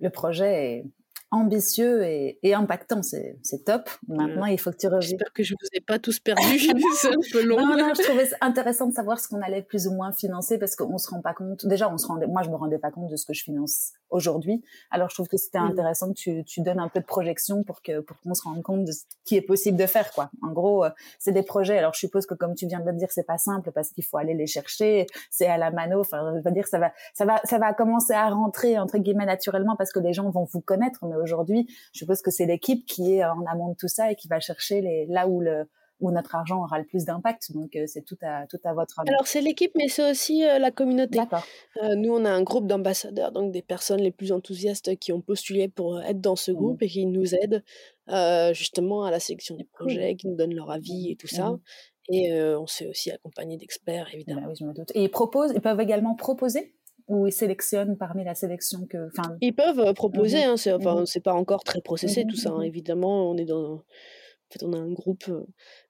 Le 0.00 0.10
projet 0.10 0.76
est 0.78 0.84
ambitieux 1.32 2.04
et, 2.04 2.54
impactant, 2.54 3.02
c'est 3.02 3.64
top. 3.64 3.88
Maintenant, 4.06 4.44
il 4.44 4.60
faut 4.60 4.70
que 4.70 4.76
tu 4.76 4.86
reviennes. 4.86 5.02
J'espère 5.02 5.32
que 5.32 5.42
je 5.42 5.54
vous 5.54 5.68
ai 5.72 5.80
pas 5.80 5.98
tous 5.98 6.20
perdus, 6.20 6.42
c'est 6.96 7.08
un 7.08 7.16
peu 7.32 7.42
long. 7.42 7.56
Non, 7.56 7.76
non, 7.76 7.94
je 7.94 8.02
trouvais 8.02 8.28
intéressant 8.40 8.86
de 8.86 8.92
savoir 8.92 9.18
ce 9.18 9.28
qu'on 9.28 9.40
allait 9.40 9.62
plus 9.62 9.86
ou 9.86 9.92
moins 9.92 10.12
financer 10.12 10.58
parce 10.58 10.76
qu'on 10.76 10.98
se 10.98 11.08
rend 11.08 11.22
pas 11.22 11.32
compte. 11.32 11.66
Déjà, 11.66 11.90
on 11.90 11.96
se 11.96 12.06
rendait, 12.06 12.26
moi, 12.26 12.42
je 12.42 12.50
me 12.50 12.56
rendais 12.56 12.78
pas 12.78 12.90
compte 12.90 13.10
de 13.10 13.16
ce 13.16 13.24
que 13.24 13.32
je 13.32 13.42
finance 13.42 13.92
aujourd'hui. 14.10 14.62
Alors, 14.90 15.08
je 15.08 15.14
trouve 15.14 15.28
que 15.28 15.38
c'était 15.38 15.58
intéressant 15.58 16.08
que 16.08 16.18
tu, 16.18 16.44
tu 16.44 16.60
donnes 16.60 16.80
un 16.80 16.88
peu 16.88 17.00
de 17.00 17.06
projection 17.06 17.64
pour 17.64 17.80
que 17.80 18.00
pour 18.00 18.20
qu'on 18.20 18.34
se 18.34 18.42
rende 18.42 18.62
compte 18.62 18.84
de 18.84 18.92
ce 18.92 19.04
qui 19.24 19.36
est 19.36 19.42
possible 19.42 19.78
de 19.78 19.86
faire, 19.86 20.12
quoi. 20.12 20.30
En 20.42 20.52
gros, 20.52 20.84
euh, 20.84 20.90
c'est 21.18 21.32
des 21.32 21.42
projets. 21.42 21.78
Alors, 21.78 21.94
je 21.94 22.00
suppose 22.00 22.26
que 22.26 22.34
comme 22.34 22.54
tu 22.54 22.66
viens 22.66 22.80
de 22.80 22.90
le 22.90 22.96
dire, 22.96 23.08
c'est 23.10 23.26
pas 23.26 23.38
simple 23.38 23.72
parce 23.72 23.90
qu'il 23.90 24.04
faut 24.04 24.18
aller 24.18 24.34
les 24.34 24.46
chercher. 24.46 25.06
C'est 25.30 25.46
à 25.46 25.56
la 25.56 25.70
mano. 25.70 26.00
Enfin, 26.00 26.34
je 26.36 26.42
veux 26.46 26.54
dire, 26.54 26.66
ça 26.66 26.78
va, 26.78 26.92
ça 27.14 27.24
va, 27.24 27.40
ça 27.44 27.58
va 27.58 27.72
commencer 27.72 28.12
à 28.12 28.28
rentrer 28.28 28.78
entre 28.78 28.98
guillemets 28.98 29.24
naturellement 29.24 29.76
parce 29.76 29.92
que 29.92 30.00
les 30.00 30.12
gens 30.12 30.28
vont 30.28 30.44
vous 30.44 30.60
connaître. 30.60 31.06
Mais 31.06 31.21
aujourd'hui, 31.22 31.66
je 31.92 31.98
suppose 31.98 32.20
que 32.22 32.30
c'est 32.30 32.46
l'équipe 32.46 32.84
qui 32.86 33.14
est 33.14 33.24
en 33.24 33.44
amont 33.46 33.70
de 33.70 33.76
tout 33.76 33.88
ça 33.88 34.10
et 34.10 34.16
qui 34.16 34.28
va 34.28 34.40
chercher 34.40 34.80
les 34.80 35.06
là 35.06 35.28
où 35.28 35.40
le 35.40 35.66
où 36.02 36.10
notre 36.10 36.34
argent 36.34 36.62
aura 36.62 36.78
le 36.78 36.84
plus 36.84 37.04
d'impact. 37.04 37.52
Donc, 37.52 37.74
euh, 37.76 37.84
c'est 37.86 38.02
tout 38.02 38.18
à, 38.22 38.46
tout 38.48 38.58
à 38.64 38.74
votre 38.74 39.00
Alors, 39.06 39.26
c'est 39.26 39.40
l'équipe, 39.40 39.72
mais 39.76 39.88
c'est 39.88 40.10
aussi 40.10 40.44
euh, 40.44 40.58
la 40.58 40.70
communauté. 40.70 41.18
D'accord. 41.18 41.46
Euh, 41.82 41.94
nous, 41.94 42.12
on 42.12 42.24
a 42.24 42.30
un 42.30 42.42
groupe 42.42 42.66
d'ambassadeurs, 42.66 43.32
donc 43.32 43.52
des 43.52 43.62
personnes 43.62 44.00
les 44.00 44.10
plus 44.10 44.32
enthousiastes 44.32 44.96
qui 44.96 45.12
ont 45.12 45.20
postulé 45.20 45.68
pour 45.68 46.02
être 46.02 46.20
dans 46.20 46.36
ce 46.36 46.50
mmh 46.50 46.54
groupe 46.54 46.82
et 46.82 46.88
qui 46.88 47.06
nous 47.06 47.34
aident 47.34 47.62
justement 48.52 49.04
à 49.04 49.10
la 49.10 49.20
sélection 49.20 49.56
des 49.56 49.64
projets, 49.64 50.16
qui 50.16 50.28
nous 50.28 50.36
donnent 50.36 50.54
leur 50.54 50.70
avis 50.70 51.10
et 51.10 51.16
tout 51.16 51.28
ça. 51.28 51.50
Mmh 51.50 51.60
et 52.08 52.34
on 52.34 52.66
s'est 52.66 52.88
aussi 52.88 53.12
accompagné 53.12 53.56
d'experts, 53.56 54.06
bah 54.06 54.10
évidemment. 54.14 54.48
oui, 54.48 54.56
je 54.58 54.64
me 54.64 54.74
doute. 54.74 54.90
Et 54.96 55.04
ils 55.04 55.08
proposent, 55.08 55.52
ils 55.54 55.60
peuvent 55.60 55.80
également 55.80 56.16
proposer 56.16 56.74
ou 57.08 57.26
ils 57.26 57.32
sélectionnent 57.32 57.96
parmi 57.96 58.24
la 58.24 58.34
sélection 58.34 58.86
que 58.86 59.08
ils 59.40 59.54
peuvent 59.54 59.94
proposer 59.94 60.46
mmh 60.46 60.66
hein, 60.86 61.04
c'est 61.06 61.22
pas 61.22 61.34
encore 61.34 61.64
très 61.64 61.80
processé 61.80 62.24
tout 62.28 62.36
ça 62.36 62.50
hein. 62.50 62.62
évidemment 62.62 63.30
on 63.30 63.36
est 63.36 63.44
dans 63.44 63.82
fait, 64.52 64.62
on 64.64 64.72
a 64.72 64.78
un 64.78 64.92
groupe 64.92 65.30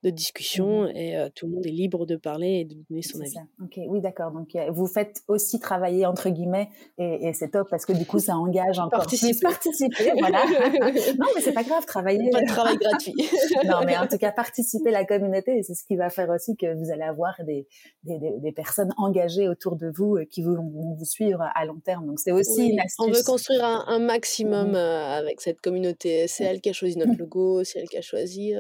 de 0.03 0.11
discussion 0.11 0.85
mmh 0.85 0.97
et 0.97 1.29
tout 1.35 1.47
le 1.47 1.53
monde 1.53 1.67
est 1.67 1.71
libre 1.71 2.07
de 2.07 2.17
parler 2.17 2.61
et 2.61 2.65
de 2.65 2.75
donner 2.89 3.03
son 3.03 3.21
avis. 3.21 3.35
Ok, 3.63 3.79
oui, 3.89 4.01
d'accord. 4.01 4.31
Donc, 4.33 4.57
vous 4.71 4.87
faites 4.87 5.23
aussi 5.29 5.59
travailler 5.61 6.07
entre 6.07 6.29
guillemets 6.31 6.69
et, 6.99 7.33
c'est 7.33 7.51
top 7.51 7.69
parce 7.71 7.87
que 7.87 7.93
du 7.93 8.05
coup, 8.07 8.19
ça 8.19 8.37
engage 8.37 8.79
encore 8.79 9.01
participer. 9.01 9.33
plus 9.33 9.41
participer. 9.41 10.13
voilà. 10.19 10.45
non, 11.19 11.27
mais 11.35 11.41
c'est 11.41 11.53
pas 11.53 11.63
grave, 11.63 11.85
travailler. 11.87 12.31
Pas 12.31 12.43
de 12.43 12.47
travail 12.47 12.77
gratuit. 12.77 13.15
non, 13.65 13.81
mais 13.85 13.97
en 13.97 14.07
tout 14.07 14.19
cas, 14.19 14.33
participer 14.33 14.91
la 14.91 15.05
communauté 15.05 15.59
et 15.59 15.63
c'est 15.63 15.75
ce 15.75 15.85
qui 15.85 15.97
va 15.97 16.11
faire 16.11 16.29
aussi 16.31 16.57
que 16.57 16.75
vous 16.75 16.91
allez 16.91 17.03
avoir 17.03 17.35
des, 17.45 17.67
des, 18.05 18.19
des, 18.19 18.53
personnes 18.53 18.93
engagées 18.97 19.49
autour 19.49 19.77
de 19.77 19.91
vous 19.95 20.19
qui 20.31 20.43
vont, 20.43 20.57
vous 20.99 21.05
suivre 21.05 21.43
à 21.55 21.65
long 21.65 21.81
terme. 21.85 22.07
Donc, 22.07 22.21
c'est 22.21 22.33
aussi 22.33 22.69
une 22.69 22.81
astuce. 22.81 22.97
On 22.99 23.11
veut 23.11 23.23
construire 23.25 23.65
un, 23.65 23.99
maximum 23.99 24.73
mmh 24.73 24.75
avec 24.75 25.41
cette 25.41 25.61
communauté. 25.61 26.27
C'est 26.29 26.45
elle 26.45 26.61
qui 26.61 26.71
a 26.71 26.73
choisi 26.73 26.97
notre 26.97 27.17
logo, 27.19 27.65
c'est 27.65 27.81
elle 27.81 27.89
qui 27.89 27.97
a 27.97 28.03
choisi 28.03 28.52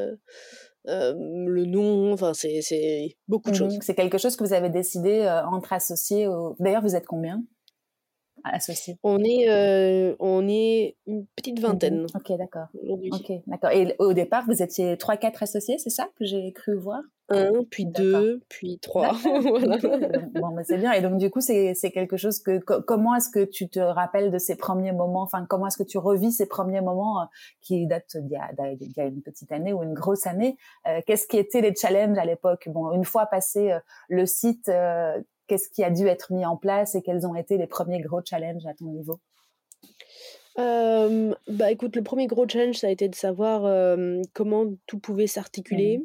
le 0.84 1.64
nom, 1.64 2.12
enfin 2.12 2.32
c'est 2.34 3.16
beaucoup 3.28 3.50
de 3.50 3.56
choses. 3.56 3.78
C'est 3.82 3.94
quelque 3.94 4.18
chose 4.18 4.36
que 4.36 4.44
vous 4.44 4.52
avez 4.52 4.70
décidé 4.70 5.26
entre 5.50 5.72
associés. 5.72 6.26
D'ailleurs, 6.58 6.82
vous 6.82 6.96
êtes 6.96 7.06
combien? 7.06 7.42
Associés 8.44 8.98
On 9.04 9.22
est 9.22 10.16
on 10.18 10.48
est 10.48 10.96
une 11.06 11.26
petite 11.36 11.60
mmh 11.60 11.62
vingtaine. 11.62 12.06
Ok, 12.14 12.36
d'accord. 12.36 12.66
Ok, 13.12 13.30
d'accord. 13.46 13.70
Et 13.70 13.94
au 14.00 14.12
départ, 14.12 14.44
vous 14.46 14.62
étiez 14.62 14.96
trois, 14.98 15.16
quatre 15.16 15.44
associés, 15.44 15.78
c'est 15.78 15.90
ça 15.90 16.08
que 16.18 16.24
j'ai 16.24 16.52
cru 16.52 16.76
voir? 16.76 17.02
Un, 17.32 17.64
puis 17.70 17.86
deux, 17.86 18.40
puis 18.48 18.78
trois. 18.80 19.12
voilà. 19.44 19.78
Bon, 20.34 20.50
mais 20.50 20.64
c'est 20.64 20.78
bien. 20.78 20.92
Et 20.92 21.00
donc, 21.00 21.18
du 21.18 21.30
coup, 21.30 21.40
c'est 21.40 21.74
quelque 21.92 22.16
chose 22.16 22.40
que, 22.40 22.58
comment 22.58 23.14
est-ce 23.14 23.30
que 23.30 23.44
tu 23.44 23.68
te 23.68 23.80
rappelles 23.80 24.30
de 24.30 24.38
ces 24.38 24.56
premiers 24.56 24.92
moments? 24.92 25.22
Enfin, 25.22 25.46
comment 25.48 25.66
est-ce 25.66 25.76
que 25.76 25.82
tu 25.82 25.98
revis 25.98 26.32
ces 26.32 26.46
premiers 26.46 26.80
moments 26.80 27.22
euh, 27.22 27.24
qui 27.60 27.86
datent 27.86 28.16
d'il 28.16 28.32
y, 28.32 29.00
a, 29.00 29.04
une 29.04 29.22
petite 29.22 29.52
année 29.52 29.72
ou 29.72 29.82
une 29.82 29.94
grosse 29.94 30.26
année? 30.26 30.56
Euh, 30.86 31.00
qu'est-ce 31.06 31.26
qui 31.26 31.38
étaient 31.38 31.60
les 31.60 31.74
challenges 31.74 32.18
à 32.18 32.24
l'époque? 32.24 32.68
Bon, 32.68 32.92
une 32.92 33.04
fois 33.04 33.26
passé 33.26 33.72
euh, 33.72 33.78
le 34.08 34.26
site, 34.26 34.70
qu'est-ce 35.46 35.68
qui 35.68 35.84
a 35.84 35.90
dû 35.90 36.06
être 36.06 36.32
mis 36.32 36.44
en 36.44 36.56
place 36.56 36.94
et 36.94 37.02
quels 37.02 37.26
ont 37.26 37.34
été 37.34 37.58
les 37.58 37.66
premiers 37.66 38.00
gros 38.00 38.20
challenges 38.24 38.66
à 38.66 38.74
ton 38.74 38.86
niveau? 38.86 39.18
bah 40.56 41.70
écoute, 41.70 41.96
le 41.96 42.02
premier 42.02 42.26
gros 42.26 42.46
challenge, 42.46 42.76
ça 42.76 42.86
a 42.86 42.90
été 42.90 43.08
de 43.08 43.14
savoir 43.14 43.62
comment 44.34 44.66
tout 44.86 44.98
pouvait 44.98 45.26
s'articuler. 45.26 45.98
Mmh 45.98 46.04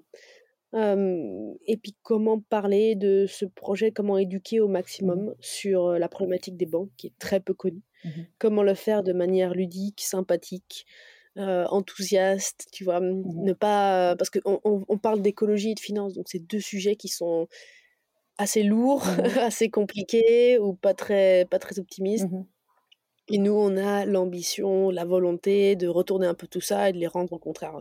et 0.73 1.77
puis 1.77 1.95
comment 2.03 2.39
parler 2.39 2.95
de 2.95 3.25
ce 3.27 3.45
projet, 3.45 3.91
comment 3.91 4.17
éduquer 4.17 4.59
au 4.59 4.67
mmh 4.67 4.71
maximum 4.71 5.35
sur 5.39 5.91
la 5.93 6.09
problématique 6.09 6.57
des 6.57 6.65
banques 6.65 6.91
qui 6.97 7.07
est 7.07 7.17
très 7.19 7.39
peu 7.39 7.53
connue. 7.53 7.83
Mmh 8.03 8.09
comment 8.37 8.63
le 8.63 8.73
faire 8.73 9.03
de 9.03 9.13
manière 9.13 9.53
ludique, 9.53 10.01
sympathique, 10.01 10.85
enthousiaste, 11.35 12.67
tu 12.71 12.83
vois, 12.83 12.99
mmh 12.99 13.23
ne 13.43 13.53
pas 13.53 14.15
parce 14.17 14.29
qu'on 14.29 14.59
on, 14.63 14.97
parle 14.97 15.21
d'écologie 15.21 15.71
et 15.71 15.75
de 15.75 15.79
finance, 15.79 16.13
donc 16.13 16.27
c'est 16.27 16.39
deux 16.39 16.59
sujets 16.59 16.95
qui 16.95 17.07
sont 17.07 17.47
assez 18.37 18.63
lourds, 18.63 19.05
assez 19.39 19.69
compliqués 19.69 20.59
ou 20.59 20.73
pas 20.73 20.93
très 20.93 21.45
pas 21.45 21.59
très 21.59 21.79
optimistes. 21.79 22.27
Et 23.29 23.39
nous, 23.39 23.53
on 23.53 23.75
a 23.75 24.05
l'ambition, 24.05 24.89
la 24.89 25.03
volonté 25.03 25.75
de 25.75 25.87
retourner 25.87 26.27
un 26.27 26.33
peu 26.33 26.47
tout 26.47 26.61
ça 26.61 26.89
et 26.89 26.93
de 26.93 26.97
les 26.97 27.07
rendre 27.07 27.33
au 27.33 27.39
contraire 27.39 27.73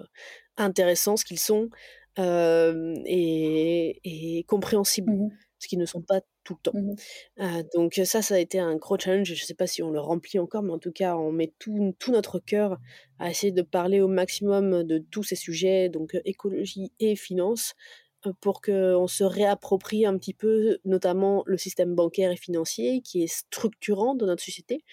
intéressants, 0.56 1.16
ce 1.16 1.24
qu'ils 1.24 1.38
sont, 1.38 1.70
et, 2.18 4.00
et, 4.04 4.44
compréhensibles, 4.44 5.12
mmh 5.12 5.30
ce 5.58 5.68
qu'ils 5.68 5.78
ne 5.78 5.86
sont 5.86 6.02
pas 6.02 6.20
tout 6.44 6.54
le 6.62 6.70
temps. 6.70 6.78
Mmh 6.78 7.62
donc 7.74 7.94
ça, 8.04 8.20
ça 8.20 8.34
a 8.34 8.38
été 8.38 8.58
un 8.58 8.76
gros 8.76 8.98
challenge. 8.98 9.26
Je 9.26 9.32
ne 9.42 9.46
sais 9.46 9.54
pas 9.54 9.66
si 9.66 9.82
on 9.82 9.90
le 9.90 10.00
remplit 10.00 10.38
encore, 10.38 10.62
mais 10.62 10.72
en 10.72 10.78
tout 10.78 10.92
cas, 10.92 11.16
on 11.16 11.32
met 11.32 11.52
tout, 11.58 11.94
tout 11.98 12.12
notre 12.12 12.38
cœur 12.38 12.78
à 13.18 13.30
essayer 13.30 13.52
de 13.52 13.62
parler 13.62 14.00
au 14.02 14.08
maximum 14.08 14.84
de 14.84 14.98
tous 14.98 15.22
ces 15.22 15.36
sujets, 15.36 15.88
donc 15.88 16.16
écologie 16.26 16.92
et 17.00 17.16
finance, 17.16 17.74
pour 18.40 18.60
qu'on 18.60 19.06
se 19.06 19.24
réapproprie 19.24 20.04
un 20.06 20.18
petit 20.18 20.34
peu, 20.34 20.78
notamment 20.84 21.42
le 21.46 21.56
système 21.56 21.94
bancaire 21.94 22.30
et 22.32 22.36
financier, 22.36 23.00
qui 23.02 23.22
est 23.22 23.26
structurant 23.32 24.14
dans 24.14 24.26
notre 24.26 24.42
société, 24.42 24.84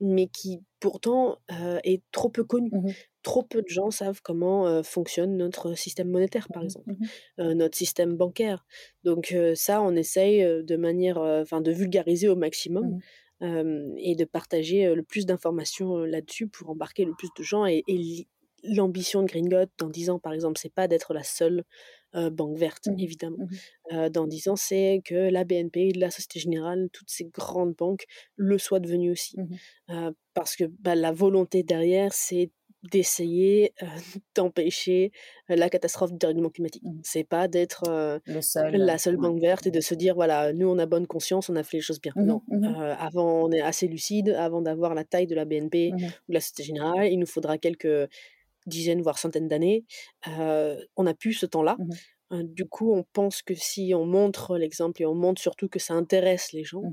mais 0.00 0.28
qui 0.28 0.60
pourtant 0.80 1.38
est 1.84 2.02
trop 2.12 2.28
peu 2.28 2.44
connu. 2.44 2.70
Mmh 2.72 2.90
trop 3.22 3.42
peu 3.42 3.60
de 3.60 3.66
gens 3.66 3.90
savent 3.90 4.20
comment 4.22 4.84
fonctionne 4.84 5.36
notre 5.36 5.74
système 5.74 6.08
monétaire, 6.08 6.46
par 6.54 6.62
mmh 6.62 6.66
exemple, 6.66 6.92
mmh 7.38 7.52
notre 7.54 7.76
système 7.76 8.16
bancaire. 8.16 8.64
Donc 9.02 9.34
ça, 9.56 9.82
on 9.82 9.96
essaye 9.96 10.42
de 10.42 10.76
manière, 10.76 11.18
enfin, 11.18 11.60
de 11.60 11.72
vulgariser 11.72 12.28
au 12.28 12.36
maximum. 12.36 13.00
et 13.40 14.14
de 14.14 14.24
partager 14.24 14.94
le 14.94 15.02
plus 15.02 15.26
d'informations 15.26 15.98
là-dessus 16.04 16.46
pour 16.46 16.70
embarquer 16.70 17.04
le 17.04 17.14
plus 17.18 17.28
de 17.36 17.42
gens. 17.42 17.66
Et, 17.66 17.82
l'ambition 18.62 19.22
de 19.22 19.26
Gringot 19.26 19.66
dans 19.78 19.88
10 19.88 20.10
ans, 20.10 20.18
par 20.18 20.32
exemple, 20.32 20.58
c'est 20.58 20.72
pas 20.72 20.88
d'être 20.88 21.14
la 21.14 21.22
seule 21.22 21.64
banque 22.14 22.56
verte, 22.56 22.88
évidemment. 22.98 23.46
dans 24.10 24.26
10 24.26 24.48
ans, 24.48 24.56
c'est 24.56 25.02
que 25.04 25.14
la 25.14 25.44
BNP, 25.44 25.92
la 25.94 26.10
Société 26.10 26.40
Générale, 26.40 26.88
toutes 26.92 27.10
ces 27.10 27.24
grandes 27.24 27.74
banques 27.74 28.04
le 28.36 28.58
soient 28.58 28.80
devenues 28.80 29.12
aussi. 29.12 29.36
parce 30.34 30.56
que 30.56 30.64
bah, 30.64 30.94
la 30.94 31.12
volonté 31.12 31.62
derrière, 31.62 32.12
c'est 32.12 32.50
d'essayer 32.90 33.72
d'empêcher 34.34 35.12
la 35.48 35.68
catastrophe 35.68 36.12
du 36.12 36.18
dérèglement 36.18 36.50
climatique. 36.50 36.82
Mmh. 36.84 37.00
C'est 37.02 37.24
pas 37.24 37.48
d'être 37.48 38.20
la 38.26 38.98
seule 38.98 39.16
banque 39.16 39.40
verte 39.40 39.66
et 39.66 39.70
de 39.70 39.80
se 39.80 39.94
dire 39.94 40.14
voilà, 40.14 40.52
nous 40.52 40.68
on 40.68 40.78
a 40.78 40.86
bonne 40.86 41.06
conscience, 41.06 41.48
on 41.48 41.56
a 41.56 41.62
fait 41.62 41.78
les 41.78 41.82
choses 41.82 42.00
bien. 42.00 42.12
Mmh 42.16 42.24
non, 42.24 42.42
mmh 42.48 42.64
avant 42.98 43.44
on 43.44 43.52
est 43.52 43.60
assez 43.60 43.88
lucide, 43.88 44.30
avant 44.30 44.62
d'avoir 44.62 44.94
la 44.94 45.04
taille 45.04 45.26
de 45.26 45.34
la 45.34 45.44
BNP 45.44 45.92
ou 45.94 45.98
de 45.98 46.34
la 46.34 46.40
Société 46.40 46.64
Générale, 46.64 47.08
il 47.10 47.18
nous 47.18 47.26
faudra 47.26 47.58
quelques 47.58 48.08
dizaines 48.66 49.02
voire 49.02 49.18
centaines 49.18 49.48
d'années. 49.48 49.84
on 50.26 51.06
a 51.06 51.14
pu 51.14 51.32
ce 51.32 51.46
temps-là. 51.46 51.76
du 52.30 52.66
coup, 52.66 52.92
on 52.92 53.04
pense 53.12 53.42
que 53.42 53.54
si 53.54 53.92
on 53.94 54.04
montre 54.04 54.58
l'exemple 54.58 55.02
et 55.02 55.06
on 55.06 55.14
montre 55.14 55.40
surtout 55.40 55.68
que 55.68 55.78
ça 55.78 55.94
intéresse 55.94 56.52
les 56.52 56.64
gens, 56.64 56.92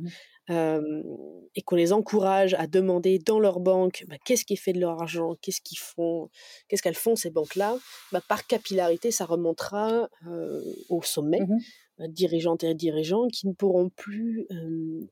et 0.50 1.62
qu'on 1.66 1.76
les 1.76 1.94
encourage 1.94 2.54
à 2.56 2.68
demander 2.68 3.18
dans 3.20 3.40
leur 3.40 3.60
banque 3.60 4.04
bah, 4.08 4.18
qu'est-ce 4.26 4.44
qui 4.44 4.58
fait 4.58 4.74
de 4.74 4.80
leur 4.80 5.02
argent, 5.02 5.36
qu'est-ce 5.42 5.62
qu'ils 5.62 5.80
font, 5.80 6.30
qu'est-ce 6.68 6.84
qu'elles 6.84 6.96
font 6.96 7.16
ces 7.16 7.30
banques-là, 7.30 7.78
bah, 8.12 8.22
par 8.28 8.46
capillarité, 8.46 9.12
ça 9.12 9.26
remontera 9.26 10.10
au 10.90 11.02
sommet. 11.02 11.42
Mmh 11.42 11.60
dirigeantes 12.00 12.64
et 12.64 12.74
dirigeants 12.74 13.28
qui 13.28 13.48
ne 13.48 13.54
pourront 13.54 13.90
plus 13.90 14.48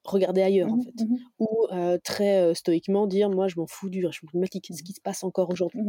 regarder 0.04 0.42
ailleurs 0.42 0.70
en 0.70 0.78
mmh 0.78 0.84
fait. 0.84 1.04
mmh 1.04 1.18
ou 1.40 1.68
très 2.04 2.54
stoïquement 2.54 3.08
dire 3.08 3.30
moi 3.30 3.48
je 3.48 3.60
m'en 3.60 3.68
fous 3.68 3.90
du 3.90 4.06
réchauffement 4.06 4.32
climatique 4.32 4.68
ce 4.76 4.84
qui 4.84 4.94
se 4.94 5.02
passe 5.02 5.24
encore 5.24 5.50
aujourd'hui 5.50 5.82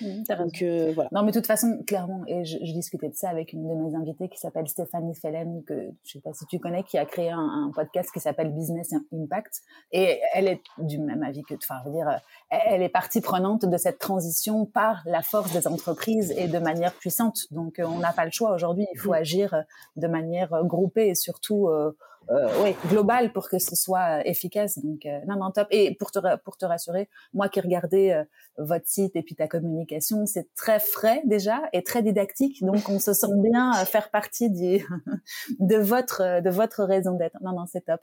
donc 0.00 0.62
voilà. 0.94 1.08
Non 1.12 1.22
mais 1.22 1.30
de 1.30 1.38
toute 1.38 1.46
façon 1.46 1.82
clairement 1.86 2.22
et 2.26 2.44
je, 2.44 2.58
discutais 2.72 3.08
de 3.08 3.14
ça 3.14 3.30
avec 3.30 3.52
une 3.52 3.66
de 3.66 3.74
mes 3.74 3.94
invitées 3.94 4.28
qui 4.28 4.38
s'appelle 4.38 4.68
Stéphanie 4.68 5.14
Fellen 5.14 5.62
que 5.64 5.90
je 6.04 6.12
sais 6.12 6.20
pas 6.20 6.32
si 6.32 6.46
tu 6.46 6.58
connais 6.58 6.82
qui 6.82 6.98
a 6.98 7.06
créé 7.06 7.30
un, 7.30 7.70
podcast 7.74 8.10
qui 8.12 8.20
s'appelle 8.20 8.52
Business 8.52 8.92
Impact. 9.12 9.60
Et 9.92 10.20
elle 10.34 10.48
est 10.48 10.62
du 10.78 10.98
même 10.98 11.22
avis 11.22 11.42
que 11.42 11.54
enfin 11.54 11.76
je 11.84 11.90
veux 11.90 11.94
dire 11.94 12.20
elle 12.50 12.82
est 12.82 12.88
partie 12.88 13.20
prenante 13.20 13.64
de 13.64 13.76
cette 13.76 13.98
transition 13.98 14.66
par 14.66 15.02
la 15.06 15.22
force 15.22 15.52
des 15.52 15.66
entreprises 15.66 16.32
et 16.36 16.48
de 16.48 16.58
manière 16.58 16.94
puissante. 16.94 17.46
Donc 17.50 17.80
on 17.84 17.98
n'a 17.98 18.12
pas 18.12 18.24
le 18.24 18.30
choix 18.30 18.52
aujourd'hui. 18.54 18.86
Il 18.94 18.98
faut 18.98 19.10
mmh. 19.10 19.14
agir 19.14 19.64
de 19.96 20.06
manière 20.06 20.37
euh, 20.42 20.62
groupée 20.62 21.08
et 21.08 21.14
surtout 21.14 21.68
euh, 21.68 21.96
euh, 22.30 22.62
ouais, 22.62 22.76
globale 22.88 23.32
pour 23.32 23.48
que 23.48 23.58
ce 23.58 23.74
soit 23.74 24.26
efficace. 24.26 24.78
Donc, 24.78 25.06
non, 25.26 25.36
non, 25.36 25.50
top. 25.50 25.66
Et 25.70 25.94
pour 25.94 26.10
te, 26.10 26.18
pour 26.44 26.58
te 26.58 26.66
rassurer, 26.66 27.08
moi 27.32 27.48
qui 27.48 27.60
regardais 27.60 28.26
votre 28.58 28.86
site 28.86 29.16
et 29.16 29.22
puis 29.22 29.34
ta 29.34 29.48
communication, 29.48 30.26
c'est 30.26 30.54
très 30.54 30.78
frais 30.78 31.22
déjà 31.24 31.62
et 31.72 31.82
très 31.82 32.02
didactique. 32.02 32.62
Donc, 32.62 32.86
on 32.90 32.98
se 32.98 33.14
sent 33.14 33.32
bien 33.36 33.72
faire 33.86 34.10
partie 34.10 34.50
du, 34.50 34.86
de 35.58 35.76
votre, 35.76 36.42
de 36.42 36.50
votre 36.50 36.84
raison 36.84 37.12
d'être. 37.12 37.38
Non, 37.40 37.52
non, 37.52 37.64
c'est 37.66 37.86
top. 37.86 38.02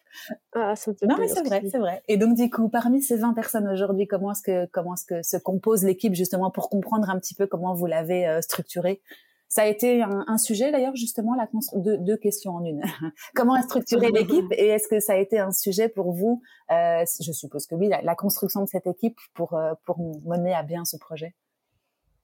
Ah, 0.56 0.74
non, 1.04 1.18
mais 1.20 1.28
c'est 1.28 1.44
vrai, 1.44 1.62
c'est 1.70 1.78
vrai. 1.78 2.02
Et 2.08 2.18
donc, 2.18 2.36
du 2.36 2.50
coup, 2.50 2.68
parmi 2.68 3.04
ces 3.04 3.18
20 3.18 3.34
personnes 3.34 3.68
aujourd'hui, 3.68 4.08
comment 4.08 4.32
est-ce 4.32 4.42
que, 4.42 4.66
comment 4.72 4.96
est-ce 4.96 5.06
que 5.06 5.22
se 5.22 5.38
compose 5.38 5.84
l'équipe 5.84 6.16
justement 6.16 6.50
pour 6.50 6.72
comprendre 6.72 7.12
un 7.12 7.20
petit 7.20 7.36
peu 7.36 7.46
comment 7.46 7.76
vous 7.76 7.86
l'avez 7.86 8.40
structurée? 8.42 9.04
Ça 9.56 9.62
a 9.62 9.68
été 9.68 10.02
un, 10.02 10.38
sujet 10.38 10.70
d'ailleurs 10.70 10.98
justement 10.98 11.34
la 11.34 11.48
deux, 11.76 11.98
deux 11.98 12.18
questions 12.18 12.56
en 12.56 12.66
une. 12.66 12.82
Comment 13.36 13.62
structurer 13.62 14.12
l'équipe 14.14 14.52
et 14.52 14.68
est-ce 14.68 14.90
que 14.90 15.00
ça 15.00 15.14
a 15.14 15.16
été 15.16 15.40
un 15.40 15.54
sujet 15.54 15.88
pour 15.88 16.12
vous 16.12 16.42
euh, 16.72 17.06
Je 17.22 17.32
suppose 17.32 17.66
que 17.66 17.74
oui, 17.74 17.88
la, 17.88 18.16
construction 18.16 18.60
de 18.64 18.68
cette 18.68 18.86
équipe 18.86 19.18
pour 19.34 19.54
euh, 19.54 19.72
pour 19.86 19.98
mener 20.26 20.54
à 20.54 20.62
bien 20.62 20.84
ce 20.84 20.98
projet? 20.98 21.36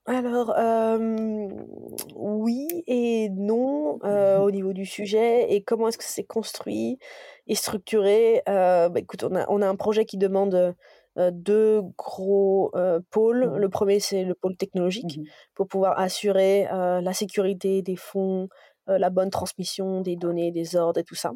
Alors 0.04 0.52
euh, 0.58 1.48
oui 2.16 2.68
et 2.86 3.30
non 3.30 3.98
mmh 4.02 4.42
au 4.42 4.50
niveau 4.50 4.74
du 4.74 4.84
sujet 4.84 5.54
et 5.54 5.62
comment 5.62 5.88
est-ce 5.88 5.96
que 5.96 6.04
c'est 6.04 6.24
construit 6.24 6.98
et 7.46 7.54
structuré. 7.54 8.42
Bah, 8.46 8.90
écoute, 8.96 9.24
on 9.24 9.34
a 9.36 9.46
on 9.48 9.62
a 9.62 9.66
un 9.66 9.76
projet 9.76 10.04
qui 10.04 10.18
demande 10.18 10.74
deux 11.16 11.82
gros 11.98 12.72
pôles. 13.10 13.46
Mmh. 13.46 13.56
Le 13.56 13.68
premier, 13.68 14.00
c'est 14.00 14.24
le 14.24 14.34
pôle 14.34 14.56
technologique, 14.56 15.18
mmh 15.18 15.24
pour 15.54 15.68
pouvoir 15.68 15.98
assurer 15.98 16.64
la 16.70 17.12
sécurité 17.12 17.82
des 17.82 17.96
fonds, 17.96 18.48
la 18.86 19.10
bonne 19.10 19.30
transmission 19.30 20.00
des 20.00 20.16
données, 20.16 20.50
des 20.50 20.76
ordres 20.76 21.00
et 21.00 21.04
tout 21.04 21.14
ça. 21.14 21.32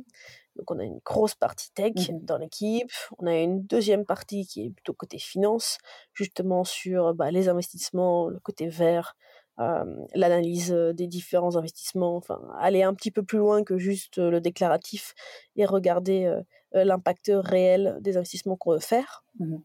Donc 0.57 0.70
on 0.70 0.79
a 0.79 0.85
une 0.85 1.01
grosse 1.05 1.35
partie 1.35 1.70
tech 1.72 1.93
mmh 1.95 2.24
dans 2.24 2.39
l'équipe. 2.39 2.91
On 3.18 3.27
a 3.27 3.37
une 3.37 3.62
deuxième 3.62 4.07
partie 4.07 4.47
qui 4.47 4.64
est 4.64 4.70
plutôt 4.70 4.95
côté 4.95 5.18
finance, 5.18 5.79
justement 6.14 6.64
sur 6.64 7.14
bah, 7.14 7.31
les 7.31 7.49
investissements, 7.49 8.29
le 8.29 8.41
côté 8.41 8.68
vert, 8.68 9.14
l'analyse 9.59 10.71
des 10.73 11.07
différents 11.07 11.57
investissements, 11.57 12.17
enfin 12.17 12.41
aller 12.59 12.83
un 12.83 12.95
petit 12.95 13.11
peu 13.11 13.23
plus 13.23 13.39
loin 13.39 13.65
que 13.65 13.79
juste 13.79 14.19
le 14.19 14.41
déclaratif 14.41 15.15
et 15.57 15.65
regarder 15.65 16.41
l'impact 16.73 17.31
réel 17.35 17.97
des 18.01 18.17
investissements 18.17 18.57
qu'on 18.57 18.73
veut 18.73 18.81
faire. 18.81 19.25
Mmh 19.39 19.57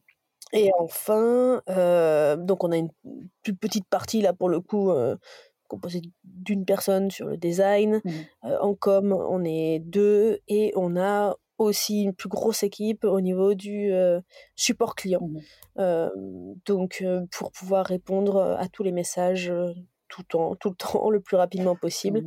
et 0.54 0.70
enfin, 0.80 1.62
donc 2.38 2.66
on 2.66 2.72
a 2.74 2.78
une 2.78 2.90
plus 3.42 3.56
petite 3.56 3.88
partie 3.88 4.22
là 4.22 4.34
pour 4.34 4.50
le 4.50 4.60
coup 4.60 4.92
composée 5.70 6.02
d'une 6.26 6.66
personne 6.66 7.10
sur 7.10 7.28
le 7.28 7.38
design. 7.38 8.02
Mmh 8.04 8.12
en 8.60 8.76
com, 8.76 9.14
on 9.14 9.46
est 9.46 9.80
deux 9.80 10.40
et 10.50 10.74
on 10.76 10.98
a 10.98 11.38
aussi 11.64 12.04
une 12.04 12.14
plus 12.14 12.30
grosse 12.30 12.64
équipe 12.64 13.04
au 13.04 13.22
niveau 13.22 13.54
du 13.54 13.92
support 14.56 14.96
client. 14.96 15.22
Mmh 15.22 15.40
donc 16.66 17.04
pour 17.32 17.52
pouvoir 17.52 17.86
répondre 17.86 18.38
à 18.60 18.68
tous 18.68 18.84
les 18.84 18.92
messages 18.92 19.52
tout 20.10 20.22
le 20.22 20.26
temps, 20.26 20.56
tout 20.56 20.70
le 20.70 20.76
temps, 20.76 21.10
le 21.10 21.22
plus 21.22 21.38
rapidement 21.38 21.76
possible. 21.76 22.24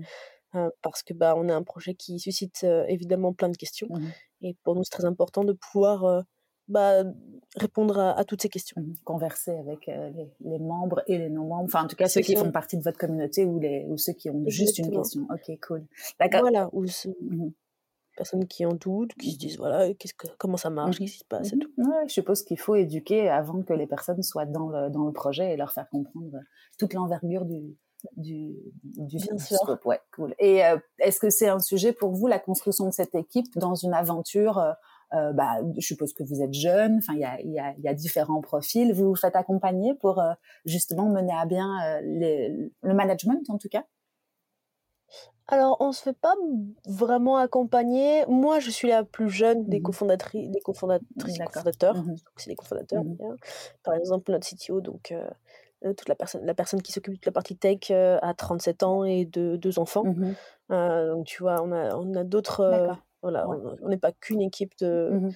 parce 0.82 1.02
que 1.02 1.12
bah 1.12 1.34
on 1.36 1.48
a 1.48 1.54
un 1.54 1.62
projet 1.62 1.94
qui 1.94 2.18
suscite 2.18 2.64
évidemment 2.88 3.32
plein 3.32 3.50
de 3.50 3.56
questions 3.56 3.88
et 4.40 4.56
pour 4.62 4.74
nous 4.74 4.82
c'est 4.84 4.96
très 4.96 5.04
important 5.04 5.44
de 5.44 5.52
pouvoir 5.52 6.24
bah, 6.68 7.04
répondre 7.56 7.98
à, 7.98 8.24
toutes 8.24 8.42
ces 8.42 8.48
questions. 8.48 8.82
Converser 9.04 9.52
avec 9.52 9.86
les, 9.86 10.58
membres 10.58 11.02
et 11.06 11.18
les 11.18 11.28
non-membres, 11.28 11.64
enfin 11.64 11.84
en 11.84 11.86
tout 11.86 11.96
cas 11.96 12.08
ceux 12.08 12.22
qui 12.22 12.36
font 12.36 12.50
partie 12.50 12.78
de 12.78 12.82
votre 12.82 12.98
communauté 12.98 13.44
ou, 13.44 13.58
les, 13.58 13.84
ou 13.88 13.98
ceux 13.98 14.14
qui 14.14 14.30
ont 14.30 14.42
juste 14.46 14.78
une 14.78 14.90
question. 14.90 15.26
Ok, 15.30 15.58
cool. 15.66 15.84
D'accord. 16.18 16.40
Voilà, 16.40 16.70
ou 16.72 16.86
personnes 18.14 18.46
qui 18.46 18.64
en 18.64 18.72
doutent, 18.72 19.14
qui 19.14 19.32
se 19.32 19.38
disent 19.38 19.58
voilà, 19.58 19.92
qu'est-ce 19.94 20.14
que, 20.14 20.26
comment 20.38 20.56
ça 20.56 20.70
marche, 20.70 20.98
qu'est-ce 20.98 21.12
qui 21.12 21.18
se 21.18 21.24
passe 21.24 21.52
et 21.52 21.58
tout. 21.58 21.70
Ouais, 21.78 22.06
je 22.06 22.12
suppose 22.12 22.42
qu'il 22.42 22.58
faut 22.58 22.74
éduquer 22.74 23.28
avant 23.28 23.62
que 23.62 23.72
les 23.72 23.86
personnes 23.86 24.22
soient 24.22 24.46
dans 24.46 24.68
le, 24.68 24.90
dans 24.90 25.04
le 25.04 25.12
projet 25.12 25.52
et 25.52 25.56
leur 25.56 25.72
faire 25.72 25.88
comprendre 25.88 26.38
toute 26.78 26.92
l'envergure 26.94 27.44
du, 27.44 27.76
du, 28.16 28.54
du 28.96 29.18
scope. 29.18 29.84
Ouais, 29.84 30.00
cool. 30.14 30.34
Et 30.38 30.62
est-ce 30.98 31.20
que 31.20 31.30
c'est 31.30 31.48
un 31.48 31.60
sujet 31.60 31.92
pour 31.92 32.12
vous, 32.12 32.26
la 32.26 32.38
construction 32.38 32.86
de 32.86 32.92
cette 32.92 33.14
équipe 33.14 33.56
dans 33.56 33.74
une 33.74 33.94
aventure 33.94 34.74
euh, 35.12 35.32
bah, 35.32 35.58
je 35.78 35.86
suppose 35.86 36.12
que 36.12 36.24
vous 36.24 36.42
êtes 36.42 36.54
jeune. 36.54 36.96
Enfin, 36.98 37.12
il 37.12 37.20
y 37.20 37.24
a, 37.24 37.40
y, 37.40 37.58
a, 37.58 37.74
y 37.78 37.88
a, 37.88 37.94
différents 37.94 38.40
profils. 38.40 38.92
Vous 38.92 39.10
vous 39.10 39.14
faites 39.14 39.36
accompagner 39.36 39.94
pour 39.94 40.20
justement 40.64 41.08
mener 41.08 41.32
à 41.32 41.46
bien 41.46 42.00
les, 42.02 42.48
le 42.82 42.94
management, 42.94 43.48
en 43.48 43.58
tout 43.58 43.68
cas? 43.68 43.84
Alors, 45.48 45.76
on 45.80 45.92
se 45.92 46.02
fait 46.02 46.16
pas 46.16 46.34
vraiment 46.86 47.36
accompagner. 47.36 48.24
Moi, 48.28 48.60
je 48.60 48.70
suis 48.70 48.88
la 48.88 49.04
plus 49.04 49.28
jeune 49.28 49.64
des 49.66 49.80
mmh 49.80 49.82
cofondatrices, 49.82 50.50
des 50.50 50.60
cofondatrices, 50.60 51.38
cofondateurs. 51.38 51.96
Mmh 51.96 52.16
c'est 52.36 52.50
des 52.50 52.56
cofondateurs. 52.56 53.04
Mmh 53.04 53.36
Par 53.82 53.94
exemple, 53.94 54.32
notre 54.32 54.46
CTO, 54.46 54.80
donc 54.80 55.12
euh, 55.12 55.92
toute 55.94 56.08
la 56.08 56.14
personne, 56.14 56.46
la 56.46 56.54
personne 56.54 56.80
qui 56.80 56.92
s'occupe 56.92 57.14
de 57.14 57.26
la 57.26 57.32
partie 57.32 57.56
tech 57.56 57.90
a 57.90 58.34
37 58.34 58.82
ans 58.84 59.04
et 59.04 59.26
de 59.26 59.56
deux 59.56 59.78
enfants. 59.78 60.04
Euh, 60.70 61.12
donc, 61.12 61.26
tu 61.26 61.42
vois, 61.42 61.62
on 61.62 61.72
a, 61.72 61.94
on 61.94 62.14
a 62.14 62.24
d'autres 62.24 62.96
voilà, 63.22 63.46
on 63.48 63.88
n'est 63.88 63.96
pas 63.96 64.12
qu'une 64.12 64.42
équipe 64.42 64.72
de, 64.80 65.10
mmh 65.12 65.30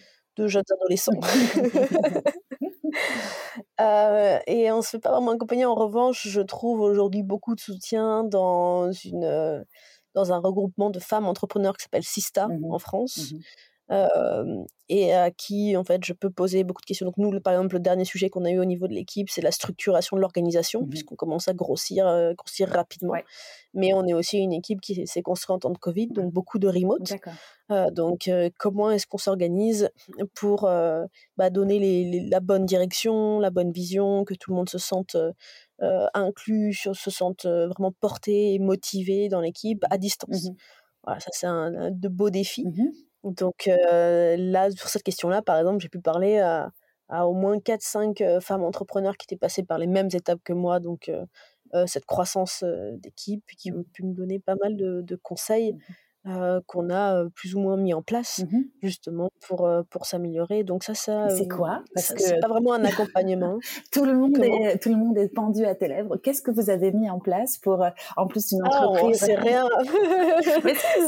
jeunes 0.46 0.64
adolescents. 0.70 1.12
Euh, 3.80 4.38
et 4.46 4.70
on 4.72 4.82
se 4.82 4.90
fait 4.90 4.98
pas 4.98 5.11
vraiment 5.11 5.32
accompagner. 5.32 5.64
En 5.64 5.74
revanche, 5.74 6.26
je 6.26 6.40
trouve 6.40 6.80
aujourd'hui 6.80 7.22
beaucoup 7.22 7.54
de 7.54 7.61
soutien 7.61 8.24
dans 8.24 8.90
une 8.92 9.24
euh, 9.24 9.62
dans 10.14 10.32
un 10.32 10.38
regroupement 10.38 10.90
de 10.90 10.98
femmes 10.98 11.26
entrepreneurs 11.26 11.76
qui 11.76 11.84
s'appelle 11.84 12.04
Sista 12.04 12.48
mmh 12.48 12.72
en 12.72 12.78
France. 12.78 13.32
Mmh 13.32 13.38
et 14.90 15.14
à 15.14 15.30
qui 15.30 15.78
en 15.78 15.84
fait 15.84 16.04
je 16.04 16.12
peux 16.12 16.28
poser 16.28 16.62
beaucoup 16.62 16.82
de 16.82 16.86
questions. 16.86 17.06
Donc 17.06 17.16
nous, 17.16 17.40
par 17.40 17.54
exemple, 17.54 17.76
le 17.76 17.80
dernier 17.80 18.04
sujet 18.04 18.28
qu'on 18.28 18.44
a 18.44 18.50
eu 18.50 18.59
au 18.59 18.66
niveau 18.66 18.86
de 18.86 18.92
l'équipe, 18.92 19.30
c'est 19.30 19.40
la 19.40 19.50
structuration 19.50 20.14
de 20.14 20.20
l'organisation, 20.20 20.82
mmh 20.82 20.88
puisqu'on 20.90 21.16
commence 21.16 21.48
à 21.48 21.54
grossir, 21.54 22.04
grossir 22.36 22.68
rapidement. 22.68 23.14
Mais 23.72 23.94
on 23.94 24.06
est 24.06 24.12
aussi 24.12 24.36
une 24.36 24.52
équipe 24.52 24.82
qui 24.82 25.06
s'est 25.06 25.22
construite 25.22 25.50
en 25.52 25.59
temps 25.59 25.70
de 25.70 25.78
Covid, 25.78 26.09
donc 26.09 26.34
beaucoup 26.34 26.59
de 26.59 26.68
remote. 26.68 27.14
donc 27.94 28.30
comment 28.59 28.90
est-ce 28.90 29.06
qu'on 29.06 29.16
s'organise 29.16 29.88
pour 30.34 30.68
bah, 31.38 31.50
donner 31.50 31.78
les, 31.78 32.28
la 32.28 32.40
bonne 32.40 32.66
direction, 32.66 33.40
la 33.40 33.50
bonne 33.50 33.72
vision, 33.72 34.24
que 34.24 34.34
tout 34.34 34.50
le 34.50 34.56
monde 34.56 34.68
se 34.68 34.78
sente 34.78 35.16
inclus, 36.14 36.74
se 36.93 37.11
sente 37.11 37.47
vraiment 37.47 37.93
porté 38.01 38.55
et 38.55 38.59
motivé 38.59 39.29
dans 39.29 39.41
l'équipe 39.41 39.85
à 39.91 39.99
distance. 39.99 40.49
Voilà, 41.05 41.20
ça 41.20 41.31
c'est 41.33 41.47
un, 41.47 41.91
de 41.91 42.09
beaux 42.09 42.31
défis. 42.31 42.66
Donc 43.24 43.66
là, 43.66 44.70
sur 44.70 44.89
cette 44.89 45.03
question-là, 45.03 45.43
par 45.43 45.59
exemple, 45.59 45.81
j'ai 45.81 45.89
pu 45.89 46.01
parler 46.01 46.39
à, 46.39 46.70
au 47.26 47.35
moins 47.35 47.59
4-5 47.59 48.41
femmes 48.41 48.64
entrepreneurs 48.64 49.16
qui 49.16 49.26
étaient 49.26 49.39
passées 49.39 49.64
par 49.64 49.79
les 49.79 49.87
mêmes 49.87 50.09
étapes 50.12 50.41
que 50.45 50.53
moi, 50.53 50.81
donc 50.81 51.11
cette 51.87 52.07
croissance 52.07 52.64
d'équipe, 52.95 53.45
qui 53.57 53.72
ont 53.72 53.85
pu 53.93 54.05
me 54.05 54.14
donner 54.14 54.39
pas 54.41 54.57
mal 54.62 54.76
de, 54.76 55.03
de 55.03 55.16
conseils. 55.16 55.74
Mmh 55.74 55.95
euh, 56.29 56.61
qu'on 56.66 56.91
a 56.91 57.24
plus 57.35 57.55
ou 57.55 57.61
moins 57.61 57.76
mis 57.76 57.95
en 57.95 58.03
place 58.03 58.45
mmh 58.51 58.59
justement 58.83 59.31
pour 59.47 59.68
pour 59.91 60.07
s'améliorer. 60.07 60.62
Donc 60.62 60.85
ça, 60.85 60.95
ça. 60.95 61.29
C'est 61.31 61.49
quoi? 61.49 61.83
Parce 61.95 62.12
que 62.12 62.22
c'est 62.22 62.41
pas 62.41 62.49
vraiment 62.49 62.74
un 62.74 62.85
accompagnement. 62.85 63.59
tout 63.93 64.05
le 64.05 64.14
monde 64.14 64.39
est 64.39 64.79
tout 64.83 64.91
le 64.91 64.97
monde 64.97 65.16
est 65.18 65.29
pendu 65.29 65.64
à 65.64 65.74
tes 65.74 65.89
lèvres. 65.89 66.16
Qu'est-ce 66.16 66.43
que 66.43 66.51
vous 66.51 66.70
avez 66.70 66.93
mis 66.93 67.11
en 67.11 67.18
place 67.18 67.59
pour 67.59 67.85
en 68.16 68.26
plus 68.26 68.53
une 68.53 68.61
ah, 68.64 68.87
entreprise 68.87 69.18
C'est 69.24 69.35
rien, 69.39 69.66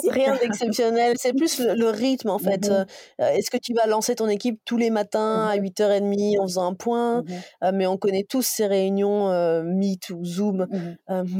rien 0.09 0.37
d'exceptionnel. 0.37 1.15
C'est 1.17 1.33
plus 1.33 1.61
le, 1.61 1.91
rythme 1.91 2.31
en 2.31 2.39
fait. 2.39 2.69
Mmh 2.69 2.87
est-ce 3.19 3.51
que 3.51 3.59
tu 3.59 3.75
vas 3.75 3.87
lancer 3.87 4.15
ton 4.15 4.29
équipe 4.29 4.61
tous 4.65 4.77
les 4.77 4.91
matins 4.91 5.47
à 5.47 5.57
8h30 5.57 6.41
en 6.41 6.47
faisant 6.47 6.67
un 6.67 6.75
point? 6.75 7.25
Mais 7.73 7.87
on 7.87 7.97
connaît 7.97 8.25
tous 8.29 8.43
ces 8.43 8.67
réunions 8.67 9.31
Meet 9.63 10.11
ou 10.11 10.25
Zoom 10.25 10.67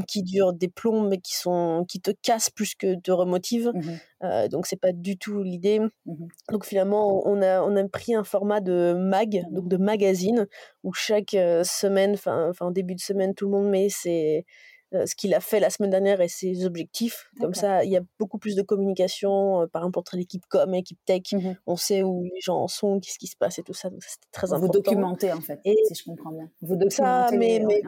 qui 0.07 0.23
durent 0.23 0.53
des 0.53 0.67
plombs 0.67 1.07
mais 1.07 1.17
qui 1.17 1.35
sont 1.35 1.85
qui 1.87 1.99
te 1.99 2.11
cassent 2.11 2.49
plus 2.49 2.75
que 2.75 2.95
te 2.99 3.11
remotivent. 3.11 3.70
Mmh 3.73 3.91
euh, 4.23 4.47
donc 4.47 4.67
c'est 4.67 4.79
pas 4.79 4.91
du 4.91 5.17
tout 5.17 5.41
l'idée. 5.41 5.79
Mmh 5.79 6.27
donc 6.51 6.65
finalement, 6.65 7.27
on 7.27 7.41
a, 7.41 7.61
on 7.61 7.75
a 7.75 7.87
pris 7.87 8.13
un 8.13 8.23
format 8.23 8.61
de 8.61 8.93
mag, 8.97 9.43
donc 9.51 9.67
de 9.67 9.77
magazine, 9.77 10.47
où 10.83 10.93
chaque 10.93 11.31
semaine, 11.31 12.13
enfin 12.13 12.51
en 12.59 12.71
début 12.71 12.95
de 12.95 12.99
semaine, 12.99 13.33
tout 13.33 13.45
le 13.45 13.51
monde 13.51 13.69
met 13.69 13.89
ses, 13.89 14.45
ce 14.91 15.15
qu'il 15.15 15.33
a 15.33 15.39
fait 15.39 15.59
la 15.59 15.69
semaine 15.69 15.89
dernière 15.89 16.19
et 16.21 16.27
ses 16.27 16.65
objectifs. 16.65 17.29
Comme 17.39 17.53
ça, 17.53 17.83
il 17.83 17.91
y 17.91 17.97
a 17.97 18.01
beaucoup 18.19 18.37
plus 18.37 18.55
de 18.55 18.61
communication, 18.61 19.67
par 19.71 19.83
exemple 19.83 19.99
entre 19.99 20.17
l'équipe 20.17 20.43
com 20.49 20.73
et 20.73 20.77
l'équipe 20.77 20.99
tech. 21.05 21.31
Mmh 21.31 21.53
on 21.65 21.75
sait 21.77 22.03
où 22.03 22.23
les 22.23 22.41
gens 22.41 22.57
en 22.57 22.67
sont, 22.67 22.99
qu'est-ce 22.99 23.17
qui 23.17 23.27
se 23.27 23.37
passe 23.37 23.59
et 23.59 23.63
tout 23.63 23.73
ça. 23.73 23.89
Donc 23.89 24.03
c'est 24.03 24.17
très 24.31 24.51
important. 24.51 24.67
Vous 24.67 24.73
documentez 24.73 25.31
en 25.31 25.41
fait, 25.41 25.59
si 25.63 25.95
je 25.95 26.03
comprends 26.03 26.31
bien. 26.31 26.49
Vous 26.61 26.75
documentez. 26.75 26.91
Ça, 26.91 27.29
mais, 27.31 27.63
mais 27.65 27.81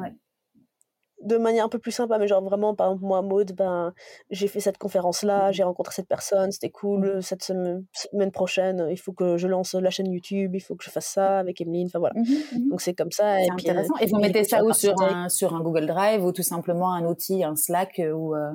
de 1.24 1.38
manière 1.38 1.66
un 1.66 1.70
peu 1.70 1.80
plus 1.80 1.92
sympa, 1.92 2.18
mais 2.18 2.28
genre 2.28 2.44
vraiment, 2.44 2.76
par 2.76 2.88
exemple, 2.88 3.06
moi, 3.06 3.22
Maud, 3.22 3.54
ben, 3.54 3.94
j'ai 4.30 4.48
fait 4.48 4.60
cette 4.60 4.78
conférence-là, 4.78 5.50
mmh 5.50 5.54
j'ai 5.54 5.64
rencontré 5.64 5.94
cette 5.94 6.08
personne, 6.08 6.52
c'était 6.52 6.70
cool, 6.70 7.18
mmh 7.18 7.22
cette 7.22 7.44
semaine, 7.44 8.32
prochaine, 8.32 8.88
il 8.90 8.98
faut 8.98 9.14
que 9.14 9.38
je 9.38 9.48
lance 9.48 9.74
la 9.74 9.90
chaîne 9.90 10.12
YouTube, 10.12 10.56
il 10.56 10.60
faut 10.60 10.76
que 10.76 10.84
je 10.84 10.90
fasse 10.90 11.08
ça 11.08 11.40
avec 11.40 11.62
Emeline, 11.62 11.88
enfin 11.88 12.00
voilà. 12.00 12.16
Mmh 12.16 12.70
Donc 12.70 12.82
c'est 12.82 12.94
comme 12.94 13.12
ça. 13.12 13.42
Et 13.42 13.48
puis, 13.58 13.70
intéressant. 13.70 13.96
Et 14.00 14.08
vous 14.08 14.20
mettez 14.20 14.44
ça 14.44 14.64
où? 14.64 14.74
Sur 14.74 15.00
un, 15.02 15.30
sur 15.30 15.56
un 15.56 15.62
Google 15.62 15.86
Drive 15.86 16.24
ou 16.26 16.32
tout 16.32 16.44
simplement 16.44 16.94
un 16.94 17.06
outil, 17.06 17.44
un 17.44 17.56
Slack 17.56 18.02
ou 18.14 18.36
euh, 18.36 18.52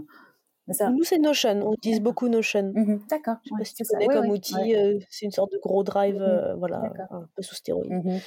nous, 0.90 1.04
c'est 1.04 1.18
Notion. 1.18 1.60
On 1.66 1.74
utilise 1.74 2.00
beaucoup 2.00 2.28
Notion. 2.28 2.72
Mmh 2.74 3.00
D'accord. 3.08 3.36
Je 3.44 3.48
sais 3.48 3.54
pas 3.58 3.64
si 3.64 3.74
tu 3.74 3.84
connais 3.84 4.06
comme 4.06 4.30
outil. 4.30 4.74
Euh, 4.74 4.98
c'est 5.08 5.26
une 5.26 5.32
sorte 5.32 5.52
de 5.52 5.58
gros 5.58 5.82
drive, 5.82 6.16
mmh 6.16 6.22
euh, 6.22 6.54
voilà, 6.56 6.82
un 7.10 7.28
peu 7.34 7.42
sous 7.42 7.54
stéroïde. 7.54 7.92
Mmh 7.92 8.18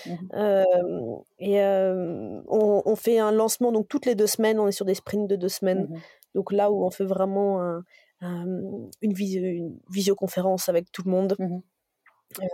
et 1.40 1.62
on, 1.62 2.82
on, 2.86 2.96
fait 2.96 3.20
un 3.20 3.32
lancement 3.32 3.72
donc 3.72 3.88
toutes 3.88 4.06
les 4.06 4.16
deux 4.16 4.28
semaines. 4.28 4.60
On 4.60 4.68
est 4.68 4.72
sur 4.72 4.86
des 4.86 4.96
sprints 4.96 5.30
de 5.30 5.36
deux 5.36 5.50
semaines. 5.50 5.88
Donc 6.36 6.52
là 6.52 6.72
où 6.72 6.86
on 6.86 6.92
fait 6.92 7.06
vraiment 7.06 7.82
une, 8.22 9.14
visio, 9.14 9.44
une, 9.44 9.78
visioconférence 9.92 10.70
avec 10.70 10.92
tout 10.92 11.04
le 11.06 11.12
monde. 11.12 11.36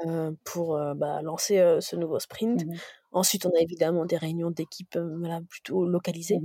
Euh, 0.08 0.32
pour 0.44 0.76
bah, 0.96 1.22
lancer 1.22 1.78
ce 1.82 1.96
nouveau 1.96 2.20
sprint. 2.20 2.66
Ensuite, 3.12 3.46
on 3.46 3.52
a 3.52 3.60
évidemment 3.60 4.06
des 4.06 4.18
réunions 4.18 4.50
d'équipe 4.50 4.98
voilà, 5.20 5.40
plutôt 5.48 5.86
localisées. 5.86 6.40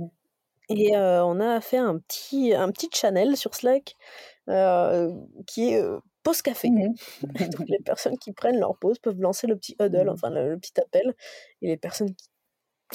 Et 0.69 0.95
on 0.95 1.39
a 1.39 1.61
fait 1.61 1.77
un 1.77 1.97
petit, 1.99 2.53
un 2.53 2.71
petit 2.71 2.89
channel 2.93 3.37
sur 3.37 3.55
Slack 3.55 3.95
qui 5.47 5.73
est 5.73 5.83
pause 6.23 6.41
café. 6.41 6.69
Mmh 6.69 6.93
Donc 7.57 7.67
les 7.67 7.79
personnes 7.79 8.17
qui 8.17 8.31
prennent 8.31 8.59
leur 8.59 8.77
pause 8.77 8.97
peuvent 8.99 9.19
lancer 9.19 9.47
le 9.47 9.55
petit 9.55 9.75
huddle, 9.79 10.07
mmh 10.07 10.09
enfin 10.09 10.29
le, 10.29 10.57
petit 10.57 10.79
appel. 10.79 11.13
Et 11.61 11.67
les 11.67 11.77
personnes 11.77 12.13
qui, 12.15 12.29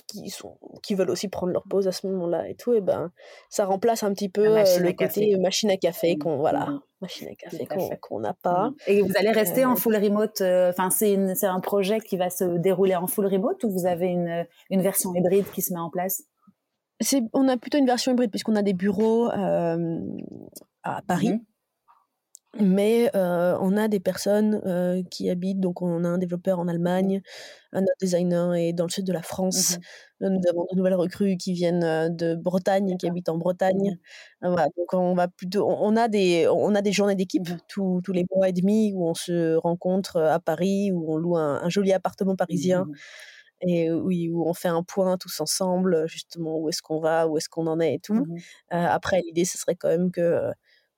qui, 0.06 0.30
sont, 0.30 0.58
qui 0.82 0.94
veulent 0.94 1.10
aussi 1.10 1.28
prendre 1.28 1.52
leur 1.52 1.64
pause 1.64 1.88
à 1.88 1.92
ce 1.92 2.06
moment-là 2.06 2.48
et 2.48 2.54
tout, 2.54 2.72
et 2.72 2.80
ben 2.80 3.12
ça 3.50 3.64
remplace 3.64 4.02
un 4.02 4.12
petit 4.12 4.28
peu 4.28 4.44
le 4.46 4.92
côté 4.92 5.36
machine 5.38 5.70
à 5.70 5.76
café 5.76 6.14
mmh. 6.14 6.18
qu'on 6.18 6.36
voilà. 6.38 6.68
Machine 7.00 7.28
à 7.28 7.34
café 7.34 7.66
qu'on 8.00 8.20
n'a 8.20 8.34
pas. 8.34 8.72
Et 8.86 9.02
vous 9.02 9.12
allez 9.16 9.30
rester 9.30 9.64
en 9.64 9.76
full 9.76 9.96
remote 9.96 10.40
Enfin, 10.40 10.90
c'est 10.90 11.46
un 11.46 11.60
projet 11.60 12.00
qui 12.00 12.16
va 12.16 12.30
se 12.30 12.44
dérouler 12.44 12.96
en 12.96 13.06
full 13.06 13.26
remote 13.26 13.62
ou 13.64 13.70
vous 13.70 13.86
avez 13.86 14.08
une, 14.08 14.46
une 14.70 14.82
version 14.82 15.14
hybride 15.14 15.48
qui 15.52 15.62
se 15.62 15.72
met 15.72 15.78
en 15.78 15.90
place? 15.90 16.24
On 17.32 17.48
a 17.48 17.56
plutôt 17.56 17.78
une 17.78 17.86
version 17.86 18.12
hybride 18.12 18.30
puisqu'on 18.30 18.56
a 18.56 18.62
des 18.62 18.74
bureaux 18.74 19.30
euh, 19.30 20.00
à 20.82 21.02
Paris. 21.02 21.30
Mmh 21.30 21.40
Mais 22.60 23.10
euh, 23.14 23.56
on 23.60 23.76
a 23.76 23.88
des 23.88 24.00
personnes 24.00 24.60
euh, 24.64 25.02
qui 25.10 25.28
habitent, 25.28 25.60
donc 25.60 25.82
on 25.82 26.02
a 26.02 26.08
un 26.08 26.18
développeur 26.18 26.58
en 26.58 26.66
Allemagne, 26.66 27.20
un 27.72 27.82
designer 28.00 28.54
et 28.54 28.72
dans 28.72 28.84
le 28.84 28.90
sud 28.90 29.04
de 29.04 29.12
la 29.12 29.22
France. 29.22 29.76
Mmh 29.76 29.80
nous 30.20 30.40
avons 30.50 30.66
de 30.72 30.76
nouvelles 30.76 30.96
recrues 30.96 31.36
qui 31.36 31.52
viennent 31.52 32.16
de 32.16 32.34
Bretagne, 32.34 32.96
qui 32.96 33.06
habitent 33.06 33.28
en 33.28 33.36
Bretagne. 33.36 33.98
Donc 34.42 34.92
on 34.92 35.14
va 35.14 35.28
plutôt, 35.28 35.64
on 35.68 35.94
a 35.94 36.08
des, 36.08 36.48
on 36.48 36.74
a 36.74 36.82
des 36.82 36.90
journées 36.90 37.14
d'équipe 37.14 37.48
tous, 37.68 38.02
les 38.12 38.24
mois 38.34 38.48
et 38.48 38.52
demi 38.52 38.92
où 38.96 39.08
on 39.08 39.14
se 39.14 39.54
rencontre 39.54 40.16
à 40.16 40.40
Paris, 40.40 40.90
où 40.90 41.14
on 41.14 41.18
loue 41.18 41.36
un 41.36 41.68
joli 41.68 41.92
appartement 41.92 42.34
parisien 42.34 42.88
et 43.62 43.90
oui, 43.92 44.28
où 44.30 44.46
on 44.48 44.54
fait 44.54 44.68
un 44.68 44.82
point 44.82 45.16
tous 45.18 45.40
ensemble, 45.40 46.06
justement, 46.08 46.58
où 46.58 46.68
est-ce 46.68 46.82
qu'on 46.82 47.00
va, 47.00 47.28
où 47.28 47.36
est-ce 47.38 47.48
qu'on 47.48 47.66
en 47.66 47.80
est 47.80 47.94
et 47.94 47.98
tout. 48.00 48.26
Mmh 48.26 48.38
après, 48.70 49.22
l'idée, 49.22 49.44
ce 49.44 49.58
serait 49.58 49.76
quand 49.76 49.88
même 49.88 50.10
que 50.12 50.50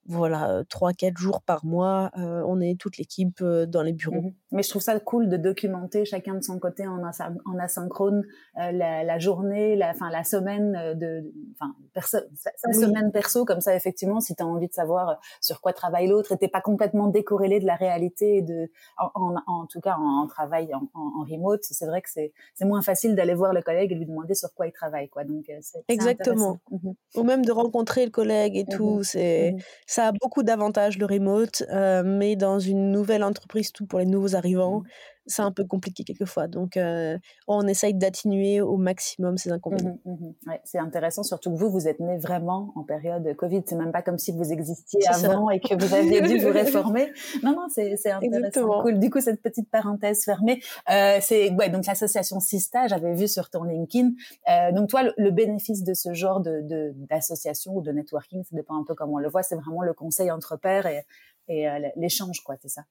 voilà, 0.07 0.63
trois, 0.69 0.93
quatre 0.93 1.19
jours 1.19 1.43
par 1.43 1.65
mois, 1.65 2.11
on 2.17 2.61
est 2.61 2.79
toute 2.81 2.99
l'équipe 2.99 3.43
dans 3.45 3.83
les 3.83 3.93
bureaux. 3.93 4.27
Mmh 4.27 4.40
Mais 4.53 4.63
je 4.63 4.71
trouve 4.71 4.83
ça 4.83 4.99
cool 5.01 5.29
de 5.29 5.37
documenter 5.37 6.05
chacun 6.05 6.35
de 6.35 6.43
son 6.43 6.59
côté 6.59 6.87
en, 6.87 7.01
en 7.03 7.59
asynchrone 7.59 8.25
la, 8.57 9.05
la, 9.05 9.19
journée, 9.19 9.77
la, 9.77 9.95
fin, 9.95 10.11
la 10.11 10.25
semaine 10.25 10.95
de, 10.99 11.33
enfin, 11.55 11.75
perso, 11.93 12.19
sa, 12.35 12.73
semaine 12.73 13.13
perso, 13.13 13.45
comme 13.45 13.61
ça, 13.61 13.75
effectivement, 13.75 14.21
si 14.21 14.35
tu 14.35 14.43
as 14.43 14.47
envie 14.47 14.69
de 14.69 14.73
savoir 14.73 15.21
sur 15.41 15.61
quoi 15.61 15.73
travaille 15.73 16.09
l'autre, 16.09 16.33
et 16.33 16.37
t'es 16.37 16.49
pas 16.49 16.61
complètement 16.61 17.09
décorrélé 17.09 17.61
de 17.61 17.67
la 17.67 17.77
réalité, 17.77 18.43
de, 18.43 18.71
en, 18.99 19.35
en, 19.47 19.67
tout 19.67 19.81
cas 19.81 19.97
en, 19.97 20.27
travail 20.27 20.71
en, 20.75 21.25
remote, 21.25 21.61
c'est 21.63 21.87
vrai 21.87 22.03
que 22.03 22.09
c'est 22.11 22.33
moins 22.65 22.83
facile 22.83 23.15
d'aller 23.15 23.35
voir 23.35 23.53
le 23.53 23.63
collègue 23.63 23.93
et 23.93 23.95
lui 23.95 24.07
demander 24.07 24.35
sur 24.35 24.53
quoi 24.55 24.67
il 24.67 24.73
travaille, 24.73 25.09
quoi. 25.09 25.25
Donc, 25.25 25.51
c'est 25.61 25.85
exactement. 25.89 26.59
Mmh 26.71 26.91
Ou 27.17 27.23
même 27.23 27.45
de 27.45 27.53
rencontrer 27.53 28.05
le 28.05 28.11
collègue 28.11 28.57
et 28.57 28.65
tout, 28.65 29.03
c'est 29.03 29.57
ça 29.87 30.09
a 30.09 30.13
beaucoup 30.13 30.43
d'avantages 30.43 30.99
le 30.99 31.07
remote, 31.07 31.63
euh, 31.71 32.03
mais 32.05 32.37
dans 32.37 32.59
une 32.59 32.91
nouvelle 32.91 33.25
entreprise, 33.25 33.73
tout 33.73 33.87
pour 33.87 33.99
les 33.99 34.07
nouveaux 34.07 34.35
arrivants, 34.41 34.81
mmh 34.81 34.85
c'est 35.31 35.43
un 35.43 35.53
peu 35.53 35.65
compliqué 35.65 36.05
quelquefois. 36.05 36.49
Donc, 36.49 36.77
euh, 36.77 37.17
on 37.47 37.67
essaye 37.67 37.95
d'atténuer 37.95 38.61
au 38.61 38.77
maximum 38.77 39.39
ces 39.39 39.51
inconvénients. 39.53 39.99
Mmh 40.05 40.13
mmh 40.13 40.35
ouais, 40.49 40.61
c'est 40.65 40.79
intéressant, 40.79 41.23
surtout 41.23 41.53
que 41.53 41.59
vous, 41.59 41.71
vous 41.71 41.89
êtes 41.89 42.01
né 42.01 42.19
vraiment 42.19 42.73
en 42.75 42.83
période 42.83 43.35
Covid. 43.37 43.63
C'est 43.67 43.77
même 43.77 43.93
pas 43.93 44.03
comme 44.03 44.19
si 44.19 44.33
vous 44.33 44.53
existiez 44.53 45.01
avant 45.09 45.51
et 45.51 45.61
que 45.61 45.75
vous 45.75 45.95
aviez 45.95 46.21
dû 46.23 46.39
vous 46.39 46.53
réformer. 46.53 47.13
Non, 47.43 47.53
non, 47.53 47.67
c'est, 47.69 47.95
intéressant. 48.11 48.83
Cool. 48.83 48.99
Du 48.99 49.09
coup, 49.09 49.21
cette 49.21 49.41
petite 49.41 49.71
parenthèse 49.71 50.25
fermée, 50.25 50.61
euh, 50.91 51.19
c'est 51.21 51.51
ouais, 51.53 51.71
donc 51.71 51.87
l'association 51.87 52.41
Sista, 52.41 52.87
j'avais 52.89 53.15
vu 53.15 53.29
sur 53.29 53.51
ton 53.51 53.63
LinkedIn. 53.63 54.11
Euh, 54.49 54.73
donc 54.73 54.89
toi, 54.89 55.03
le, 55.17 55.31
bénéfice 55.31 55.85
de 55.85 55.95
ce 55.95 56.13
genre 56.13 56.41
de, 56.41 56.93
d'association 57.09 57.77
ou 57.77 57.83
de 57.83 57.93
networking, 57.93 58.43
ça 58.45 58.57
dépend 58.57 58.77
un 58.77 58.85
peu 58.85 58.95
comment 58.95 59.15
on 59.15 59.19
le 59.19 59.29
voit, 59.29 59.43
c'est 59.43 59.55
vraiment 59.55 59.83
le 59.83 59.95
conseil 59.95 60.31
entre 60.31 60.57
pairs 60.57 60.87
et, 60.87 61.07
et 61.49 61.69
l'échange, 61.97 62.41
quoi, 62.41 62.57
c'est 62.61 62.69
ça? 62.69 62.83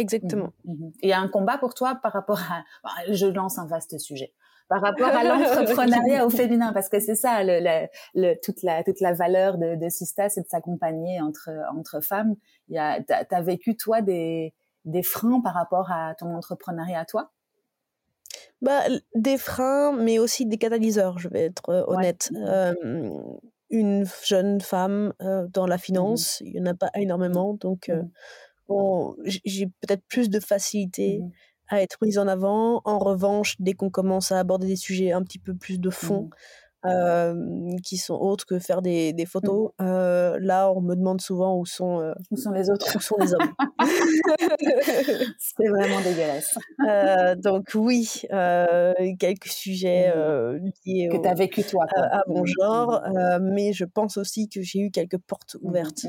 Exactement. 0.00 0.52
Mmh, 0.64 0.72
mmh. 0.72 0.92
Il 1.02 1.08
y 1.08 1.12
a 1.12 1.20
un 1.20 1.28
combat 1.28 1.58
pour 1.58 1.74
toi 1.74 1.98
par 2.02 2.12
rapport 2.12 2.40
à, 2.40 2.64
bah, 2.82 2.90
je 3.12 3.26
lance 3.26 3.58
un 3.58 3.66
vaste 3.66 3.98
sujet, 3.98 4.32
par 4.68 4.80
rapport 4.80 5.08
à 5.08 5.24
l'entrepreneuriat 5.24 6.26
au 6.26 6.30
féminin, 6.30 6.72
parce 6.72 6.88
que 6.88 7.00
c'est 7.00 7.14
ça, 7.14 7.44
le, 7.44 7.86
le, 8.14 8.34
toute 8.42 8.62
la 8.62 8.82
toute 8.82 9.00
la 9.00 9.12
valeur 9.12 9.58
de, 9.58 9.76
de 9.76 9.88
Sista, 9.88 10.28
c'est 10.28 10.42
de 10.42 10.48
s'accompagner 10.48 11.20
entre 11.20 11.50
entre 11.76 12.00
femmes. 12.00 12.34
Il 12.68 12.76
y 12.76 12.78
a, 12.78 13.02
t'as 13.02 13.24
as 13.30 13.42
vécu 13.42 13.76
toi 13.76 14.00
des 14.02 14.54
des 14.84 15.02
freins 15.02 15.40
par 15.42 15.54
rapport 15.54 15.90
à 15.90 16.14
ton 16.14 16.34
entrepreneuriat 16.34 17.00
à 17.00 17.04
toi? 17.04 17.32
Bah, 18.62 18.82
des 19.14 19.38
freins, 19.38 19.92
mais 19.92 20.18
aussi 20.18 20.46
des 20.46 20.58
catalyseurs, 20.58 21.18
je 21.18 21.28
vais 21.28 21.44
être 21.46 21.84
honnête. 21.88 22.30
une 23.72 24.04
jeune 24.24 24.60
femme 24.60 25.12
dans 25.52 25.66
la 25.66 25.76
mmh 25.76 25.78
finance, 25.78 26.40
il 26.40 26.54
n'y 26.54 26.60
en 26.60 26.72
a 26.72 26.74
pas 26.74 26.90
énormément, 26.94 27.54
donc 27.54 27.88
mmh 27.88 28.08
j'ai 29.24 29.66
peut-être 29.66 30.04
plus 30.08 30.30
de 30.30 30.40
facilité 30.40 31.20
mmh 31.20 31.30
à 31.70 31.82
être 31.82 31.98
mise 32.02 32.18
en 32.18 32.26
avant. 32.26 32.82
En 32.84 32.98
revanche, 32.98 33.54
dès 33.60 33.74
qu'on 33.74 33.90
commence 33.90 34.32
à 34.32 34.40
aborder 34.40 34.66
des 34.66 34.76
sujets 34.76 35.12
un 35.12 35.22
petit 35.22 35.38
peu 35.38 35.54
plus 35.54 35.78
de 35.78 35.88
fond, 35.88 36.28
qui 37.82 37.96
sont 37.96 38.14
autres 38.14 38.46
que 38.46 38.58
faire 38.58 38.82
des, 38.82 39.12
des 39.12 39.24
mmh. 39.24 39.26
photos. 39.26 39.70
là, 39.78 40.72
on 40.74 40.80
me 40.80 40.94
demande 40.94 41.20
souvent 41.20 41.58
où 41.58 41.66
sont, 41.66 42.12
où 42.30 42.36
sont 42.36 42.52
les 42.52 42.70
autres, 42.70 42.96
où 42.96 43.00
sont 43.00 43.16
les 43.20 43.34
hommes. 43.34 43.52
C'est 45.38 45.68
vraiment 45.68 46.00
dégueulasse. 46.00 46.58
donc 47.42 47.70
oui, 47.74 48.22
quelques 49.18 49.48
sujets 49.48 50.12
mmh. 50.14 50.70
liés 50.86 51.08
que 51.10 51.20
tu 51.20 51.28
as 51.28 51.34
vécu 51.34 51.62
toi 51.64 51.86
à 51.94 52.22
mon 52.28 52.42
mmh. 52.42 52.46
genre, 52.46 53.02
mais 53.40 53.72
je 53.72 53.84
pense 53.84 54.16
aussi 54.16 54.48
que 54.48 54.62
j'ai 54.62 54.80
eu 54.80 54.90
quelques 54.90 55.18
portes 55.18 55.56
ouvertes, 55.62 56.06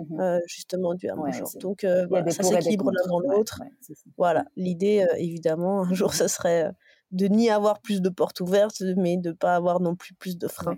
justement 0.47 0.93
dû 0.93 1.09
à 1.09 1.15
mon 1.15 1.31
genre. 1.31 1.51
Donc 1.59 1.85
ça 2.29 2.43
s'équilibre 2.43 2.91
l'un 2.91 3.09
dans 3.09 3.19
l'autre. 3.19 3.61
voilà, 4.17 4.45
l'idée, 4.55 5.05
évidemment, 5.17 5.83
un 5.83 5.93
jour, 5.93 6.13
ça 6.13 6.27
serait 6.27 6.71
de 7.11 7.27
ni 7.27 7.49
avoir 7.49 7.81
plus 7.81 8.01
de 8.01 8.09
portes 8.09 8.39
ouvertes, 8.39 8.81
mais 8.97 9.17
de 9.17 9.31
pas 9.31 9.55
avoir 9.55 9.79
non 9.79 9.95
plus 9.95 10.13
plus 10.13 10.37
de 10.37 10.47
freins. 10.47 10.77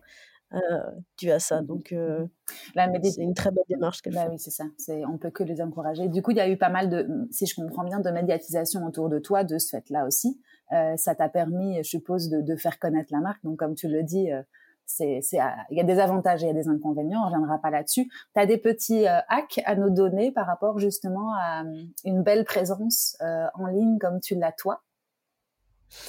Euh, 0.54 0.92
dû 1.18 1.32
à 1.32 1.40
ça. 1.40 1.62
Donc, 1.62 1.92
euh, 1.92 2.28
c'est 2.76 3.22
une 3.24 3.34
très 3.34 3.50
bonne 3.50 3.64
démarche 3.70 4.02
qu'elle 4.02 4.14
bah 4.14 4.26
fait. 4.26 4.30
Oui, 4.30 4.40
c'est 4.40 4.52
ça. 4.52 4.66
C'est, 4.78 5.04
on 5.06 5.18
peut 5.18 5.32
que 5.32 5.44
les 5.44 5.62
encourager. 5.62 6.08
Du 6.10 6.22
coup, 6.22 6.30
il 6.30 6.38
y 6.38 6.42
a 6.42 6.48
eu 6.48 6.58
pas 6.58 6.70
mal 6.70 6.90
de, 6.90 7.28
si 7.32 7.48
je 7.48 7.56
comprends 7.56 7.84
bien, 7.84 8.00
de 8.00 8.10
médiatisation 8.12 8.86
autour 8.86 9.10
de 9.10 9.18
toi 9.18 9.44
de 9.44 9.58
ce 9.58 9.70
fait-là 9.70 10.06
aussi. 10.06 10.40
Euh, 10.72 10.96
ça 10.96 11.16
t'a 11.16 11.28
permis, 11.28 11.78
je 11.78 11.90
suppose, 11.90 12.30
de, 12.30 12.42
de, 12.42 12.56
faire 12.56 12.78
connaître 12.78 13.12
la 13.12 13.20
marque. 13.20 13.44
Donc, 13.44 13.58
comme 13.58 13.74
tu 13.74 13.88
le 13.88 14.04
dis, 14.04 14.32
euh, 14.32 14.44
c'est, 14.86 15.22
c'est, 15.24 15.40
ah, 15.40 15.56
il 15.72 15.78
y 15.78 15.82
a 15.82 15.86
des 15.86 15.98
avantages 15.98 16.44
et 16.44 16.46
il 16.46 16.50
y 16.50 16.52
a 16.52 16.62
des 16.62 16.70
inconvénients. 16.70 17.24
On 17.24 17.26
reviendra 17.26 17.58
pas 17.58 17.72
là-dessus. 17.72 18.06
Tu 18.06 18.40
as 18.40 18.46
des 18.46 18.60
petits 18.60 19.08
hacks 19.08 19.60
à 19.66 19.76
nous 19.76 19.90
donner 19.90 20.32
par 20.32 20.46
rapport 20.46 20.78
justement 20.78 21.34
à 21.34 21.64
une 22.06 22.22
belle 22.22 22.44
présence 22.44 23.18
en 23.22 23.66
ligne 23.68 23.98
comme 23.98 24.20
tu 24.20 24.36
l'as 24.36 24.52
toi? 24.52 24.84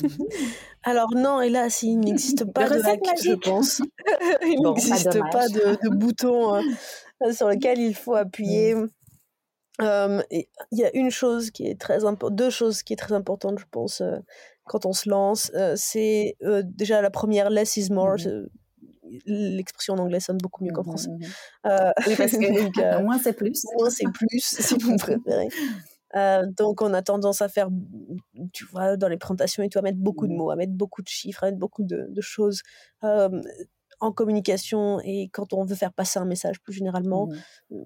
Alors 0.82 1.14
non, 1.14 1.41
hélas, 1.41 1.82
il 1.82 1.99
n'existe 1.99 2.45
pas 2.53 2.68
de 2.68 2.80
hack, 2.80 3.01
je 3.22 3.35
pense. 3.35 3.80
il 4.43 4.61
n'existe 4.62 5.18
pas, 5.30 5.49
de, 5.49 5.89
bouton 5.89 6.57
euh, 6.57 7.32
sur 7.32 7.49
lequel 7.49 7.78
il 7.78 7.95
faut 7.95 8.14
appuyer. 8.14 8.74
Mmh. 8.74 8.89
Il 9.80 10.78
y 10.78 10.85
a 10.85 10.95
une 10.95 11.11
chose 11.11 11.51
qui 11.51 11.66
est 11.66 11.80
très 11.80 12.05
importante, 12.05 12.37
deux 12.37 12.51
choses 12.51 12.82
qui 12.82 12.93
est 12.93 12.97
très 12.97 13.14
importante, 13.14 13.59
je 13.59 13.64
pense, 13.70 14.01
euh, 14.01 14.18
quand 14.64 14.87
on 14.87 14.93
se 14.93 15.09
lance. 15.09 15.51
Euh, 15.55 15.74
c'est 15.76 16.37
déjà 16.64 17.03
la 17.03 17.11
première, 17.11 17.51
less 17.51 17.76
is 17.76 17.91
more. 17.93 18.16
Mmh 18.18 18.47
l'expression 19.26 19.95
en 19.95 19.99
anglais 19.99 20.18
sonne 20.18 20.39
beaucoup 20.39 20.64
mieux 20.64 20.72
qu'en 20.72 20.80
mmh 20.80 20.85
français. 20.85 21.11
oui, 21.20 22.14
parce 22.16 22.32
que 22.32 23.03
moins 23.03 23.18
c'est 23.18 23.35
plus. 23.35 23.62
Moins 23.76 23.91
c'est 23.91 24.11
plus, 24.11 24.41
si 24.41 24.74
vous 24.78 24.97
préférez. 24.97 25.49
Euh, 26.17 26.47
donc, 26.57 26.83
on 26.83 26.95
a 26.95 27.03
tendance 27.03 27.43
à 27.43 27.49
faire, 27.49 27.69
tu 28.53 28.65
vois, 28.67 28.97
dans 28.97 29.09
les 29.09 29.17
présentations 29.17 29.62
et 29.62 29.69
tout, 29.69 29.79
à 29.79 29.83
mettre 29.83 29.99
beaucoup 29.99 30.27
de 30.27 30.33
mmh. 30.33 30.37
mots, 30.37 30.51
à 30.51 30.57
mettre 30.57 30.73
beaucoup 30.73 31.03
de 31.03 31.09
chiffres, 31.09 31.45
à 31.45 31.47
mettre 31.47 31.59
beaucoup 31.59 31.83
de, 31.83 32.09
choses 32.21 32.62
en 33.03 34.12
communication. 34.12 35.01
Et 35.05 35.29
quand 35.33 35.53
on 35.53 35.65
veut 35.65 35.75
faire 35.75 35.93
passer 35.93 36.19
un 36.19 36.25
message 36.25 36.61
plus 36.61 36.73
généralement, 36.73 37.29
mmh. 37.71 37.77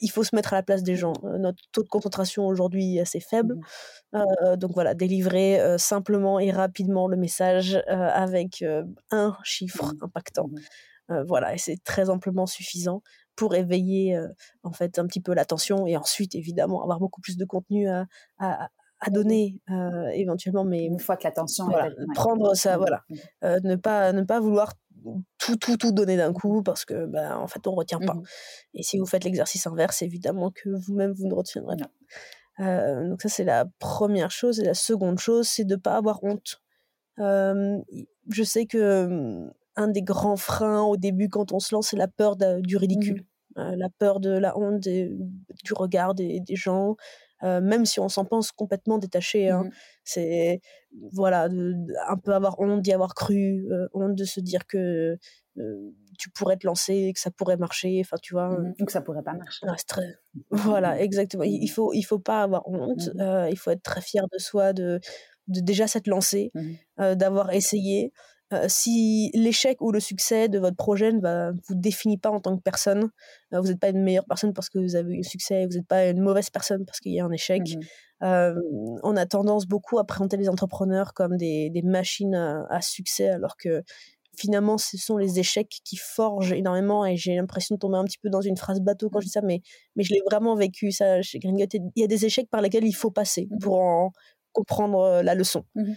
il 0.00 0.10
faut 0.10 0.22
se 0.22 0.34
mettre 0.34 0.52
à 0.52 0.56
la 0.56 0.62
place 0.62 0.82
des 0.82 0.96
gens. 0.96 1.14
Euh, 1.24 1.38
notre 1.38 1.62
taux 1.72 1.82
de 1.82 1.88
concentration 1.88 2.46
aujourd'hui 2.46 2.96
est 2.96 3.00
assez 3.00 3.20
faible. 3.20 3.56
Mmh. 4.12 4.16
Euh, 4.44 4.56
donc 4.56 4.72
voilà, 4.74 4.94
délivrer 4.94 5.76
simplement 5.78 6.38
et 6.38 6.50
rapidement 6.50 7.08
le 7.08 7.16
message 7.16 7.82
avec 7.88 8.64
un 9.10 9.36
chiffre 9.42 9.92
impactant. 10.00 10.50
voilà, 11.26 11.54
et 11.54 11.58
c'est 11.58 11.82
très 11.82 12.10
amplement 12.10 12.46
suffisant 12.46 13.02
pour 13.36 13.54
éveiller 13.54 14.18
en 14.62 14.72
fait 14.72 14.98
un 14.98 15.06
petit 15.06 15.20
peu 15.20 15.34
l'attention 15.34 15.86
et 15.86 15.96
ensuite 15.96 16.34
évidemment 16.34 16.82
avoir 16.82 16.98
beaucoup 16.98 17.20
plus 17.20 17.36
de 17.36 17.44
contenu 17.44 17.88
à, 17.88 18.06
à, 18.38 18.68
à 19.00 19.10
donner 19.10 19.58
éventuellement 20.12 20.64
mais 20.64 20.84
une 20.84 21.00
fois 21.00 21.16
que 21.16 21.24
l'attention 21.24 21.66
voilà, 21.66 21.90
prendre 22.14 22.54
ça 22.54 22.76
mmh, 22.76 22.80
voilà. 22.80 23.02
mmh. 23.10 23.68
ne 23.68 23.76
pas 23.76 24.12
ne 24.12 24.22
pas 24.22 24.40
vouloir 24.40 24.74
tout 25.38 25.56
tout 25.56 25.76
tout 25.76 25.92
donner 25.92 26.16
d'un 26.16 26.32
coup 26.32 26.62
parce 26.62 26.84
que 26.84 27.06
ben 27.06 27.36
en 27.36 27.46
fait 27.46 27.66
on 27.66 27.74
retient 27.74 27.98
pas. 27.98 28.14
Mmh 28.14 28.22
et 28.74 28.82
si 28.82 28.98
vous 28.98 29.06
faites 29.06 29.24
l'exercice 29.24 29.66
inverse 29.66 30.02
évidemment 30.02 30.50
que 30.50 30.68
vous-même 30.70 31.12
vous 31.12 31.26
ne 31.26 31.34
retiendrez 31.34 31.76
pas. 31.76 33.04
Donc 33.08 33.22
ça 33.22 33.28
c'est 33.28 33.44
la 33.44 33.66
première 33.78 34.30
chose. 34.30 34.60
Et 34.60 34.64
la 34.64 34.74
seconde 34.74 35.18
chose 35.18 35.48
c'est 35.48 35.64
de 35.64 35.76
pas 35.76 35.96
avoir 35.96 36.22
honte. 36.22 36.62
Je 37.18 38.42
sais 38.44 38.66
que 38.66 39.50
un 39.76 39.88
des 39.88 40.02
grands 40.02 40.36
freins 40.36 40.82
au 40.82 40.96
début 40.96 41.28
quand 41.28 41.52
on 41.52 41.58
se 41.58 41.74
lance, 41.74 41.88
c'est 41.88 41.96
la 41.96 42.08
peur 42.08 42.36
du 42.36 42.76
ridicule, 42.76 43.24
mmh. 43.56 43.60
euh, 43.60 43.76
la 43.76 43.88
peur 43.88 44.20
de 44.20 44.30
la 44.30 44.58
honte 44.58 44.80
du 44.80 45.72
regard 45.72 46.14
des, 46.14 46.42
gens, 46.50 46.96
euh, 47.42 47.60
même 47.60 47.86
si 47.86 48.00
on 48.00 48.08
s'en 48.08 48.24
pense 48.24 48.52
complètement 48.52 48.98
détaché. 48.98 49.50
Hein. 49.50 49.64
Mmh. 49.64 49.70
C'est 50.04 50.60
voilà, 51.12 51.48
un 52.08 52.16
peu 52.16 52.34
avoir 52.34 52.60
honte 52.60 52.82
d'y 52.82 52.92
avoir 52.92 53.14
cru, 53.14 53.66
euh, 53.70 53.88
honte 53.94 54.14
de 54.14 54.24
se 54.24 54.40
dire 54.40 54.66
que 54.66 55.16
tu 56.18 56.30
pourrais 56.30 56.56
te 56.56 56.66
lancer, 56.66 57.12
que 57.14 57.20
ça 57.20 57.30
pourrait 57.30 57.58
marcher, 57.58 58.00
enfin 58.00 58.16
tu 58.22 58.34
vois. 58.34 58.50
Mmh 58.50 58.74
Ou 58.80 58.84
que 58.84 58.92
ça 58.92 59.00
pourrait 59.00 59.22
pas 59.22 59.34
marcher. 59.34 59.66
Voilà, 60.50 61.00
exactement. 61.00 61.44
Il, 61.44 61.68
faut 61.68 61.92
il 61.92 62.02
faut 62.02 62.18
pas 62.18 62.42
avoir 62.42 62.66
honte, 62.68 63.10
il 63.50 63.56
faut 63.56 63.70
être 63.70 63.82
très 63.82 64.00
fier 64.00 64.24
de 64.32 64.38
soi, 64.38 64.72
de, 64.72 65.00
de 65.48 65.60
déjà 65.60 65.86
s'être 65.86 66.08
lancé, 66.08 66.52
d'avoir 66.98 67.52
essayé. 67.52 68.12
Euh, 68.52 68.66
si 68.68 69.30
l'échec 69.34 69.80
ou 69.80 69.92
le 69.92 70.00
succès 70.00 70.48
de 70.48 70.58
votre 70.58 70.76
projet 70.76 71.12
ne 71.12 71.20
bah, 71.20 71.52
vous 71.68 71.74
définit 71.74 72.18
pas 72.18 72.30
en 72.30 72.40
tant 72.40 72.56
que 72.56 72.62
personne, 72.62 73.10
euh, 73.52 73.60
vous 73.60 73.68
n'êtes 73.68 73.80
pas 73.80 73.88
une 73.88 74.02
meilleure 74.02 74.26
personne 74.26 74.52
parce 74.52 74.68
que 74.68 74.78
vous 74.78 74.96
avez 74.96 75.14
eu 75.14 75.16
le 75.18 75.22
succès, 75.22 75.66
vous 75.66 75.76
n'êtes 75.76 75.86
pas 75.86 76.08
une 76.08 76.20
mauvaise 76.20 76.50
personne 76.50 76.84
parce 76.84 77.00
qu'il 77.00 77.12
y 77.12 77.20
a 77.20 77.24
un 77.24 77.32
échec. 77.32 77.62
Mmh 77.62 77.80
euh, 78.22 78.54
on 79.02 79.16
a 79.16 79.26
tendance 79.26 79.66
beaucoup 79.66 79.98
à 79.98 80.04
présenter 80.04 80.36
les 80.36 80.48
entrepreneurs 80.48 81.12
comme 81.12 81.36
des, 81.36 81.70
des 81.70 81.82
machines 81.82 82.36
à, 82.36 82.80
succès, 82.80 83.28
alors 83.28 83.56
que 83.56 83.82
finalement, 84.36 84.78
ce 84.78 84.96
sont 84.96 85.16
les 85.16 85.40
échecs 85.40 85.80
qui 85.84 85.96
forgent 85.96 86.52
énormément. 86.52 87.04
Et 87.04 87.16
j'ai 87.16 87.34
l'impression 87.34 87.74
de 87.74 87.80
tomber 87.80 87.98
un 87.98 88.04
petit 88.04 88.18
peu 88.18 88.30
dans 88.30 88.40
une 88.40 88.56
phrase 88.56 88.80
bateau 88.80 89.10
quand 89.10 89.20
je 89.20 89.26
dis 89.26 89.32
ça, 89.32 89.42
mais, 89.42 89.60
mais 89.96 90.04
je 90.04 90.14
l'ai 90.14 90.20
vraiment 90.24 90.54
vécu 90.54 90.92
ça 90.92 91.20
chez 91.22 91.38
Gringot. 91.38 91.66
Il 91.72 92.00
y 92.00 92.04
a 92.04 92.06
des 92.06 92.24
échecs 92.24 92.48
par 92.48 92.60
lesquels 92.60 92.84
il 92.84 92.92
faut 92.92 93.10
passer 93.10 93.48
pour 93.60 93.80
en, 93.80 94.12
comprendre 94.52 95.22
la 95.22 95.34
leçon. 95.34 95.64
Mmh 95.74 95.92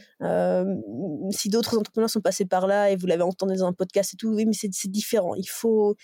si 1.32 1.50
d'autres 1.50 1.78
entrepreneurs 1.78 2.10
sont 2.10 2.22
passés 2.22 2.46
par 2.46 2.68
là 2.68 2.92
et 2.92 2.96
vous 2.96 3.08
l'avez 3.08 3.24
entendu 3.24 3.56
dans 3.56 3.66
un 3.66 3.74
podcast 3.74 4.14
et 4.14 4.18
tout, 4.18 4.30
oui, 4.30 4.46
mais 4.46 4.54
c'est 4.54 4.88
différent. 4.88 5.36
Il 5.36 5.48
faut, 5.48 5.96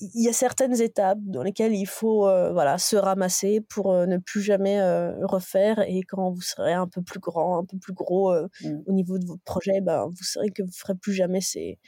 il 0.00 0.22
y 0.22 0.28
a 0.28 0.32
certaines 0.32 0.80
étapes 0.80 1.18
dans 1.22 1.42
lesquelles 1.42 1.74
il 1.74 1.86
faut 1.86 2.20
voilà 2.52 2.78
se 2.78 2.96
ramasser 2.96 3.60
pour 3.60 3.92
ne 4.06 4.18
plus 4.18 4.42
jamais 4.42 4.80
refaire 5.22 5.80
et 5.80 6.02
quand 6.02 6.30
vous 6.30 6.40
serez 6.40 6.72
un 6.72 6.86
peu 6.86 7.02
plus 7.02 7.20
grand, 7.20 7.58
un 7.58 7.64
peu 7.64 7.78
plus 7.78 7.94
gros 7.94 8.32
mmh. 8.32 8.82
au 8.86 8.92
niveau 8.92 9.18
de 9.18 9.26
votre 9.26 9.42
projet, 9.42 9.80
ben 9.80 10.06
vous 10.06 10.22
saurez 10.22 10.50
que 10.50 10.62
vous 10.62 10.72
ferez 10.72 10.94
plus 10.94 11.12
jamais 11.12 11.40
ces 11.40 11.78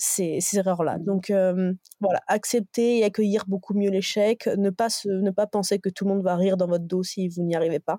ces, 0.00 0.38
ces 0.40 0.58
erreurs-là. 0.58 0.98
Mmh. 0.98 1.04
Donc 1.04 1.32
voilà, 2.00 2.20
accepter 2.26 2.98
et 2.98 3.04
accueillir 3.04 3.44
beaucoup 3.46 3.74
mieux 3.74 3.90
l'échec, 3.90 4.46
ne 4.46 4.70
pas 4.70 4.88
se, 4.88 5.08
ne 5.08 5.30
pas 5.30 5.46
penser 5.46 5.78
que 5.78 5.88
tout 5.88 6.04
le 6.04 6.14
monde 6.14 6.22
va 6.22 6.36
rire 6.36 6.56
dans 6.56 6.68
votre 6.68 6.84
dos 6.84 7.02
si 7.02 7.28
vous 7.28 7.42
n'y 7.42 7.54
arrivez 7.54 7.80
pas. 7.80 7.96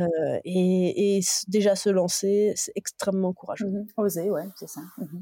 Euh, 0.00 0.40
et, 0.44 1.20
déjà 1.48 1.74
se 1.74 1.90
lancer, 1.90 2.52
c'est 2.56 2.72
extrêmement 2.74 3.32
courageux. 3.32 3.68
Mmh 3.68 3.86
Oser, 3.96 4.30
ouais, 4.30 4.48
c'est 4.56 4.68
ça. 4.68 4.82
Mmh 4.98 5.20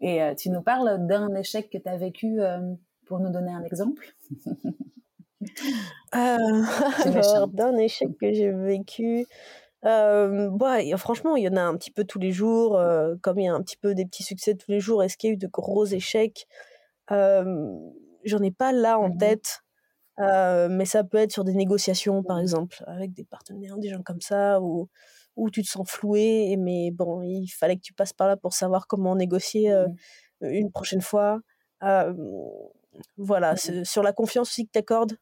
et 0.00 0.22
euh, 0.22 0.32
tu 0.36 0.48
nous 0.50 0.62
parles 0.62 1.08
d'un 1.08 1.34
échec 1.34 1.68
que 1.70 1.78
tu 1.78 1.88
as 1.88 1.96
vécu 1.96 2.40
euh, 2.40 2.60
pour 3.04 3.18
nous 3.18 3.30
donner 3.30 3.50
un 3.50 3.64
exemple? 3.64 4.14
Alors, 6.12 7.48
d'un 7.48 7.76
échec 7.76 8.16
que 8.20 8.32
j'ai 8.32 8.52
vécu. 8.52 9.26
bah, 9.82 10.78
franchement, 10.98 11.34
il 11.34 11.42
y 11.42 11.48
en 11.48 11.56
a 11.56 11.62
un 11.62 11.76
petit 11.76 11.90
peu 11.90 12.04
tous 12.04 12.20
les 12.20 12.30
jours, 12.30 12.80
comme 13.22 13.40
il 13.40 13.46
y 13.46 13.48
a 13.48 13.54
un 13.54 13.60
petit 13.60 13.76
peu 13.76 13.96
des 13.96 14.06
petits 14.06 14.22
succès 14.22 14.54
tous 14.54 14.70
les 14.70 14.78
jours. 14.78 15.02
Est-ce 15.02 15.16
qu'il 15.16 15.30
y 15.30 15.32
a 15.32 15.34
eu 15.34 15.36
de 15.36 15.48
gros 15.48 15.84
échecs? 15.84 16.46
J'en 17.10 18.42
ai 18.42 18.52
pas 18.52 18.70
là 18.70 19.00
en 19.00 19.08
mmh 19.08 19.18
tête. 19.18 19.64
Euh, 20.18 20.68
mais 20.70 20.84
ça 20.84 21.04
peut 21.04 21.18
être 21.18 21.32
sur 21.32 21.44
des 21.44 21.54
négociations, 21.54 22.22
par 22.22 22.38
exemple, 22.38 22.82
avec 22.86 23.12
des 23.12 23.24
partenaires, 23.24 23.76
des 23.76 23.88
gens 23.88 24.02
comme 24.02 24.20
ça, 24.20 24.60
où, 24.60 24.88
où 25.36 25.50
tu 25.50 25.62
te 25.62 25.68
sens 25.68 25.88
floué, 25.88 26.56
mais 26.58 26.90
bon, 26.90 27.22
il 27.22 27.48
fallait 27.48 27.76
que 27.76 27.82
tu 27.82 27.92
passes 27.92 28.12
par 28.12 28.28
là 28.28 28.36
pour 28.36 28.54
savoir 28.54 28.86
comment 28.86 29.14
négocier 29.14 29.72
euh, 29.72 29.86
mmh. 30.40 30.46
une 30.46 30.70
prochaine 30.70 31.02
fois. 31.02 31.40
Euh, 31.82 32.14
voilà, 33.18 33.54
mmh 33.54 33.84
sur 33.84 34.02
la 34.02 34.12
confiance 34.12 34.48
aussi 34.48 34.66
que 34.66 34.72
tu 34.72 34.78
accordes. 34.78 35.18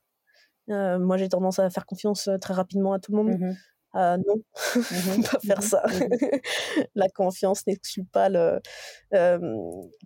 moi, 0.68 1.16
j'ai 1.16 1.28
tendance 1.28 1.58
à 1.58 1.68
faire 1.70 1.86
confiance 1.86 2.30
très 2.40 2.54
rapidement 2.54 2.92
à 2.92 3.00
tout 3.00 3.12
le 3.12 3.22
monde. 3.22 3.38
Mmh 3.38 3.54
non, 3.94 4.42
pas 5.30 5.38
faire 5.38 5.62
ça. 5.62 5.84
la 6.96 7.08
confiance 7.08 7.64
n'exclut 7.64 8.04
pas 8.04 8.28
le. 8.28 8.60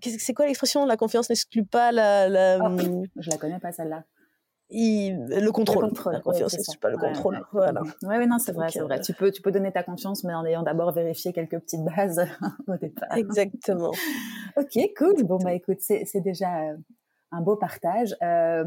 c'est 0.03 0.35
quoi 0.35 0.47
l'expression 0.47 0.85
La 0.85 0.99
confiance 0.99 1.31
n'exclut 1.31 1.65
pas 1.65 1.91
la. 1.91 2.29
la... 2.29 2.59
Oh, 2.63 3.03
je 3.17 3.31
la 3.31 3.39
connais 3.39 3.59
pas 3.59 3.73
celle-là. 3.73 4.05
Le 4.71 5.51
contrôle. 5.51 5.85
Le 5.85 5.89
contrôle 5.89 6.13
la 6.13 6.21
confiance, 6.21 6.57
c'est 6.59 6.81
pas 6.81 6.91
le 6.91 6.99
contrôle. 6.99 7.41
Voilà. 7.53 7.83
Ouais, 8.03 8.27
non, 8.27 8.39
c'est 8.39 8.53
vrai, 8.53 8.69
c'est 8.71 8.81
vrai. 8.81 9.01
Tu 9.01 9.15
peux, 9.15 9.31
tu 9.31 9.43
peux 9.43 9.51
donner 9.51 9.73
ta 9.73 9.83
confiance, 9.83 10.25
mais 10.25 10.35
en 10.35 10.45
ayant 10.45 10.63
d'abord 10.63 10.93
vérifié 10.93 11.33
quelques 11.33 11.59
petites 11.59 11.85
bases 11.85 12.27
au 12.69 12.77
départ. 12.77 13.17
Exactement. 13.17 13.93
ok, 14.57 14.79
cool. 14.97 15.25
Bon, 15.25 15.39
bah 15.39 15.53
écoute, 15.53 15.79
c'est 15.81 16.21
déjà 16.21 16.49
un 17.31 17.41
beau 17.41 17.57
partage. 17.57 18.15
Euh, 18.23 18.65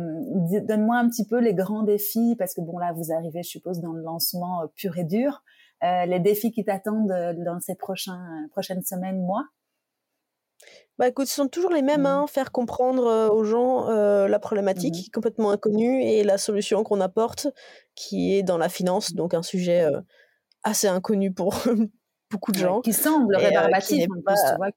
Donne-moi 0.62 0.98
un 0.98 1.10
petit 1.10 1.26
peu 1.26 1.40
les 1.40 1.54
grands 1.54 1.84
défis, 1.84 2.36
parce 2.38 2.54
que 2.54 2.62
bon 2.62 2.78
là, 2.78 2.94
vous 2.94 3.12
arrivez, 3.12 3.44
je 3.44 3.50
suppose, 3.50 3.80
dans 3.80 3.94
le 3.94 4.02
lancement 4.02 4.64
euh, 4.64 4.68
pur 4.76 4.98
et 4.98 5.04
dur. 5.04 5.44
Euh, 5.84 6.06
les 6.06 6.20
défis 6.20 6.52
qui 6.52 6.64
t'attendent 6.64 7.12
euh, 7.12 7.34
dans 7.34 7.60
ces 7.60 7.76
prochains, 7.76 8.48
prochaines 8.52 8.84
semaines, 8.84 9.20
mois? 9.20 9.46
Bah 10.98 11.08
écoute, 11.08 11.28
ce 11.28 11.36
sont 11.36 11.48
toujours 11.48 11.72
les 11.72 11.82
mêmes, 11.82 12.04
mmh. 12.04 12.06
hein, 12.06 12.26
faire 12.28 12.52
comprendre 12.52 13.32
aux 13.34 13.44
gens 13.44 13.90
la 13.90 14.40
problématique 14.40 15.08
mmh. 15.08 15.12
complètement 15.12 15.52
inconnue 15.52 16.04
et 16.04 16.24
la 16.24 16.38
solution 16.38 16.84
qu'on 16.84 17.02
apporte, 17.02 17.48
qui 17.96 18.36
est 18.36 18.44
dans 18.44 18.58
la 18.58 18.70
finance, 18.70 19.14
donc 19.14 19.34
un 19.34 19.42
sujet 19.42 19.86
assez 20.64 20.88
inconnu 20.88 21.34
pour 21.34 21.56
beaucoup 22.30 22.52
de 22.52 22.60
gens. 22.60 22.82
qui 22.82 22.94
semble 22.94 23.36
rébarbatif, 23.36 24.06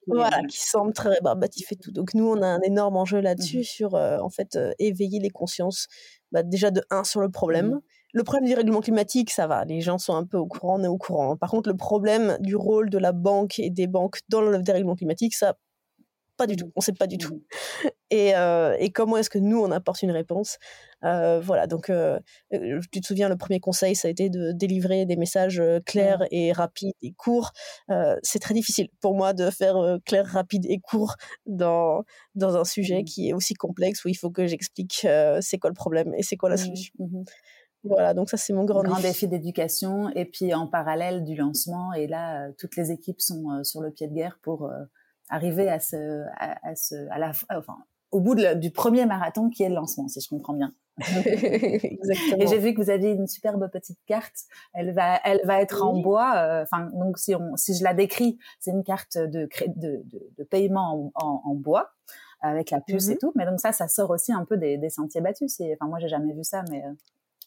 voilà, 0.07 0.43
qui 0.49 0.61
semble 0.61 0.93
très 0.93 1.11
rébarbatif 1.11 1.73
et 1.73 1.77
tout. 1.77 1.93
Donc 1.93 2.15
nous, 2.15 2.27
on 2.27 2.41
a 2.43 2.47
un 2.47 2.61
énorme 2.63 2.97
enjeu 2.97 3.21
là-dessus 3.21 3.61
mmh 3.61 3.65
sur, 3.65 3.95
en 3.95 4.31
fait, 4.31 4.59
éveiller 4.79 5.21
les 5.21 5.31
consciences. 5.31 5.89
Bah, 6.33 6.43
déjà 6.43 6.71
de 6.71 6.83
un 6.91 7.05
sur 7.05 7.21
le 7.21 7.31
problème. 7.31 7.69
Mmh 7.69 7.81
le 8.15 8.23
problème 8.23 8.49
du 8.49 8.55
règlement 8.55 8.81
climatique, 8.81 9.31
ça 9.33 9.49
va, 9.49 9.65
les 9.65 9.81
gens 9.81 9.99
sont 9.99 10.15
un 10.15 10.25
peu 10.25 10.39
au 10.39 10.47
courant, 10.47 10.79
on 10.79 10.85
est 10.85 10.89
au 10.89 10.97
courant. 10.97 11.37
Par 11.37 11.51
contre, 11.51 11.69
le 11.69 11.77
problème 11.77 12.37
du 12.39 12.55
rôle 12.55 12.89
de 12.89 12.99
la 12.99 13.11
banque 13.11 13.59
et 13.59 13.71
des 13.71 13.89
banques 13.89 14.21
dans 14.29 14.41
le 14.41 14.57
dérèglement 14.63 14.95
climatique, 14.95 15.35
ça, 15.35 15.57
pas 16.37 16.47
du 16.47 16.57
tout, 16.57 16.73
on 16.77 16.81
sait 16.81 16.93
pas 16.93 17.07
du 17.07 17.19
tout. 17.19 17.35
Mmh. 17.35 17.89
Et, 18.11 18.37
euh, 18.37 18.77
et 18.79 18.93
comment 18.93 19.17
est-ce 19.17 19.31
que 19.31 19.41
nous, 19.41 19.59
on 19.61 19.73
apporte 19.73 20.03
une 20.03 20.13
réponse? 20.13 20.59
Euh, 21.05 21.41
Voilà, 21.41 21.67
donc 21.67 21.91
euh, 21.91 22.21
tu 22.93 23.01
te 23.01 23.07
souviens, 23.07 23.29
le 23.29 23.37
premier 23.37 23.59
conseil, 23.59 23.97
ça 23.97 24.07
a 24.07 24.11
été 24.11 24.31
de 24.31 24.53
délivrer 24.53 25.05
des 25.05 25.17
messages 25.17 25.61
clairs 25.85 26.21
mmh. 26.21 26.27
et 26.31 26.53
rapides 26.53 26.95
et 27.03 27.13
courts. 27.13 27.51
c'est 28.23 28.39
très 28.39 28.55
difficile 28.55 28.89
pour 29.01 29.17
moi 29.17 29.33
de 29.33 29.51
faire 29.51 29.99
clair, 30.05 30.27
rapide 30.27 30.65
et 30.67 30.79
court 30.79 31.17
dans, 31.47 32.05
dans 32.37 32.57
un 32.57 32.65
sujet 32.65 33.01
mmh. 33.01 33.05
qui 33.05 33.31
est 33.31 33.33
aussi 33.33 33.55
complexe 33.55 34.05
où 34.05 34.09
il 34.09 34.15
faut 34.15 34.31
que 34.31 34.47
j'explique 34.47 35.09
c'est 35.41 35.59
quoi 35.59 35.71
le 35.71 35.75
problème 35.75 36.15
et 36.15 36.23
c'est 36.23 36.37
quoi 36.37 36.51
la 36.51 36.57
solution. 36.57 36.95
Voilà, 37.83 38.15
donc 38.15 38.31
ça 38.31 38.37
c'est 38.37 38.53
mon 38.53 38.65
grand, 38.65 38.83
grand 38.83 39.01
défi, 39.01 39.27
d'éducation 39.27 40.09
et 40.11 40.25
puis 40.25 40.55
en 40.55 40.69
parallèle 40.69 41.25
du 41.25 41.35
lancement 41.35 41.93
et 41.95 42.07
là 42.07 42.53
toutes 42.59 42.77
les 42.77 42.93
équipes 42.93 43.21
sont 43.21 43.65
sur 43.65 43.81
le 43.81 43.91
pied 43.91 44.07
de 44.07 44.15
guerre 44.15 44.39
pour 44.41 44.71
arriver 45.29 45.69
à 45.69 45.81
ce, 45.81 46.25
à, 46.37 46.75
ce, 46.75 46.95
à 47.11 47.19
la, 47.19 47.33
enfin, 47.51 47.79
au 48.11 48.21
bout 48.21 48.35
du 48.35 48.71
premier 48.71 49.07
marathon 49.07 49.51
qui 49.51 49.63
est 49.63 49.69
le 49.69 49.75
lancement, 49.75 50.09
si 50.09 50.21
je 50.21 50.29
comprends 50.29 50.55
bien. 50.55 50.73
Exactement. 50.99 52.39
Et 52.41 52.47
j'ai 52.47 52.59
vu 52.59 52.75
que 52.75 52.81
vous 52.81 52.91
aviez 52.91 53.11
une 53.11 53.27
superbe 53.27 53.69
petite 53.71 53.99
carte. 54.07 54.45
Elle 54.73 54.93
va, 54.93 55.21
elle 55.25 55.41
va 55.45 55.61
être 55.61 55.83
en 55.83 56.01
bois. 56.01 56.37
Euh, 56.37 56.63
enfin, 56.63 56.91
donc 56.93 57.19
si 57.19 57.35
on, 57.35 57.57
si 57.57 57.75
je 57.75 57.83
la 57.83 57.95
décris, 57.95 58.39
c'est 58.61 58.71
une 58.71 58.85
carte 58.85 59.19
de, 59.19 59.49
de, 59.77 60.03
de, 60.05 60.31
de 60.39 60.45
paiement 60.45 61.11
en, 61.15 61.43
en, 61.45 61.55
bois 61.55 61.91
avec 62.41 62.71
la 62.71 62.81
puce 62.81 63.09
et 63.09 63.13
mhm. 63.13 63.19
tout. 63.19 63.33
Mais 63.35 63.47
donc 63.47 63.61
ça, 63.61 63.73
ça 63.73 63.89
sort 63.89 64.11
aussi 64.11 64.33
un 64.33 64.45
peu 64.45 64.57
des, 64.57 64.79
des 64.79 64.91
sentiers 64.91 65.21
battus. 65.21 65.61
Enfin, 65.61 65.89
moi, 65.89 65.99
j'ai 65.99 66.09
jamais 66.09 66.33
vu 66.33 66.45
ça, 66.45 66.63
mais 66.71 66.85
euh, 66.85 66.93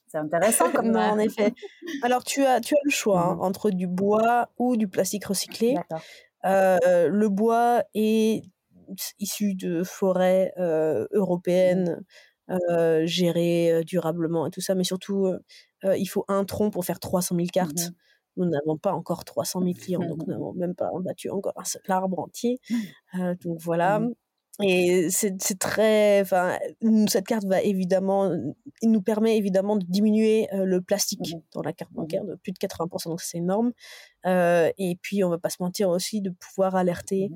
c'est 0.07 0.17
intéressant 0.17 0.71
comme. 0.71 0.87
non, 0.91 0.99
en 0.99 1.19
effet. 1.19 1.53
Alors, 2.01 2.23
tu 2.23 2.43
as, 2.43 2.59
tu 2.59 2.75
as 2.75 2.81
le 2.83 2.91
choix 2.91 3.21
hein, 3.21 3.35
mhm. 3.35 3.41
entre 3.41 3.69
du 3.69 3.87
bois 3.87 4.49
ou 4.57 4.75
du 4.75 4.87
plastique 4.87 5.25
recyclé. 5.25 5.75
Euh, 6.47 7.07
le 7.09 7.29
bois 7.29 7.83
est 7.93 8.43
issu 9.19 9.55
de 9.55 9.83
forêts 9.83 10.53
euh, 10.57 11.05
européennes 11.11 12.03
mmh. 12.47 12.53
euh, 12.71 13.05
gérées 13.05 13.83
durablement 13.85 14.47
et 14.47 14.51
tout 14.51 14.61
ça, 14.61 14.75
mais 14.75 14.83
surtout, 14.83 15.33
il 15.83 16.05
faut 16.05 16.25
un 16.27 16.45
tronc 16.45 16.71
pour 16.71 16.85
faire 16.85 16.99
300 16.99 17.35
000 17.35 17.47
cartes. 17.51 17.89
Mmh 17.89 17.95
nous 18.39 18.45
n'avons 18.45 18.77
pas 18.77 18.93
encore 18.93 19.25
300 19.25 19.61
000 19.63 19.73
clients, 19.73 19.99
donc 19.99 20.19
nous 20.27 20.31
n'avons 20.31 20.53
même 20.53 20.75
pas 20.75 20.91
battu 20.99 21.31
encore 21.31 21.53
un 21.55 21.63
seul 21.63 21.81
arbre 21.87 22.19
entier. 22.19 22.59
Mmh. 23.13 23.33
donc 23.43 23.57
voilà. 23.59 23.99
Et 24.59 25.09
c'est 25.11 25.37
très, 25.59 26.21
enfin, 26.21 26.57
cette 27.07 27.27
carte 27.27 27.45
va 27.45 27.61
évidemment, 27.61 28.31
il 28.81 28.91
nous 28.91 29.03
permet 29.03 29.37
évidemment 29.37 29.75
de 29.75 29.85
diminuer 29.85 30.47
le 30.51 30.81
plastique 30.81 31.35
mmh 31.35 31.41
dans 31.53 31.61
la 31.61 31.73
carte 31.73 31.91
mmh 31.91 31.95
bancaire 31.95 32.25
de 32.25 32.35
plus 32.35 32.53
de 32.53 32.57
80%, 32.57 33.09
donc 33.09 33.21
c'est 33.21 33.37
énorme. 33.37 33.71
Euh, 34.25 34.71
et 34.79 34.97
puis, 34.99 35.23
on 35.23 35.29
va 35.29 35.37
pas 35.37 35.49
se 35.49 35.57
mentir 35.61 35.89
aussi 35.89 36.21
de 36.21 36.31
pouvoir 36.31 36.75
alerter 36.75 37.29
mmh 37.29 37.35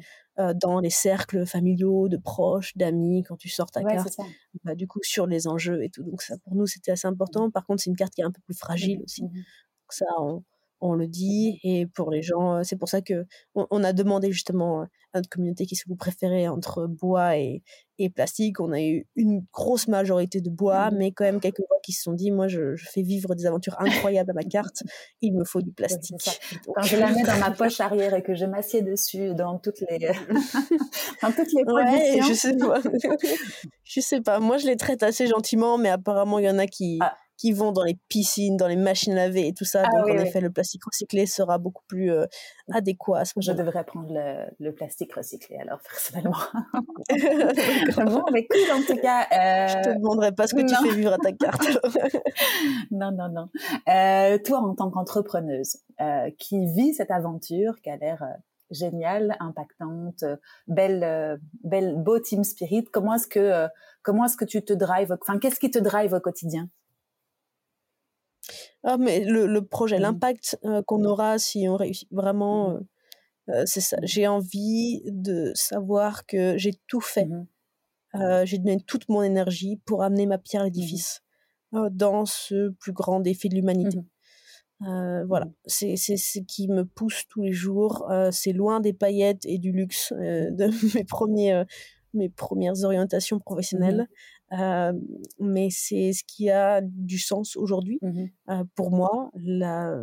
dans 0.55 0.79
les 0.79 0.89
cercles 0.89 1.45
familiaux, 1.45 2.09
de 2.09 2.17
proches, 2.17 2.75
d'amis, 2.75 3.21
quand 3.21 3.35
tu 3.35 3.47
sors 3.47 3.69
ta 3.69 3.83
carte, 3.83 4.17
bah, 4.63 4.73
du 4.73 4.87
coup, 4.87 4.99
sur 5.03 5.27
les 5.27 5.47
enjeux 5.47 5.83
et 5.83 5.89
tout. 5.89 6.01
Donc 6.03 6.23
ça, 6.23 6.35
pour 6.43 6.55
nous, 6.55 6.65
c'était 6.65 6.91
assez 6.91 7.07
important. 7.07 7.51
Par 7.51 7.63
contre, 7.63 7.83
c'est 7.83 7.91
une 7.91 7.95
carte 7.95 8.15
qui 8.15 8.21
est 8.21 8.23
un 8.23 8.31
peu 8.31 8.41
plus 8.45 8.57
fragile 8.57 9.01
aussi. 9.03 9.21
Donc 9.21 9.91
ça, 9.91 10.05
on, 10.19 10.41
on 10.81 10.93
le 10.93 11.07
dit 11.07 11.59
et 11.63 11.85
pour 11.85 12.11
les 12.11 12.21
gens 12.21 12.63
c'est 12.63 12.75
pour 12.75 12.89
ça 12.89 13.01
que 13.01 13.25
on, 13.55 13.83
a 13.83 13.93
demandé 13.93 14.31
justement 14.31 14.81
à 14.81 14.87
notre 15.15 15.29
communauté 15.29 15.65
qu'est-ce 15.65 15.83
que 15.83 15.89
vous 15.89 15.95
préférez 15.95 16.47
entre 16.47 16.87
bois 16.87 17.37
et, 17.37 17.63
et, 17.99 18.09
plastique 18.09 18.59
on 18.59 18.71
a 18.71 18.81
eu 18.81 19.07
une 19.15 19.45
grosse 19.53 19.87
majorité 19.87 20.41
de 20.41 20.49
bois 20.49 20.89
mmh. 20.89 20.97
mais 20.97 21.11
quand 21.11 21.23
même 21.23 21.39
quelques 21.39 21.59
voix 21.59 21.77
qui 21.83 21.93
se 21.93 22.03
sont 22.03 22.13
dit 22.13 22.31
moi 22.31 22.47
je, 22.47 22.75
fais 22.77 23.03
vivre 23.03 23.35
des 23.35 23.45
aventures 23.45 23.75
incroyables 23.79 24.31
à 24.31 24.33
ma 24.33 24.43
carte 24.43 24.83
il 25.21 25.33
me 25.33 25.43
faut 25.43 25.61
du 25.61 25.71
plastique. 25.71 26.41
Quand 26.65 26.81
je 26.81 26.97
la 26.97 27.11
mets 27.11 27.23
dans 27.23 27.37
ma 27.37 27.51
poche 27.51 27.79
arrière 27.79 28.13
et 28.15 28.23
que 28.23 28.33
je 28.33 28.45
m'assieds 28.45 28.81
dessus 28.81 29.33
dans 29.35 29.59
toutes 29.59 29.81
les 29.81 29.99
dans 31.21 31.31
toutes 31.31 31.53
les 31.53 31.63
positions 31.63 32.27
je 32.27 32.33
sais 32.33 32.57
pas. 32.57 32.81
Je 33.83 33.99
sais 33.99 34.21
pas. 34.21 34.39
Moi 34.39 34.57
je 34.57 34.67
les 34.67 34.77
traite 34.77 35.03
assez 35.03 35.27
gentiment 35.27 35.77
mais 35.77 35.89
apparemment 35.89 36.39
il 36.39 36.45
y 36.45 36.49
en 36.49 36.57
a 36.57 36.65
qui 36.65 36.97
ah 37.01 37.13
qui 37.41 37.53
vont 37.53 37.71
dans 37.71 37.83
les 37.83 37.97
piscines, 38.07 38.55
dans 38.55 38.67
les 38.67 38.75
machines 38.75 39.13
à 39.13 39.15
laver 39.15 39.47
et 39.47 39.53
tout 39.53 39.65
ça. 39.65 39.81
Ah 39.83 39.89
donc, 39.97 40.11
en 40.11 40.21
effet, 40.21 40.41
le 40.41 40.51
plastique 40.51 40.85
recyclé 40.85 41.25
sera 41.25 41.57
beaucoup 41.57 41.81
plus 41.87 42.11
euh, 42.11 42.27
adéquat 42.71 43.17
à 43.17 43.25
ce 43.25 43.33
Je 43.35 43.51
devrais 43.51 43.83
prendre 43.83 44.13
le, 44.59 44.71
plastique 44.71 45.11
recyclé, 45.15 45.57
alors, 45.57 45.79
personnellement. 45.89 46.37
bon, 48.05 48.23
mais 48.31 48.45
cool, 48.45 48.71
en 48.71 48.83
tout 48.85 49.01
cas. 49.01 49.23
Euh... 49.23 49.67
Je 49.69 49.89
te 49.89 49.97
demanderai 49.97 50.33
pas 50.33 50.45
ce 50.45 50.53
que 50.53 50.61
tu 50.61 50.75
fais 50.87 50.95
vivre 50.95 51.13
à 51.13 51.17
ta 51.17 51.31
carte. 51.31 51.63
non, 52.91 53.11
non, 53.11 53.29
non. 53.29 53.47
Euh, 53.89 54.37
toi, 54.45 54.59
en 54.59 54.75
tant 54.75 54.91
qu'entrepreneuse, 54.91 55.77
euh, 55.99 56.29
qui 56.37 56.67
vit 56.67 56.93
cette 56.93 57.09
aventure, 57.09 57.81
qui 57.81 57.89
a 57.89 57.97
l'air 57.97 58.23
géniale, 58.69 59.35
impactante, 59.39 60.23
belle, 60.67 61.39
belle, 61.63 61.95
beau 61.97 62.19
team 62.19 62.43
spirit. 62.43 62.85
Comment 62.93 63.15
est-ce 63.15 63.27
que, 63.27 63.67
comment 64.03 64.25
est-ce 64.25 64.37
que 64.37 64.45
tu 64.45 64.63
te 64.63 64.73
drives, 64.73 65.17
enfin, 65.19 65.39
qu'est-ce 65.39 65.59
qui 65.59 65.71
te 65.71 65.79
drive 65.79 66.13
au 66.13 66.19
quotidien? 66.19 66.69
Ah, 68.83 68.97
mais 68.97 69.23
le, 69.23 69.45
le 69.45 69.65
projet, 69.65 69.97
mmh. 69.97 70.01
l'impact 70.01 70.59
qu'on 70.87 71.03
aura 71.05 71.37
si 71.37 71.67
on 71.67 71.75
réussit 71.75 72.09
vraiment, 72.11 72.79
mmh. 73.47 73.65
c'est 73.65 73.81
ça. 73.81 73.97
J'ai 74.03 74.27
envie 74.27 75.01
de 75.05 75.51
savoir 75.55 76.25
que 76.25 76.57
j'ai 76.57 76.73
tout 76.87 77.01
fait. 77.01 77.25
Mmh 77.25 77.47
j'ai 78.43 78.57
donné 78.57 78.77
toute 78.85 79.07
mon 79.07 79.23
énergie 79.23 79.79
pour 79.85 80.03
amener 80.03 80.25
ma 80.25 80.37
pierre 80.37 80.63
à 80.63 80.65
l'édifice 80.65 81.23
dans 81.71 82.25
ce 82.25 82.67
plus 82.71 82.91
grand 82.91 83.21
défi 83.21 83.47
de 83.47 83.55
l'humanité. 83.55 83.99
voilà, 84.81 85.45
c'est 85.65 85.95
ce 85.95 86.39
qui 86.39 86.67
me 86.67 86.83
pousse 86.83 87.23
tous 87.29 87.41
les 87.41 87.53
jours. 87.53 88.05
c'est 88.33 88.51
loin 88.51 88.81
des 88.81 88.91
paillettes 88.91 89.45
et 89.45 89.59
du 89.59 89.71
luxe 89.71 90.11
de 90.19 90.69
mes 90.93 91.05
premiers 91.05 91.63
mes 92.13 92.27
premières 92.27 92.83
orientations 92.83 93.39
professionnelles. 93.39 94.09
Euh, 94.59 94.91
mais 95.39 95.69
c'est 95.71 96.11
ce 96.13 96.23
qui 96.25 96.49
a 96.49 96.81
du 96.81 97.17
sens 97.17 97.55
aujourd'hui 97.55 97.99
mmh 98.01 98.25
euh, 98.49 98.63
pour 98.75 98.91
moi. 98.91 99.31
La, 99.35 99.95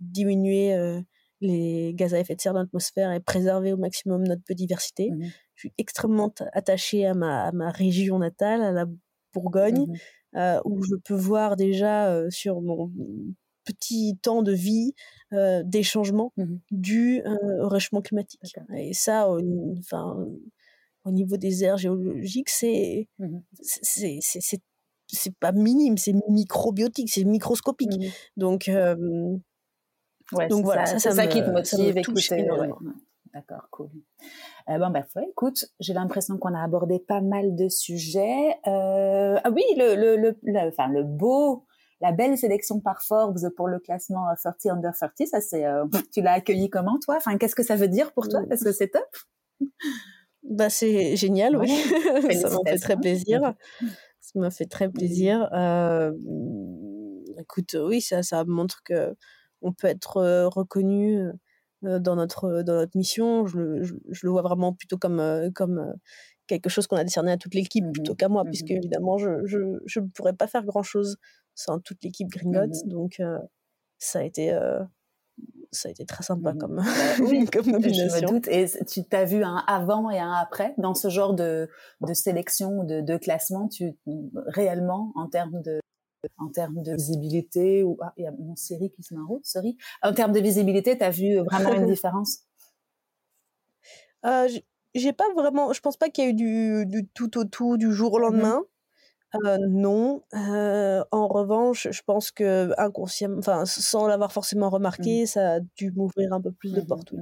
diminuer 0.00 0.74
euh, 0.74 1.00
les 1.40 1.92
gaz 1.94 2.14
à 2.14 2.20
effet 2.20 2.34
de 2.34 2.40
serre 2.40 2.52
dans 2.52 2.60
l'atmosphère 2.60 3.12
et 3.12 3.20
préserver 3.20 3.72
au 3.72 3.76
maximum 3.76 4.24
notre 4.24 4.42
biodiversité. 4.42 5.10
Mmh 5.10 5.24
Je 5.54 5.60
suis 5.60 5.72
extrêmement 5.78 6.32
attachée 6.52 7.06
à 7.06 7.14
ma, 7.14 7.44
à 7.44 7.52
ma 7.52 7.70
région 7.70 8.18
natale, 8.18 8.62
à 8.62 8.72
la 8.72 8.86
Bourgogne, 9.32 9.86
mmh 9.86 10.60
où 10.64 10.82
je 10.82 10.96
peux 10.96 11.14
voir 11.14 11.54
déjà 11.54 12.28
sur 12.28 12.60
mon 12.60 12.90
petit 13.64 14.18
temps 14.20 14.42
de 14.42 14.52
vie 14.52 14.94
des 15.30 15.84
changements 15.84 16.32
dus 16.72 17.22
au 17.60 17.68
réchauffement 17.68 18.02
climatique. 18.02 18.40
Et 18.76 18.92
ça, 18.94 19.28
enfin 19.78 20.26
au 21.04 21.10
niveau 21.10 21.36
des 21.36 21.64
aires 21.64 21.76
géologiques, 21.76 22.48
c'est 22.48 23.08
mmh 23.18 23.38
c'est 23.60 24.18
c'est 25.06 25.36
pas 25.36 25.52
minime, 25.52 25.98
c'est 25.98 26.14
microbiotique, 26.28 27.10
c'est 27.10 27.24
microscopique. 27.24 27.98
Mmh 27.98 28.08
donc 28.36 28.70
ouais, 30.32 30.48
donc 30.48 30.64
voilà, 30.64 30.86
ça, 30.86 30.98
ça, 30.98 31.12
ça, 31.12 31.26
qui 31.26 31.42
te 31.42 31.50
motive, 31.50 31.96
énormément. 32.32 32.78
D'accord, 33.34 33.66
cool. 33.70 33.88
Euh, 34.70 34.78
bon, 34.78 34.90
bah, 34.90 35.04
écoute, 35.28 35.64
j'ai 35.80 35.92
l'impression 35.92 36.38
qu'on 36.38 36.54
a 36.54 36.62
abordé 36.62 37.00
pas 37.00 37.20
mal 37.20 37.56
de 37.56 37.68
sujets. 37.68 38.56
Euh, 38.68 39.38
ah 39.42 39.50
oui, 39.50 39.64
le, 39.76 39.96
le, 39.96 40.16
le, 40.16 40.68
enfin, 40.68 40.86
le 40.88 41.02
beau, 41.02 41.66
la 42.00 42.12
belle 42.12 42.38
sélection 42.38 42.80
par 42.80 43.02
Forbes 43.02 43.50
pour 43.56 43.66
le 43.66 43.80
classement 43.80 44.26
30 44.36 44.66
under 44.66 44.92
30, 44.94 45.26
ça 45.26 45.40
c'est, 45.40 45.66
euh, 45.66 45.84
tu 46.12 46.22
l'as 46.22 46.34
accueilli 46.34 46.70
comment 46.70 46.98
toi? 47.00 47.16
Enfin, 47.16 47.36
qu'est-ce 47.36 47.56
que 47.56 47.64
ça 47.64 47.74
veut 47.74 47.88
dire 47.88 48.12
pour 48.12 48.28
toi? 48.28 48.40
Parce 48.48 48.62
que 48.62 48.72
c'est 48.72 48.88
top? 48.88 49.02
Bah, 50.44 50.68
c'est 50.70 51.16
génial, 51.16 51.56
oui. 51.56 51.68
ça 52.40 52.50
m'a 52.50 52.70
fait 52.70 52.78
très 52.78 52.96
plaisir. 52.96 53.54
Ça 54.20 54.38
m'a 54.38 54.50
fait 54.50 54.66
très 54.66 54.90
plaisir. 54.90 55.48
Euh, 55.52 56.12
écoute, 57.38 57.76
oui, 57.80 58.00
ça, 58.00 58.22
ça 58.22 58.44
montre 58.44 58.82
que 58.84 59.14
on 59.62 59.72
peut 59.72 59.86
être 59.86 60.48
reconnu 60.48 61.30
dans 61.82 62.16
notre 62.16 62.62
dans 62.62 62.74
notre 62.74 62.96
mission. 62.96 63.46
Je 63.46 63.58
le, 63.58 63.82
je, 63.82 63.94
le 64.22 64.30
vois 64.30 64.42
vraiment 64.42 64.74
plutôt 64.74 64.98
comme 64.98 65.50
comme 65.54 65.94
quelque 66.46 66.68
chose 66.68 66.86
qu'on 66.86 66.96
a 66.96 67.04
décerné 67.04 67.32
à 67.32 67.36
toute 67.38 67.54
l'équipe 67.54 67.84
plutôt 67.92 68.12
mmh 68.12 68.16
qu'à 68.16 68.28
moi, 68.28 68.44
mmh 68.44 68.50
puisque 68.50 68.70
évidemment 68.70 69.16
je 69.16 69.44
je 69.46 70.00
ne 70.00 70.06
pourrais 70.08 70.34
pas 70.34 70.46
faire 70.46 70.64
grand 70.64 70.82
chose 70.82 71.16
sans 71.54 71.80
toute 71.80 72.02
l'équipe 72.04 72.28
Gringotts. 72.28 72.84
Mmh 72.84 72.88
Donc 72.88 73.22
ça 73.98 74.18
a 74.18 74.22
été 74.22 74.58
ça 75.74 75.88
a 75.88 75.92
été 75.92 76.04
très 76.04 76.22
sympa 76.22 76.54
comme, 76.54 76.76
bah 76.76 76.84
comme 77.52 77.66
nomination. 77.66 78.18
Je 78.18 78.24
me 78.24 78.28
doute. 78.28 78.48
Et 78.48 78.66
tu 78.86 79.04
t'as 79.04 79.24
vu 79.24 79.42
un 79.42 79.56
avant 79.66 80.10
et 80.10 80.18
un 80.18 80.32
après 80.32 80.74
dans 80.78 80.94
ce 80.94 81.08
genre 81.08 81.34
de, 81.34 81.68
de 82.00 82.14
sélection, 82.14 82.84
de, 82.84 83.00
de 83.00 83.16
classement, 83.16 83.68
tu 83.68 83.94
réellement 84.46 85.12
en 85.16 85.28
termes 85.28 85.60
de 85.62 85.80
en 86.38 86.48
termes 86.48 86.82
de 86.82 86.92
visibilité 86.92 87.82
ou 87.82 87.98
ah, 88.00 88.14
il 88.16 88.24
y 88.24 88.26
a 88.26 88.32
mon 88.32 88.56
série 88.56 88.90
qui 88.90 89.02
se 89.02 89.12
met 89.14 89.20
en 89.20 89.26
route, 89.26 89.44
sorry. 89.44 89.76
En 90.02 90.14
termes 90.14 90.32
de 90.32 90.40
visibilité, 90.40 90.96
tu 90.96 91.04
as 91.04 91.10
vu 91.10 91.36
vraiment 91.38 91.72
une 91.74 91.86
différence? 91.90 92.38
Euh, 94.24 94.48
J'ai 94.94 95.12
pas 95.12 95.30
vraiment. 95.34 95.72
Je 95.72 95.80
pense 95.80 95.98
pas 95.98 96.08
qu'il 96.08 96.24
y 96.24 96.26
a 96.26 96.30
eu 96.30 96.34
du, 96.34 96.86
du, 96.86 97.06
tout 97.08 97.36
au 97.36 97.44
tout 97.44 97.76
du 97.76 97.92
jour 97.92 98.14
au 98.14 98.18
mmh 98.18 98.22
lendemain. 98.22 98.62
Euh, 99.34 99.58
non. 99.68 100.22
Euh, 100.34 101.04
en 101.10 101.26
revanche, 101.28 101.88
je 101.90 102.02
pense 102.02 102.30
que 102.30 102.72
inconsciemment, 102.78 103.38
enfin, 103.38 103.64
sans 103.66 104.06
l'avoir 104.06 104.32
forcément 104.32 104.70
mmh 104.70 104.70
remarqué, 104.70 105.26
ça 105.26 105.54
a 105.54 105.60
dû 105.60 105.90
m'ouvrir 105.92 106.32
un 106.32 106.40
peu 106.40 106.52
plus 106.52 106.72
de 106.72 106.80
mmh 106.80 106.86
portes. 106.86 107.14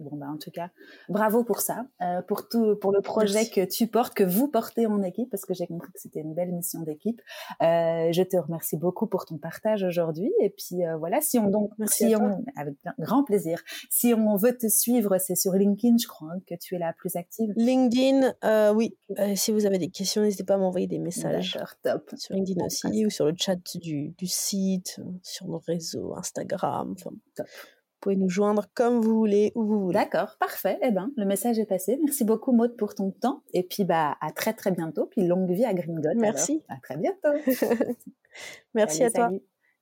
Bon, 0.00 0.16
bah, 0.16 0.28
en 0.32 0.38
tout 0.38 0.50
cas, 0.50 0.70
bravo 1.10 1.44
pour 1.44 1.60
ça, 1.60 1.84
euh, 2.00 2.22
pour 2.22 2.48
tout, 2.48 2.74
pour 2.76 2.90
le 2.90 3.02
projet 3.02 3.46
que 3.50 3.64
tu 3.66 3.86
portes, 3.86 4.14
que 4.14 4.24
vous 4.24 4.48
portez 4.48 4.86
en 4.86 5.02
équipe, 5.02 5.28
parce 5.30 5.44
que 5.44 5.52
j'ai 5.52 5.66
compris 5.66 5.92
que 5.92 6.00
c'était 6.00 6.20
une 6.20 6.32
belle 6.32 6.52
mission 6.52 6.80
d'équipe. 6.80 7.20
Euh, 7.62 8.10
je 8.10 8.22
te 8.22 8.38
remercie 8.38 8.78
beaucoup 8.78 9.06
pour 9.06 9.26
ton 9.26 9.36
partage 9.36 9.82
aujourd'hui. 9.82 10.32
Et 10.40 10.48
puis 10.48 10.86
euh, 10.86 10.96
voilà, 10.96 11.20
si 11.20 11.38
on 11.38 11.50
donc, 11.50 11.72
si 11.86 12.14
on, 12.16 12.42
avec 12.56 12.74
grand 12.98 13.24
plaisir. 13.24 13.62
Si 13.90 14.14
on 14.14 14.36
veut 14.36 14.56
te 14.56 14.68
suivre, 14.68 15.18
c'est 15.18 15.34
sur 15.34 15.52
LinkedIn, 15.52 15.96
je 15.98 16.06
crois, 16.06 16.30
hein, 16.32 16.40
que 16.46 16.54
tu 16.54 16.76
es 16.76 16.78
la 16.78 16.94
plus 16.94 17.16
active. 17.16 17.52
LinkedIn, 17.56 18.32
oui. 18.72 18.96
Si 19.34 19.52
vous 19.52 19.66
avez 19.66 19.78
des 19.78 19.90
questions, 19.90 20.22
n'hésitez 20.22 20.44
pas 20.44 20.54
à 20.54 20.58
m'envoyer 20.58 20.86
des 20.86 20.98
messages. 20.98 21.58
top. 21.82 22.10
Sur 22.16 22.34
LinkedIn 22.34 22.64
aussi, 22.64 23.04
ou 23.04 23.10
sur 23.10 23.26
le 23.26 23.34
chat 23.36 23.56
du, 23.74 24.14
du 24.16 24.26
site, 24.26 24.98
sur 25.22 25.46
nos 25.46 25.58
réseaux, 25.58 26.14
Instagram. 26.16 26.94
Enfin, 26.96 27.10
top 27.34 27.46
pouvez 28.00 28.16
nous 28.16 28.28
joindre 28.28 28.66
comme 28.74 29.00
vous 29.00 29.16
voulez, 29.16 29.52
où 29.54 29.64
vous 29.64 29.80
voulez. 29.80 29.94
D'accord, 29.94 30.36
parfait. 30.38 30.78
Eh 30.82 30.90
ben, 30.90 31.10
le 31.16 31.24
message 31.24 31.58
est 31.58 31.66
passé. 31.66 31.98
Merci 32.02 32.24
beaucoup, 32.24 32.52
Maud, 32.52 32.76
pour 32.76 32.94
ton 32.94 33.10
temps. 33.10 33.42
Et 33.52 33.62
puis, 33.62 33.84
bah, 33.84 34.16
à 34.20 34.32
très, 34.32 34.52
très 34.52 34.70
bientôt. 34.70 35.06
Puis, 35.06 35.26
longue 35.26 35.50
vie 35.50 35.64
à 35.64 35.74
Gringot. 35.74 36.14
Merci. 36.16 36.62
À 36.68 36.76
très 36.82 36.96
bientôt. 36.96 37.30
Merci 38.74 39.04
à 39.04 39.10
toi. 39.10 39.30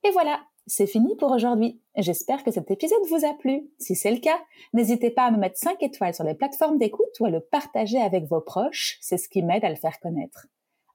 Et 0.03 0.11
voilà, 0.11 0.39
c'est 0.67 0.87
fini 0.87 1.15
pour 1.15 1.31
aujourd'hui. 1.31 1.81
J'espère 1.97 2.43
que 2.43 2.51
cet 2.51 2.71
épisode 2.71 3.05
vous 3.09 3.25
a 3.25 3.33
plu. 3.33 3.69
Si 3.79 3.95
c'est 3.95 4.11
le 4.11 4.19
cas, 4.19 4.39
n'hésitez 4.73 5.09
pas 5.09 5.23
à 5.23 5.31
me 5.31 5.37
mettre 5.37 5.57
5 5.57 5.81
étoiles 5.81 6.13
sur 6.13 6.23
les 6.23 6.35
plateformes 6.35 6.77
d'écoute 6.77 7.19
ou 7.19 7.25
à 7.25 7.29
le 7.29 7.39
partager 7.39 7.99
avec 7.99 8.25
vos 8.25 8.41
proches. 8.41 8.97
C'est 9.01 9.17
ce 9.17 9.27
qui 9.29 9.41
m'aide 9.41 9.65
à 9.65 9.69
le 9.69 9.75
faire 9.75 9.99
connaître. 9.99 10.47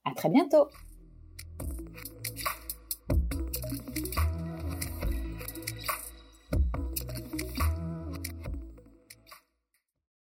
À 0.04 0.14
très 0.14 0.28
bientôt. 0.28 0.68